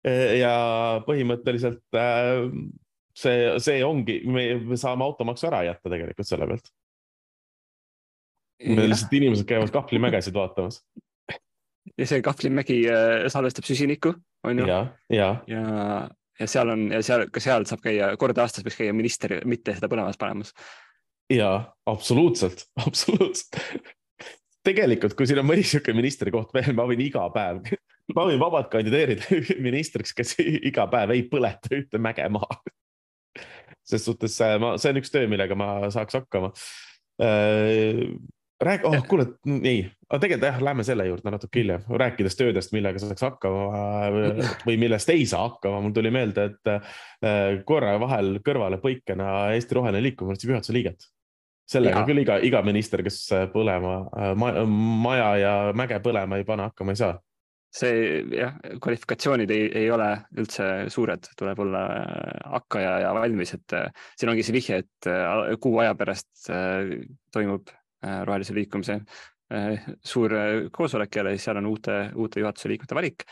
Äh, 0.08 0.40
ja 0.40 0.54
põhimõtteliselt 1.08 1.84
äh, 2.00 2.46
see, 3.16 3.40
see 3.60 3.82
ongi, 3.84 4.22
me 4.32 4.78
saame 4.80 5.04
automaksu 5.04 5.50
ära 5.50 5.66
jätta 5.68 5.92
tegelikult 5.92 6.30
selle 6.30 6.48
pealt 6.48 6.72
meil 8.66 8.92
lihtsalt 8.92 9.16
inimesed 9.20 9.48
käivad 9.50 9.72
kahvlimägesid 9.74 10.36
vaatamas. 10.36 10.82
ja 11.98 12.08
see 12.08 12.22
kahvlimägi 12.26 12.82
äh, 12.92 13.28
salvestab 13.32 13.68
süsinikku, 13.68 14.14
on 14.44 14.64
ju? 14.64 14.68
ja, 14.68 14.82
ja, 15.10 15.30
ja, 15.48 15.64
ja 16.40 16.48
seal 16.48 16.74
on 16.76 16.90
ja 16.94 17.04
seal, 17.06 17.28
ka 17.34 17.44
seal 17.44 17.68
saab 17.70 17.84
käia, 17.86 18.12
kord 18.20 18.38
aastas 18.38 18.66
võiks 18.68 18.80
käia 18.80 18.96
minister 18.96 19.40
mitte 19.50 19.76
seda 19.78 19.92
põlemas 19.92 20.20
panemas. 20.20 20.54
ja 21.34 21.54
absoluutselt, 21.90 22.68
absoluutselt 22.88 23.62
tegelikult, 24.66 25.16
kui 25.18 25.28
siin 25.30 25.42
on 25.42 25.48
mõni 25.50 25.64
sihuke 25.66 25.94
ministri 25.96 26.34
koht 26.34 26.52
veel, 26.56 26.74
ma 26.78 26.86
võin 26.90 27.02
iga 27.04 27.26
päev, 27.34 27.64
ma 28.16 28.26
võin 28.28 28.42
vabalt 28.42 28.72
kandideerida 28.74 29.40
ministriks, 29.68 30.14
kes 30.18 30.36
iga 30.70 30.88
päev 30.92 31.16
ei 31.16 31.26
põleta 31.32 31.74
ühte 31.78 32.02
mäge 32.02 32.28
maha. 32.34 32.60
ses 33.90 34.06
suhtes 34.06 34.36
ma, 34.62 34.76
see 34.78 34.92
on 34.94 35.02
üks 35.02 35.14
töö, 35.14 35.30
millega 35.32 35.58
ma 35.58 35.90
saaks 35.94 36.20
hakkama 36.20 36.52
äh, 37.24 38.04
räägi, 38.62 38.86
oh 38.88 39.06
kuule, 39.08 39.26
ei, 39.64 39.84
aga 40.10 40.20
tegelikult 40.24 40.48
jah, 40.50 40.58
lähme 40.64 40.84
selle 40.88 41.06
juurde 41.08 41.32
natuke 41.32 41.62
hiljem, 41.62 41.86
rääkides 42.02 42.36
töödest, 42.40 42.74
millega 42.76 43.02
saaks 43.02 43.24
hakkama 43.24 43.86
või 44.68 44.76
millest 44.82 45.12
ei 45.14 45.24
saa 45.30 45.46
hakkama, 45.48 45.80
mul 45.86 45.96
tuli 45.96 46.12
meelde, 46.14 46.50
et 46.52 46.74
äh, 46.74 47.62
korra 47.68 47.96
vahel 48.02 48.38
kõrvale 48.46 48.82
põikena 48.84 49.54
Eesti 49.56 49.80
Roheline 49.80 50.04
Liikumine 50.04 50.40
otsib 50.40 50.54
juhatuse 50.54 50.76
liiget. 50.76 51.08
sellega 51.70 52.02
ja. 52.02 52.06
küll 52.06 52.24
iga, 52.26 52.40
iga 52.44 52.62
minister, 52.66 53.04
kes 53.06 53.24
põlema 53.54 53.96
ma,, 54.36 54.54
maja 54.66 55.32
ja 55.38 55.56
mäge 55.74 56.00
põlema 56.04 56.40
ei 56.40 56.48
pane, 56.48 56.70
hakkama 56.72 56.96
ei 56.96 57.04
saa 57.06 57.20
see 57.70 58.24
jah, 58.34 58.56
kvalifikatsioonid 58.82 59.52
ei, 59.54 59.68
ei 59.84 59.92
ole 59.94 60.08
üldse 60.42 60.90
suured, 60.90 61.28
tuleb 61.38 61.60
olla 61.62 61.84
äh, 62.00 62.40
hakkaja 62.56 62.96
ja 63.04 63.12
valmis, 63.14 63.54
et 63.54 63.76
äh, 63.78 63.92
siin 64.18 64.32
ongi 64.34 64.44
see 64.44 64.56
vihje, 64.58 64.80
et 64.82 65.12
kuu 65.62 65.78
aja 65.84 65.94
pärast 66.00 66.50
toimub 67.30 67.70
Äh, 67.70 67.79
rohelise 68.26 68.56
liikumise 68.56 69.00
äh, 69.54 69.88
suur 70.06 70.36
äh, 70.36 70.52
koosolek 70.72 71.16
jälle, 71.20 71.38
seal 71.38 71.60
on 71.62 71.70
uute, 71.72 71.98
uute 72.16 72.44
juhatuse 72.44 72.70
liikmete 72.72 72.96
valik. 72.96 73.26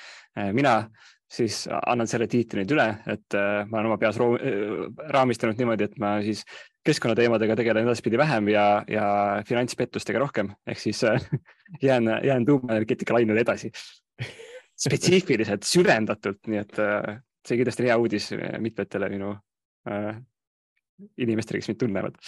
mina 0.54 0.90
siis 1.28 1.68
annan 1.86 2.08
selle 2.08 2.28
tiitli 2.30 2.62
nüüd 2.62 2.72
üle, 2.76 2.86
et 3.10 3.36
ma 3.68 3.80
olen 3.80 3.88
oma 3.90 3.98
peas 3.98 4.20
raamistanud 5.12 5.58
niimoodi, 5.58 5.88
et 5.90 5.98
ma 6.00 6.12
siis 6.22 6.44
keskkonnateemadega 6.86 7.56
tegelen 7.58 7.88
edaspidi 7.88 8.20
vähem 8.22 8.48
ja, 8.54 8.84
ja 8.88 9.08
finantspettustega 9.48 10.22
rohkem, 10.22 10.54
ehk 10.68 10.80
siis 10.80 11.02
jään, 11.88 12.12
jään 12.24 12.46
tuumaenergeetika 12.46 13.18
lainele 13.18 13.44
edasi. 13.44 13.72
spetsiifiliselt, 14.86 15.66
süvendatult, 15.66 16.46
nii 16.48 16.62
et 16.62 16.80
see 17.48 17.58
kindlasti 17.58 17.84
on 17.84 17.90
hea 17.90 17.98
uudis 18.02 18.30
mitmetele 18.64 19.10
minu 19.12 19.32
äh, 19.90 20.20
inimestele, 21.18 21.62
kes 21.62 21.72
mind 21.72 21.82
tunnevad 21.82 22.20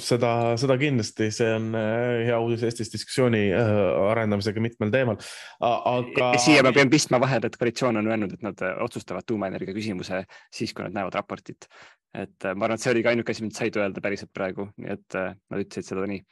seda, 0.00 0.30
seda 0.60 0.76
kindlasti, 0.80 1.28
see 1.34 1.48
on 1.52 1.72
äh, 1.76 2.24
hea 2.28 2.36
uudis 2.40 2.64
Eestis 2.66 2.92
diskussiooni 2.92 3.42
äh, 3.52 3.72
arendamisega 4.10 4.62
mitmel 4.64 4.92
teemal, 4.94 5.18
aga. 5.60 6.30
siia 6.40 6.64
ma 6.64 6.72
pean 6.76 6.92
pistma 6.92 7.20
vahele, 7.22 7.50
et 7.50 7.58
koalitsioon 7.60 8.00
on 8.00 8.08
öelnud, 8.12 8.36
et 8.36 8.46
nad 8.46 8.64
äh, 8.64 8.78
otsustavad 8.84 9.26
tuumaenergia 9.28 9.76
küsimuse 9.76 10.22
siis, 10.48 10.72
kui 10.72 10.86
nad 10.86 10.96
näevad 10.96 11.20
raportit. 11.20 11.68
et 12.14 12.46
ma 12.46 12.68
arvan, 12.68 12.78
et 12.78 12.84
see 12.84 12.94
oli 12.94 13.02
ka 13.02 13.12
ainuke 13.12 13.34
asi, 13.34 13.44
mida 13.44 13.58
said 13.58 13.76
öelda 13.76 14.00
päriselt 14.00 14.30
praegu, 14.32 14.68
nii 14.78 14.96
et 14.96 15.18
nad 15.18 15.60
ütlesid 15.60 15.90
seda 15.90 16.06
nii. 16.08 16.24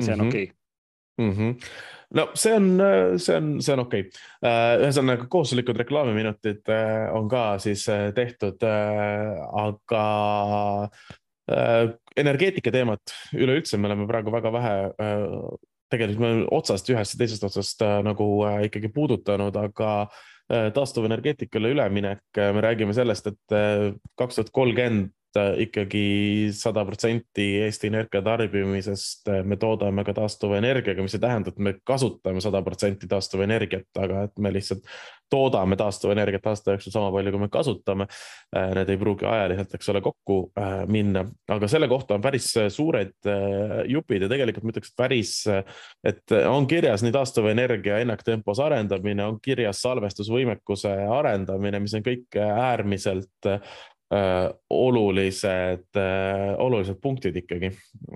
see 0.00 0.12
on 0.12 0.18
mm 0.18 0.24
-hmm. 0.24 0.28
okei 0.28 0.44
okay. 0.44 0.56
Mm 1.16 1.32
-hmm. 1.32 1.66
no 2.14 2.30
see 2.34 2.54
on, 2.54 2.78
see 3.16 3.36
on, 3.36 3.62
see 3.62 3.72
on 3.72 3.80
okei 3.80 4.00
okay.. 4.00 4.82
ühesõnaga 4.82 5.26
kohustuslikud 5.30 5.76
reklaamiminutid 5.76 6.72
on 7.12 7.28
ka 7.28 7.58
siis 7.58 7.86
tehtud, 8.14 8.66
aga 9.62 10.88
energeetika 12.16 12.72
teemat 12.72 13.14
üleüldse 13.36 13.76
me 13.76 13.90
oleme 13.90 14.06
praegu 14.08 14.32
väga 14.32 14.52
vähe 14.54 14.76
äh, 14.96 15.24
tegelikult 15.92 16.22
me 16.22 16.30
oleme 16.30 16.46
otsast 16.56 16.88
ühest 16.88 17.16
ja 17.16 17.20
teisest 17.20 17.44
otsast 17.44 17.82
äh, 17.84 17.98
nagu 18.06 18.28
ikkagi 18.68 18.92
puudutanud, 18.94 19.56
aga 19.56 19.90
taastuvenergeetikale 20.44 21.70
üleminek, 21.72 22.20
me 22.36 22.60
räägime 22.60 22.92
sellest, 22.92 23.30
et 23.30 23.54
kaks 24.20 24.36
tuhat 24.36 24.50
kolmkümmend 24.52 25.08
Äh, 25.08 25.23
ikkagi 25.64 26.50
sada 26.54 26.84
protsenti 26.86 27.46
Eesti 27.64 27.90
Energia 27.90 28.22
tarbimisest 28.24 29.28
äh, 29.32 29.42
me 29.46 29.58
toodame 29.60 30.04
ka 30.06 30.14
taastuvenergiaga, 30.16 31.04
mis 31.04 31.16
ei 31.16 31.22
tähenda, 31.22 31.52
et 31.52 31.58
me 31.58 31.74
kasutame 31.86 32.42
sada 32.44 32.62
protsenti 32.66 33.08
taastuvenergiat, 33.10 33.90
aga 34.00 34.24
et 34.28 34.42
me 34.42 34.52
lihtsalt 34.54 34.86
toodame 35.32 35.76
taastuvenergiat 35.80 36.46
aasta 36.46 36.74
jooksul 36.74 36.94
sama 36.94 37.10
palju, 37.14 37.32
kui 37.34 37.42
me 37.42 37.50
kasutame. 37.52 38.06
Äh, 38.54 38.70
need 38.78 38.92
ei 38.94 39.00
pruugi 39.00 39.26
ajaliselt, 39.28 39.74
eks 39.74 39.90
ole, 39.92 40.02
kokku 40.04 40.38
minna, 40.90 41.24
aga 41.50 41.68
selle 41.70 41.88
kohta 41.90 42.18
on 42.18 42.22
päris 42.24 42.50
suured 42.72 43.28
jupid 43.90 44.24
ja 44.24 44.28
tegelikult 44.30 44.66
ma 44.66 44.74
ütleks, 44.74 44.92
et 44.92 44.98
päris, 44.98 45.32
et 46.06 46.34
on 46.48 46.68
kirjas 46.70 47.02
nii 47.04 47.14
taastuvenergia 47.14 47.98
ennaktempos 48.04 48.60
arendamine, 48.62 49.24
on 49.26 49.40
kirjas 49.42 49.82
salvestusvõimekuse 49.84 50.92
arendamine, 51.18 51.80
mis 51.84 51.96
on 51.98 52.04
kõik 52.06 52.38
äärmiselt 52.40 53.48
äh, 53.48 53.74
olulised 54.70 56.00
äh,, 56.00 56.50
olulised 56.62 57.00
punktid 57.02 57.36
ikkagi, 57.42 57.70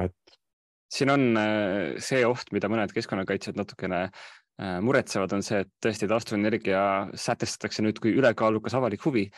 et 0.04 0.38
siin 0.88 1.12
on 1.12 1.24
see 2.00 2.22
oht, 2.24 2.52
mida 2.56 2.70
mõned 2.72 2.92
keskkonnakaitsjad 2.96 3.58
natukene 3.58 4.06
muretsevad, 4.82 5.32
on 5.36 5.44
see, 5.44 5.60
et 5.62 5.70
tõesti 5.84 6.08
taastuvenergia 6.10 6.80
sätestatakse 7.14 7.84
nüüd 7.84 8.00
kui 8.02 8.14
ülekaalukas 8.18 8.74
avalik 8.74 9.04
huvi, 9.06 9.28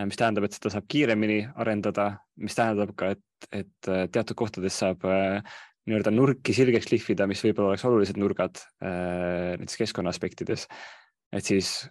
mis 0.00 0.18
tähendab, 0.18 0.48
et 0.48 0.56
seda 0.56 0.72
saab 0.72 0.88
kiiremini 0.90 1.42
arendada, 1.62 2.08
mis 2.42 2.56
tähendab 2.58 2.90
ka, 2.98 3.12
et, 3.14 3.48
et 3.54 3.90
teatud 4.14 4.34
kohtades 4.38 4.80
saab 4.82 5.04
nii-öelda 5.88 6.12
nurki 6.12 6.54
sirgeks 6.56 6.90
lihvida, 6.90 7.28
mis 7.30 7.42
võib-olla 7.44 7.72
oleks 7.72 7.86
olulised 7.88 8.18
nurgad 8.20 8.60
näiteks 8.82 9.78
keskkonna 9.84 10.12
aspektides. 10.12 10.66
et 11.32 11.44
siis 11.44 11.88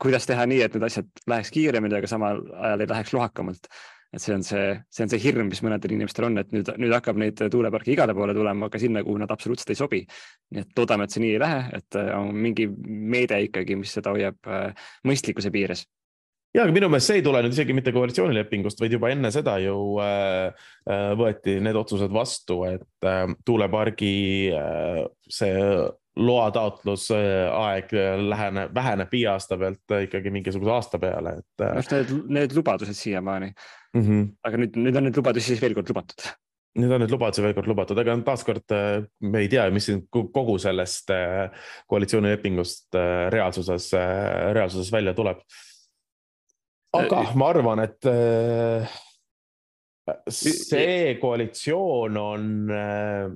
kuidas 0.00 0.26
teha 0.28 0.46
nii, 0.48 0.60
et 0.64 0.76
need 0.76 0.86
asjad 0.86 1.24
läheks 1.30 1.52
kiiremini, 1.54 1.98
aga 1.98 2.10
samal 2.10 2.42
ajal 2.56 2.84
ei 2.84 2.90
läheks 2.90 3.14
lohakamalt. 3.16 3.70
et 4.10 4.18
see 4.18 4.34
on 4.34 4.42
see, 4.42 4.72
see 4.90 5.04
on 5.04 5.10
see 5.12 5.20
hirm, 5.22 5.46
mis 5.46 5.60
mõnedel 5.62 5.92
inimestel 5.94 6.26
on, 6.26 6.40
et 6.42 6.48
nüüd, 6.50 6.66
nüüd 6.82 6.94
hakkab 6.96 7.20
neid 7.20 7.38
tuuleparke 7.52 7.92
igale 7.94 8.14
poole 8.18 8.34
tulema, 8.34 8.66
aga 8.66 8.80
sinna, 8.82 9.04
kuhu 9.06 9.20
nad 9.22 9.30
absoluutselt 9.30 9.70
ei 9.70 9.78
sobi. 9.78 10.00
nii 10.50 10.64
et 10.64 10.82
loodame, 10.82 11.06
et 11.06 11.14
see 11.14 11.22
nii 11.22 11.36
ei 11.36 11.42
lähe, 11.44 11.62
et 11.78 12.00
äh, 12.00 12.10
on 12.18 12.34
mingi 12.34 12.66
meede 12.90 13.38
ikkagi, 13.46 13.78
mis 13.78 13.94
seda 13.94 14.16
hoiab 14.16 14.50
äh, 14.50 14.90
mõistlikkuse 15.06 15.54
piires 15.54 15.86
ja, 16.54 16.64
aga 16.64 16.74
minu 16.74 16.90
meelest 16.90 17.10
see 17.10 17.20
ei 17.20 17.24
tule 17.24 17.42
nüüd 17.44 17.54
isegi 17.54 17.74
mitte 17.76 17.92
koalitsioonilepingust, 17.94 18.80
vaid 18.82 18.94
juba 18.96 19.10
enne 19.14 19.30
seda 19.34 19.56
ju 19.62 19.76
äh, 20.02 20.66
äh 20.90 21.12
võeti 21.18 21.58
need 21.62 21.78
otsused 21.78 22.12
vastu, 22.14 22.62
et 22.68 23.06
äh, 23.06 23.24
tuulepargi 23.46 24.14
äh, 24.58 25.04
see 25.30 25.54
loataotlusaeg 26.20 27.94
läheneb, 28.28 28.74
väheneb 28.74 29.12
viie 29.12 29.30
aasta 29.32 29.58
pealt 29.60 29.96
ikkagi 30.06 30.32
mingisuguse 30.34 30.74
aasta 30.74 31.00
peale, 31.02 31.38
et. 31.40 31.64
noh, 31.64 31.90
need, 31.94 32.12
need 32.36 32.54
lubadused 32.56 32.98
siiamaani 32.98 33.50
mm. 33.50 34.02
-hmm. 34.02 34.28
aga 34.44 34.62
nüüd, 34.62 34.78
nüüd 34.84 35.00
on 35.00 35.08
neid 35.08 35.18
lubadusi 35.20 35.52
siis 35.52 35.62
veel 35.62 35.74
kord 35.78 35.90
lubatud. 35.92 36.28
nüüd 36.80 36.94
on 36.94 37.02
neid 37.04 37.14
lubadusi 37.14 37.44
veel 37.44 37.56
kord 37.56 37.70
lubatud, 37.70 37.98
aga 38.02 38.16
taaskord 38.26 38.76
me 39.20 39.44
ei 39.44 39.50
tea, 39.52 39.66
mis 39.74 39.88
siin 39.90 40.04
kogu 40.10 40.58
sellest 40.62 41.10
äh, 41.14 41.66
koalitsioonilepingust 41.90 42.94
äh, 42.94 43.26
reaalsuses, 43.34 43.92
äh, 43.98 44.52
reaalsuses 44.56 44.92
välja 44.92 45.14
tuleb. 45.14 45.42
aga 46.96 47.24
ma 47.34 47.48
arvan, 47.54 47.86
et 47.86 48.10
see 50.28 51.14
koalitsioon 51.20 52.16
on 52.20 52.70
äh, 52.74 53.30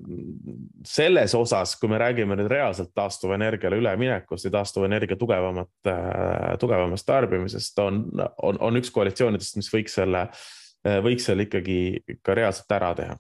selles 0.87 1.35
osas, 1.35 1.77
kui 1.81 1.91
me 1.93 1.99
räägime 2.01 2.37
nüüd 2.39 2.51
reaalselt 2.51 2.93
taastuvenergiale 2.97 3.79
üleminekust 3.81 4.49
ja 4.49 4.55
taastuvenergia 4.59 5.19
tugevamat, 5.21 5.73
äh, 5.91 6.55
tugevamast 6.61 7.07
tarbimisest, 7.09 7.79
on, 7.85 8.05
on, 8.43 8.61
on 8.61 8.81
üks 8.81 8.93
koalitsioonidest, 8.95 9.59
mis 9.61 9.71
võiks 9.75 9.97
selle, 10.01 10.27
äh, 10.87 11.01
võiks 11.05 11.31
selle 11.31 11.49
ikkagi 11.49 11.79
ka 12.23 12.37
reaalselt 12.39 12.77
ära 12.79 12.95
teha 12.99 13.17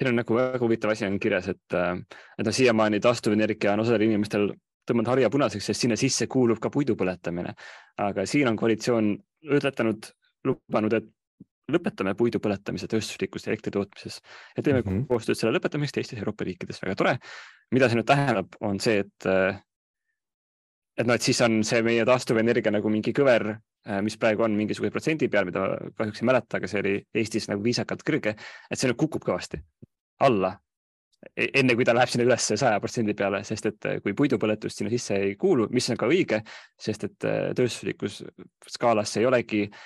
siin 0.00 0.14
on 0.14 0.16
nagu 0.16 0.32
väga 0.32 0.58
huvitav 0.62 0.94
asi 0.94 1.04
on 1.04 1.18
kirjas, 1.20 1.50
et, 1.52 1.74
et 1.76 2.46
noh, 2.46 2.54
siiamaani 2.56 3.02
taastuvenergia 3.04 3.74
on 3.74 3.82
osadel 3.82 4.06
inimestel 4.06 4.46
tõmmanud 4.88 5.10
harja 5.12 5.30
punaseks, 5.32 5.66
sest 5.70 5.84
sinna 5.84 5.98
sisse 6.00 6.24
kuulub 6.30 6.60
ka 6.62 6.70
puidu 6.72 6.96
põletamine. 6.96 7.52
aga 8.00 8.24
siin 8.26 8.48
on 8.48 8.56
koalitsioon 8.56 9.12
ütletanud, 9.44 10.08
lubanud, 10.48 10.96
et 10.96 11.08
lõpetame 11.72 12.14
puidu 12.18 12.40
põletamise 12.42 12.88
tööstuslikus 12.90 13.46
elektri 13.48 13.72
tootmises 13.74 14.20
ja 14.56 14.62
teeme 14.62 14.80
mm 14.80 14.86
-hmm. 14.90 15.08
koostööd 15.08 15.38
selle 15.38 15.56
lõpetamiseks 15.56 15.96
teistes 15.96 16.18
Euroopa 16.18 16.44
riikides, 16.44 16.82
väga 16.82 16.94
tore. 16.96 17.18
mida 17.70 17.88
see 17.88 17.98
nüüd 18.00 18.06
tähendab, 18.06 18.56
on 18.60 18.80
see, 18.80 18.98
et, 18.98 19.26
et 20.98 21.06
noh, 21.06 21.14
et 21.14 21.22
siis 21.22 21.40
on 21.40 21.64
see 21.64 21.82
meie 21.82 22.04
taastuvenergia 22.04 22.72
nagu 22.72 22.90
mingi 22.90 23.12
kõver, 23.12 23.54
mis 24.02 24.16
praegu 24.16 24.42
on 24.42 24.56
mingisuguse 24.56 24.90
protsendi 24.90 25.28
peal, 25.28 25.44
mida 25.44 25.78
kahjuks 25.96 26.22
ei 26.22 26.26
mäleta, 26.26 26.56
aga 26.56 26.66
see 26.68 26.80
oli 26.80 26.96
Eestis 27.14 27.48
nagu 27.48 27.62
viisakalt 27.62 28.02
kõrge, 28.02 28.34
et 28.70 28.78
see 28.78 28.90
nüüd 28.90 28.98
kukub 28.98 29.24
kõvasti 29.24 29.62
alla 30.20 30.58
e-, 31.36 31.48
enne 31.54 31.74
kui 31.74 31.84
ta 31.84 31.94
läheb 31.94 32.08
sinna 32.08 32.26
üles 32.26 32.50
saja 32.50 32.80
protsendi 32.80 33.14
peale, 33.14 33.44
sest 33.44 33.66
et 33.66 33.88
kui 34.02 34.12
puidupõletust 34.12 34.76
sinna 34.76 34.90
sisse 34.90 35.14
ei 35.14 35.36
kuulu, 35.36 35.68
mis 35.70 35.88
on 35.90 35.96
ka 35.96 36.06
õige, 36.06 36.42
sest 36.76 37.04
et 37.04 37.18
tööstuslikus 37.56 38.24
skaalas 38.66 39.16
ei 39.16 39.26
olegi 39.26 39.70
Äh, 39.70 39.78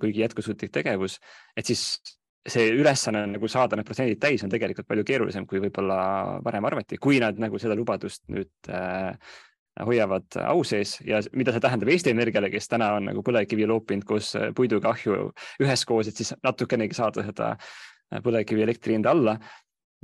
kuigi 0.00 0.20
jätkusuutlik 0.22 0.70
tegevus, 0.74 1.16
et 1.56 1.66
siis 1.66 1.84
see 2.44 2.68
ülesanne 2.76 3.24
nagu 3.32 3.48
saada 3.48 3.78
need 3.78 3.88
protsendid 3.88 4.20
täis 4.20 4.44
on 4.44 4.52
tegelikult 4.52 4.88
palju 4.88 5.04
keerulisem, 5.08 5.46
kui 5.48 5.62
võib-olla 5.64 5.98
varem 6.44 6.68
arvati, 6.68 6.98
kui 7.00 7.18
nad 7.22 7.38
nagu 7.40 7.58
seda 7.60 7.76
lubadust 7.78 8.24
nüüd 8.32 8.68
äh, 8.68 9.16
hoiavad 9.80 10.36
au 10.44 10.60
sees 10.66 10.98
ja 11.06 11.22
mida 11.32 11.54
see 11.54 11.62
tähendab 11.64 11.90
Eesti 11.90 12.12
Energiale, 12.12 12.50
kes 12.52 12.68
täna 12.70 12.92
on 12.98 13.08
nagu 13.10 13.24
põlevkivi 13.26 13.66
loopinud 13.70 14.06
koos 14.08 14.34
äh, 14.38 14.50
puiduga 14.56 14.92
ahju 14.92 15.30
üheskoos, 15.64 16.10
et 16.10 16.20
siis 16.20 16.34
natukenegi 16.44 16.96
saada 16.96 17.24
seda 17.24 17.54
äh, 17.56 18.20
põlevkivielektri 18.24 18.98
hinda 18.98 19.14
alla. 19.16 19.38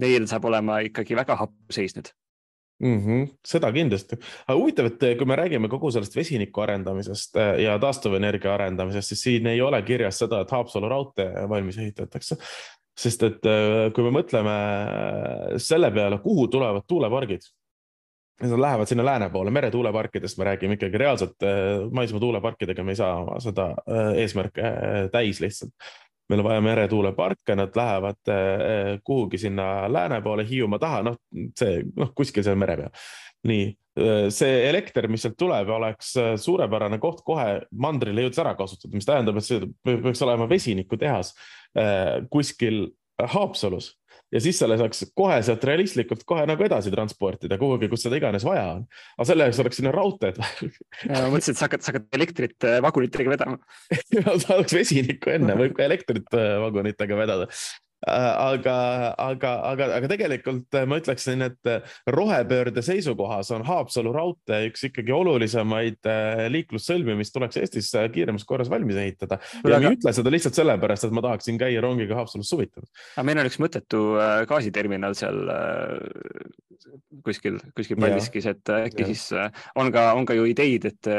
Neil 0.00 0.24
saab 0.30 0.48
olema 0.48 0.80
ikkagi 0.86 1.18
väga 1.18 1.36
happu 1.36 1.76
seis 1.76 1.92
nüüd 1.98 2.08
mm. 2.80 2.98
-hmm, 2.98 3.28
seda 3.46 3.70
kindlasti, 3.72 4.18
aga 4.46 4.58
huvitav, 4.58 4.90
et 4.90 5.06
kui 5.18 5.28
me 5.28 5.36
räägime 5.38 5.68
kogu 5.68 5.92
sellest 5.94 6.16
vesiniku 6.16 6.64
arendamisest 6.64 7.36
äh, 7.36 7.54
ja 7.66 7.78
taastuvenergia 7.78 8.54
arendamisest, 8.54 9.14
siis 9.14 9.22
siin 9.28 9.46
ei 9.46 9.60
ole 9.60 9.82
kirjas 9.82 10.18
seda, 10.24 10.40
et 10.40 10.50
Haapsalu 10.50 10.88
raudtee 10.88 11.48
valmis 11.48 11.78
ehitatakse. 11.78 12.36
sest 13.00 13.22
et 13.22 13.46
äh, 13.48 13.92
kui 13.96 14.04
me 14.04 14.10
mõtleme 14.18 14.56
selle 15.56 15.90
peale, 15.90 16.18
kuhu 16.18 16.48
tulevad 16.48 16.86
tuulepargid, 16.88 17.48
Nad 18.40 18.56
lähevad 18.56 18.88
sinna 18.88 19.04
lääne 19.04 19.26
poole, 19.28 19.50
meretuuleparkidest 19.52 20.38
me 20.38 20.44
räägime 20.44 20.72
ikkagi 20.78 20.98
reaalselt 20.98 21.44
maismaa 21.92 22.20
tuuleparkidega, 22.20 22.84
me 22.84 22.94
ei 22.94 22.96
saa 22.96 23.40
seda 23.44 23.66
eesmärke 24.16 24.62
täis 25.12 25.42
lihtsalt 25.44 25.74
meil 26.30 26.42
on 26.42 26.46
vaja 26.46 26.62
meretuuleparke, 26.64 27.56
nad 27.58 27.76
lähevad 27.76 28.32
eh, 28.32 29.00
kuhugi 29.04 29.38
sinna 29.38 29.90
lääne 29.92 30.20
poole, 30.22 30.46
Hiiumaa 30.48 30.78
taha, 30.82 31.02
noh, 31.10 31.18
see 31.58 31.82
noh, 31.96 32.12
kuskil 32.16 32.46
seal 32.46 32.58
mere 32.60 32.76
peal. 32.80 33.04
nii, 33.50 33.66
eh, 34.00 34.28
see 34.34 34.62
elekter, 34.68 35.08
mis 35.10 35.26
sealt 35.26 35.38
tuleb, 35.40 35.72
oleks 35.74 36.14
suurepärane 36.44 37.00
koht 37.02 37.24
kohe 37.26 37.60
mandrile 37.72 38.26
jõudes 38.26 38.42
ära 38.42 38.54
kasutada, 38.58 38.94
mis 38.94 39.08
tähendab, 39.08 39.40
et 39.40 39.48
see 39.48 39.70
peaks 39.86 40.22
olema 40.26 40.48
vesinikutehas 40.50 41.34
kuskil 42.30 42.88
Haapsalus 43.20 43.92
ja 44.30 44.42
siis 44.42 44.60
selle 44.62 44.78
saaks 44.80 45.04
kohe 45.16 45.40
sealt 45.46 45.64
realistlikult 45.66 46.24
kohe 46.28 46.46
nagu 46.48 46.66
edasi 46.66 46.92
transportida 46.94 47.58
kuhugi, 47.60 47.90
kus 47.92 48.06
seda 48.06 48.20
iganes 48.20 48.46
vaja 48.46 48.66
on. 48.76 48.86
aga 49.18 49.28
selle 49.30 49.48
jaoks 49.48 49.62
oleks 49.64 49.80
sinna 49.82 49.94
raudteed 49.94 50.40
vaja. 50.40 50.72
ma 51.10 51.26
mõtlesin, 51.34 51.54
et 51.54 51.60
sa 51.60 51.66
hakkad, 51.66 51.84
sa 51.84 51.94
hakkad 51.94 52.18
elektrit 52.20 52.68
äh, 52.68 52.80
vagunitega 52.84 53.34
vedama 53.34 53.60
saaks 54.46 54.76
vesinikku 54.76 55.34
enne, 55.34 55.58
võib 55.58 55.76
ka 55.78 55.86
elektrit 55.88 56.38
äh, 56.38 56.56
vagunitega 56.64 57.18
vedada 57.18 57.50
aga, 58.06 58.76
aga, 59.20 59.50
aga, 59.70 59.88
aga 59.98 60.08
tegelikult 60.10 60.76
äh, 60.78 60.86
ma 60.88 60.98
ütleksin, 61.00 61.44
et 61.44 61.68
äh, 61.68 61.84
rohepöörde 62.08 62.82
seisukohas 62.84 63.50
on 63.54 63.64
Haapsalu 63.68 64.12
raudtee 64.14 64.70
üks 64.70 64.86
ikkagi 64.88 65.12
olulisemaid 65.14 66.08
liiklussõlmi, 66.54 67.18
mis 67.18 67.32
tuleks 67.34 67.60
Eestis 67.60 67.90
kiiremas 68.14 68.46
korras 68.48 68.70
valmis 68.72 68.98
ehitada. 69.00 69.40
ja 69.60 69.76
aga... 69.76 69.82
ma 69.84 69.92
ei 69.92 69.98
ütle 69.98 70.14
seda 70.16 70.32
lihtsalt 70.32 70.56
sellepärast, 70.56 71.08
et 71.08 71.16
ma 71.16 71.24
tahaksin 71.28 71.60
käia 71.60 71.84
rongiga 71.84 72.18
Haapsalus 72.20 72.50
suvitamas. 72.52 72.90
aga 73.16 73.26
meil 73.28 73.42
on 73.42 73.50
üks 73.50 73.60
mõttetu 73.62 74.02
gaasiterminal 74.48 75.16
seal 75.18 75.44
kuskil, 77.26 77.60
kuskil 77.76 78.00
Paldiskis, 78.00 78.48
et 78.48 78.76
äkki 78.80 79.04
ja. 79.04 79.12
siis 79.12 79.28
on 79.76 79.92
ka, 79.92 80.12
on 80.16 80.28
ka 80.28 80.36
ju 80.38 80.48
ideid, 80.48 80.88
et 80.88 81.12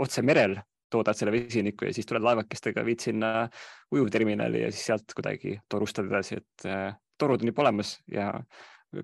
otse 0.00 0.24
merel 0.24 0.56
toodad 0.92 1.18
selle 1.18 1.32
vesiniku 1.34 1.88
ja 1.88 1.94
siis 1.96 2.08
tuled 2.08 2.24
laevakestega, 2.24 2.84
viid 2.86 3.02
sinna 3.04 3.48
ujuvterminali 3.94 4.66
ja 4.66 4.70
siis 4.72 4.90
sealt 4.90 5.16
kuidagi 5.16 5.56
torustad 5.70 6.08
edasi, 6.10 6.40
et 6.42 6.68
äh, 6.68 6.92
torud 7.18 7.42
on 7.42 7.52
juba 7.52 7.64
olemas 7.66 7.96
ja 8.12 8.32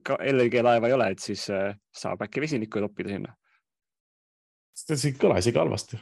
ka 0.05 0.19
LNG 0.21 0.63
laeva 0.63 0.89
ei 0.89 0.97
ole, 0.97 1.11
et 1.15 1.25
siis 1.25 1.49
äh, 1.55 1.73
saab 1.95 2.23
äkki 2.27 2.45
vesinikku 2.45 2.83
toppida 2.85 3.15
sinna. 3.15 3.35
see 4.79 5.15
kõlas 5.19 5.49
ikka 5.49 5.65
halvasti. 5.65 6.01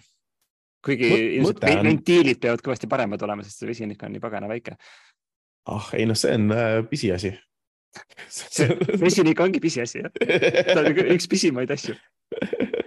kuigi 0.85 1.11
ilmselt 1.39 1.65
on... 1.65 1.83
ventiilid 1.91 2.41
peavad 2.43 2.63
kõvasti 2.65 2.91
paremad 2.91 3.23
olema, 3.23 3.47
sest 3.47 3.63
see 3.63 3.71
vesinik 3.71 4.03
on 4.03 4.15
nii 4.15 4.23
pagana 4.23 4.51
väike. 4.51 4.77
ah 5.73 5.91
ei 5.95 6.07
noh, 6.07 6.19
see 6.19 6.35
on 6.35 6.51
äh, 6.55 6.81
pisiasi 6.91 7.37
vesinik 9.07 9.41
ongi 9.41 9.61
pisiasi 9.63 10.03
jah, 10.03 10.11
ta 10.75 10.83
on 10.83 10.93
üks 11.17 11.31
pisimaid 11.31 11.71
asju 11.73 11.95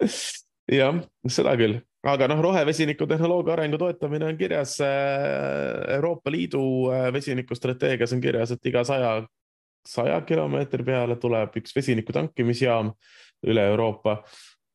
jah, 0.78 0.98
seda 1.28 1.54
küll, 1.58 1.78
aga 2.06 2.28
noh, 2.30 2.42
rohevesiniku 2.44 3.08
tehnoloogia 3.10 3.56
arengu 3.56 3.78
toetamine 3.80 4.28
on 4.30 4.38
kirjas 4.38 4.76
äh, 4.84 5.96
Euroopa 5.96 6.32
Liidu 6.32 6.62
äh, 6.92 7.08
vesinikustrateegias 7.14 8.14
on 8.16 8.24
kirjas, 8.24 8.54
et 8.56 8.70
iga 8.70 8.84
saja, 8.88 9.16
saja 9.86 10.20
kilomeetri 10.26 10.86
peale 10.86 11.18
tuleb 11.22 11.56
üks 11.62 11.76
vesiniku 11.76 12.14
tankimisjaam 12.16 12.92
üle 13.46 13.66
Euroopa, 13.72 14.22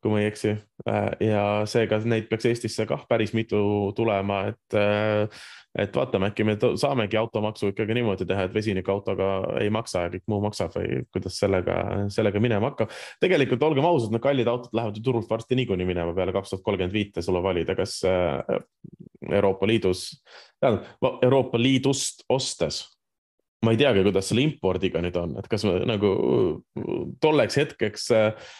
kui 0.02 0.14
ma 0.14 0.22
ei 0.22 0.30
eksi. 0.32 0.56
Äh, 0.90 1.10
ja 1.32 1.46
seega 1.70 2.02
neid 2.10 2.30
peaks 2.30 2.48
Eestisse 2.50 2.86
kah 2.90 3.04
päris 3.10 3.36
mitu 3.38 3.62
tulema, 3.96 4.44
et 4.52 4.80
et 5.80 5.96
vaatame, 5.96 6.28
äkki 6.32 6.44
me 6.44 6.58
saamegi 6.60 7.16
automaksu 7.16 7.70
ikkagi 7.72 7.96
niimoodi 7.96 8.26
teha, 8.28 8.44
et 8.48 8.54
vesinikuautoga 8.56 9.28
ei 9.62 9.70
maksa 9.72 10.06
ja 10.06 10.12
kõik 10.12 10.26
muu 10.32 10.42
maksab 10.44 10.74
või 10.76 11.04
kuidas 11.16 11.38
sellega, 11.40 11.76
sellega 12.12 12.42
minema 12.44 12.72
hakkab. 12.72 12.92
tegelikult 13.24 13.64
olgem 13.64 13.88
ausad, 13.88 14.12
need 14.12 14.24
kallid 14.24 14.52
autod 14.52 14.76
lähevad 14.76 15.00
ju 15.00 15.06
turult 15.06 15.30
varsti 15.30 15.56
niikuinii 15.62 15.88
minema 15.88 16.16
peale 16.18 16.36
kaks 16.36 16.52
tuhat 16.52 16.66
kolmkümmend 16.66 16.96
viite, 16.96 17.24
sul 17.24 17.40
on 17.40 17.46
valida, 17.46 17.76
kas 17.78 18.02
äh, 18.04 18.42
Euroopa 19.32 19.70
Liidus 19.70 20.10
tähendab 20.60 21.24
Euroopa 21.24 21.62
Liidust 21.62 22.26
ostes 22.30 22.84
ma 23.66 23.72
ei 23.72 23.80
teagi, 23.80 24.04
kuidas 24.04 24.28
selle 24.32 24.44
impordiga 24.44 25.02
nüüd 25.04 25.18
on, 25.22 25.38
et 25.40 25.48
kas 25.48 25.64
me 25.68 25.78
nagu 25.88 26.12
tolleks 27.24 27.60
hetkeks 27.62 28.08
äh, 28.18 28.52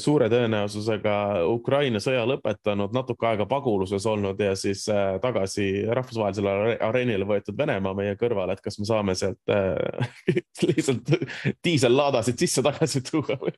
suure 0.00 0.30
tõenäosusega 0.32 1.14
Ukraina 1.52 2.00
sõja 2.00 2.22
lõpetanud, 2.28 2.94
natuke 2.96 3.26
aega 3.28 3.44
paguluses 3.48 4.06
olnud 4.08 4.38
ja 4.40 4.54
siis 4.56 4.86
äh, 4.88 5.18
tagasi 5.20 5.84
rahvusvahelisele 5.84 6.78
areenile 6.86 7.26
võetud 7.28 7.58
Venemaa 7.58 7.92
meie 7.98 8.14
kõrval, 8.20 8.54
et 8.54 8.62
kas 8.64 8.78
me 8.80 8.88
saame 8.88 9.14
sealt 9.20 9.52
äh, 9.52 10.08
lihtsalt 10.70 11.12
diisellaadasid 11.64 12.40
sisse-tagasi 12.40 13.04
tuua 13.10 13.36
või? 13.42 13.52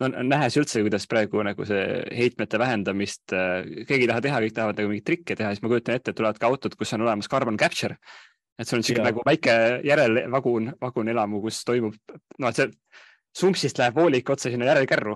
no 0.00 0.08
nähes 0.32 0.56
üldse, 0.56 0.80
kuidas 0.86 1.04
praegu 1.12 1.44
nagu 1.44 1.68
see 1.68 1.82
heitmete 2.08 2.58
vähendamist, 2.58 3.28
keegi 3.28 4.06
ei 4.06 4.10
taha 4.10 4.24
teha, 4.24 4.40
kõik 4.46 4.56
tahavad 4.56 4.80
nagu 4.80 4.90
mingeid 4.90 5.08
trikke 5.10 5.36
teha, 5.36 5.52
siis 5.52 5.62
ma 5.62 5.70
kujutan 5.70 6.00
ette, 6.00 6.14
et 6.14 6.18
tulevad 6.18 6.40
ka 6.40 6.48
autod, 6.48 6.74
kus 6.80 6.96
on 6.96 7.04
olemas 7.04 7.28
carbon 7.30 7.60
capture. 7.60 8.00
Et 8.58 8.66
sul 8.66 8.80
on 8.80 8.86
siuke 8.86 9.04
nagu 9.04 9.22
väike 9.26 9.54
järelvagun, 9.86 10.72
vagunelamu, 10.82 11.44
kus 11.44 11.60
toimub, 11.68 11.94
noh, 12.42 12.50
et 12.50 12.58
see 12.58 12.72
sumpsist 13.38 13.78
läheb 13.78 13.96
voolik 13.98 14.34
otse 14.34 14.50
sinna 14.50 14.72
järelkärru 14.72 15.14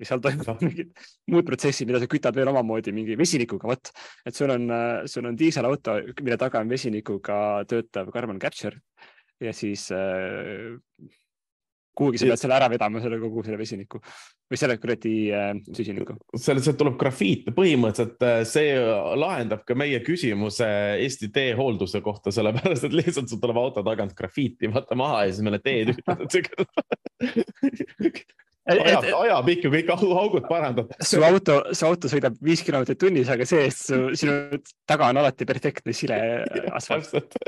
ja 0.00 0.08
seal 0.08 0.24
toimuvad 0.24 0.64
mingid 0.66 0.92
muud 1.30 1.48
protsessid, 1.48 1.88
mida 1.90 2.02
sa 2.02 2.10
kütad 2.10 2.36
veel 2.36 2.50
omamoodi 2.52 2.94
mingi 2.96 3.18
vesinikuga, 3.20 3.70
vot. 3.70 3.92
et 4.26 4.36
sul 4.36 4.52
on, 4.56 4.68
sul 5.10 5.28
on 5.28 5.38
diiselauto, 5.38 6.00
mille 6.24 6.40
taga 6.40 6.64
on 6.64 6.72
vesinikuga 6.72 7.40
töötav 7.70 8.12
carbon 8.14 8.40
capture 8.42 8.80
ja 9.40 9.52
siis 9.56 9.88
äh, 9.92 10.76
kuhugi 11.96 12.20
sa 12.20 12.28
pead 12.30 12.40
selle 12.40 12.56
ära 12.56 12.68
vedama, 12.72 13.00
selle 13.02 13.18
kogu 13.20 13.42
selle 13.44 13.58
vesiniku 13.60 14.00
või 14.50 14.58
selle 14.58 14.76
kuradi 14.80 15.14
äh, 15.36 15.50
süsiniku. 15.76 16.16
selle, 16.38 16.62
sealt 16.64 16.78
tuleb 16.80 16.96
grafiit, 17.00 17.50
põhimõtteliselt 17.56 18.26
äh, 18.26 18.40
see 18.48 18.74
lahendab 19.20 19.64
ka 19.68 19.76
meie 19.78 20.00
küsimuse 20.06 20.68
Eesti 21.04 21.30
teehoolduse 21.34 22.02
kohta, 22.04 22.32
sellepärast 22.34 22.88
et 22.88 22.96
lihtsalt 22.96 23.32
sul 23.32 23.42
tuleb 23.42 23.60
auto 23.60 23.84
tagant 23.86 24.16
grafiiti 24.18 24.70
vaata 24.72 24.98
maha 24.98 25.26
ja 25.26 25.34
siis 25.34 25.46
meile 25.46 25.60
teed 25.64 25.94
ajab, 28.74 29.08
ajab 29.24 29.50
ikka 29.56 29.72
kõik 29.74 29.92
augud 29.96 30.48
parandab. 30.48 30.94
su 31.02 31.22
auto, 31.26 31.60
su 31.74 31.88
auto 31.88 32.10
sõidab 32.12 32.38
viis 32.44 32.64
kilomeetrit 32.66 33.00
tunnis, 33.00 33.30
aga 33.32 33.46
see-eest 33.48 33.92
sinu 34.20 34.62
taga 34.88 35.10
on 35.10 35.22
alati 35.22 35.48
perfektne 35.48 35.96
sile 35.96 36.20
asfalt 36.78 37.38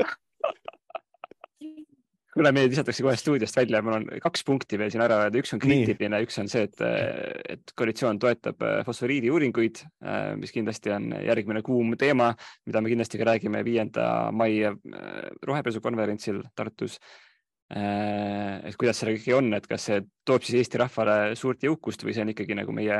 kuule, 2.32 2.52
meid 2.56 2.72
visatakse 2.72 3.04
kohe 3.04 3.14
stuudiost 3.18 3.56
välja, 3.56 3.82
mul 3.84 3.98
on 3.98 4.06
kaks 4.22 4.44
punkti 4.48 4.78
veel 4.80 4.92
siin 4.92 5.04
ära 5.04 5.22
öelda, 5.24 5.40
üks 5.42 5.54
on 5.56 5.62
kriitiline, 5.62 6.22
üks 6.26 6.38
on 6.42 6.50
see, 6.52 6.66
et, 6.68 6.84
et 7.56 7.74
koalitsioon 7.78 8.20
toetab 8.22 8.64
äh, 8.66 8.78
fosforiidi 8.86 9.32
uuringuid, 9.32 9.82
äh, 10.04 10.32
mis 10.40 10.54
kindlasti 10.54 10.94
on 10.94 11.10
järgmine 11.26 11.64
kuum 11.66 11.96
teema, 12.00 12.32
mida 12.68 12.82
me 12.82 12.92
kindlasti 12.92 13.20
ka 13.20 13.28
räägime 13.32 13.64
viienda 13.66 14.06
mai 14.34 14.62
äh, 14.68 14.78
rohepesukonverentsil 15.46 16.42
Tartus. 16.56 16.98
Et 17.72 18.74
kuidas 18.76 18.98
sellega 19.00 19.16
ikkagi 19.16 19.36
on, 19.36 19.46
et 19.56 19.66
kas 19.66 19.86
see 19.88 20.02
toob 20.28 20.44
siis 20.44 20.58
Eesti 20.60 20.80
rahvale 20.82 21.14
suurt 21.38 21.62
jõukust 21.64 22.04
või 22.04 22.12
see 22.12 22.24
on 22.26 22.32
ikkagi 22.34 22.56
nagu 22.58 22.74
meie 22.76 22.98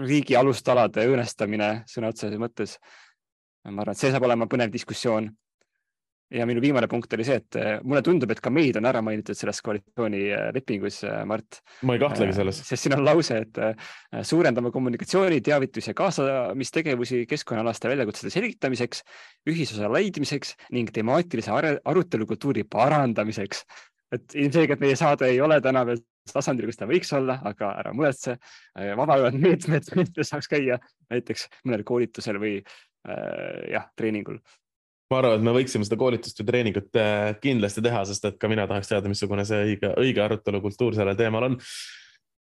riigi 0.00 0.34
alustalade 0.38 1.04
õõnestamine 1.06 1.70
sõna 1.90 2.10
otseses 2.10 2.40
mõttes. 2.42 2.78
ma 3.68 3.84
arvan, 3.84 3.94
et 3.94 4.00
see 4.00 4.10
saab 4.10 4.26
olema 4.26 4.48
põnev 4.50 4.72
diskussioon 4.74 5.30
ja 6.30 6.46
minu 6.46 6.62
viimane 6.62 6.86
punkt 6.90 7.12
oli 7.16 7.24
see, 7.26 7.40
et 7.40 7.58
äh, 7.58 7.70
mulle 7.86 8.02
tundub, 8.06 8.30
et 8.30 8.40
ka 8.42 8.52
meid 8.54 8.78
on 8.78 8.86
ära 8.88 9.02
mainitud 9.04 9.36
selles 9.38 9.60
koalitsioonilepingus, 9.66 11.02
äh, 11.08 11.22
Mart. 11.28 11.60
ma 11.86 11.96
ei 11.96 12.02
kahtlegi 12.02 12.36
selles. 12.36 12.62
Äh, 12.62 12.68
sest 12.70 12.86
siin 12.86 12.94
on 12.96 13.04
lause, 13.04 13.40
et 13.44 13.60
suurendame 14.26 14.70
kommunikatsiooni, 14.74 15.40
teavitus 15.44 15.90
ja 15.90 15.94
kaasamistegevusi 15.98 17.24
keskkonnaalaste 17.30 17.90
väljakutsete 17.90 18.32
selgitamiseks, 18.34 19.02
ühisosa 19.50 19.90
leidmiseks 19.92 20.54
ning 20.76 20.92
temaatilise 20.94 21.54
arutelukultuuri 21.54 22.66
parandamiseks. 22.70 23.64
Et 24.12 24.34
ilmselgelt 24.34 24.80
meie 24.82 24.96
saade 24.98 25.28
ei 25.30 25.40
ole 25.40 25.60
täna 25.64 25.84
veel 25.86 26.02
tasandil, 26.30 26.68
kus 26.70 26.78
ta 26.78 26.86
võiks 26.90 27.10
olla, 27.16 27.40
aga 27.48 27.72
ära 27.80 27.92
muretse. 27.96 28.36
vabanevad 28.76 29.38
meetmed, 29.40 29.90
meetmed 29.98 30.26
saaks 30.26 30.50
käia 30.50 30.78
näiteks 31.10 31.48
mõnel 31.64 31.84
koolitusel 31.86 32.38
või 32.42 32.58
jah, 33.70 33.86
treeningul 33.96 34.36
ma 35.10 35.18
arvan, 35.18 35.40
et 35.40 35.46
me 35.46 35.54
võiksime 35.54 35.86
seda 35.86 35.98
koolitust 35.98 36.38
või 36.38 36.48
treeningut 36.52 36.98
äh, 37.00 37.32
kindlasti 37.42 37.82
teha, 37.82 38.04
sest 38.06 38.28
et 38.28 38.36
ka 38.38 38.50
mina 38.50 38.66
tahaks 38.70 38.92
teada, 38.92 39.10
missugune 39.10 39.42
see 39.48 39.72
õige, 39.72 39.90
õige 39.98 40.22
arutelukultuur 40.22 40.94
sellel 40.94 41.18
teemal 41.18 41.48
on. 41.48 41.56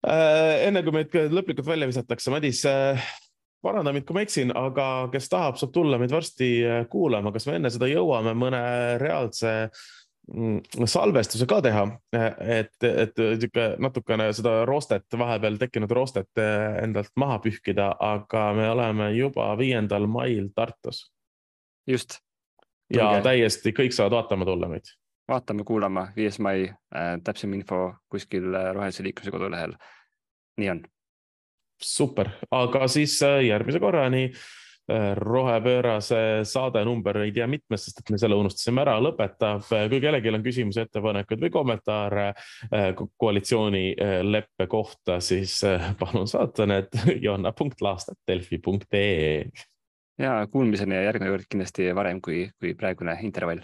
Äh, 0.05 0.67
enne 0.67 0.84
kui 0.86 0.93
meid 0.93 1.17
lõplikult 1.34 1.65
välja 1.65 1.89
visatakse, 1.89 2.30
Madis, 2.30 2.61
äh, 2.70 3.01
paranda 3.65 3.93
mind, 3.95 4.05
kui 4.05 4.20
ma 4.20 4.24
eksin, 4.26 4.53
aga 4.53 4.86
kes 5.13 5.32
tahab, 5.34 5.57
saab 5.59 5.74
tulla 5.74 5.97
meid 6.01 6.13
varsti 6.13 6.51
kuulama, 6.93 7.34
kas 7.34 7.49
me 7.49 7.57
enne 7.57 7.74
seda 7.74 7.89
jõuame 7.89 8.36
mõne 8.38 8.61
reaalse 9.01 9.55
mm, 9.65 9.99
salvestuse 10.86 11.47
ka 11.49 11.59
teha, 11.65 11.84
et, 12.13 12.75
et 12.84 13.21
niisugune 13.21 13.67
natukene 13.82 14.30
seda 14.36 14.59
roostet, 14.69 15.05
vahepeal 15.17 15.57
tekkinud 15.61 15.91
roostet 15.95 16.41
endalt 16.84 17.11
maha 17.19 17.39
pühkida, 17.43 17.91
aga 17.99 18.49
me 18.57 18.69
oleme 18.69 19.11
juba 19.17 19.49
viiendal 19.59 20.07
mail 20.11 20.51
Tartus. 20.55 21.07
just 21.88 22.19
ja 22.93 23.09
täiesti 23.23 23.73
kõik 23.75 23.93
saavad 23.95 24.19
vaatama 24.19 24.45
tulla 24.45 24.69
meid. 24.69 24.93
vaatama-kuulama, 25.30 26.07
viies 26.15 26.39
mai 26.41 26.69
äh,, 26.69 27.17
täpsem 27.23 27.53
info 27.53 27.93
kuskil 28.09 28.53
äh, 28.53 28.71
Rohelise 28.73 29.03
Liikuvuse 29.03 29.32
kodulehel. 29.32 29.75
nii 30.57 30.69
on. 30.69 30.84
super, 31.82 32.30
aga 32.51 32.88
siis 32.88 33.19
järgmise 33.21 33.80
korrani 33.80 34.30
rohepöörase 35.20 36.22
saade 36.50 36.82
number 36.86 37.18
ei 37.24 37.32
tea 37.36 37.48
mitmes, 37.48 37.86
sest 37.86 38.00
et 38.02 38.10
me 38.14 38.18
selle 38.22 38.36
unustasime 38.40 38.82
ära, 38.82 38.96
lõpetab. 39.04 39.62
kui 39.70 40.02
kellelgi 40.02 40.30
on 40.34 40.46
küsimusi, 40.46 40.80
ettepanekuid 40.86 41.40
või 41.46 41.52
kommentaare 41.54 42.28
koalitsioonileppe 43.18 44.66
kohta, 44.68 45.20
siis 45.24 45.62
palun 46.00 46.28
saata 46.28 46.66
need 46.70 46.88
jonna.laastat.delfi.ee 47.28 49.44
ja 50.20 50.48
kuulmiseni 50.52 50.96
ja 50.96 51.02
järgmine 51.08 51.32
kord 51.32 51.46
kindlasti 51.50 51.96
varem 51.96 52.22
kui, 52.22 52.50
kui 52.60 52.74
praegune 52.78 53.18
intervall. 53.24 53.62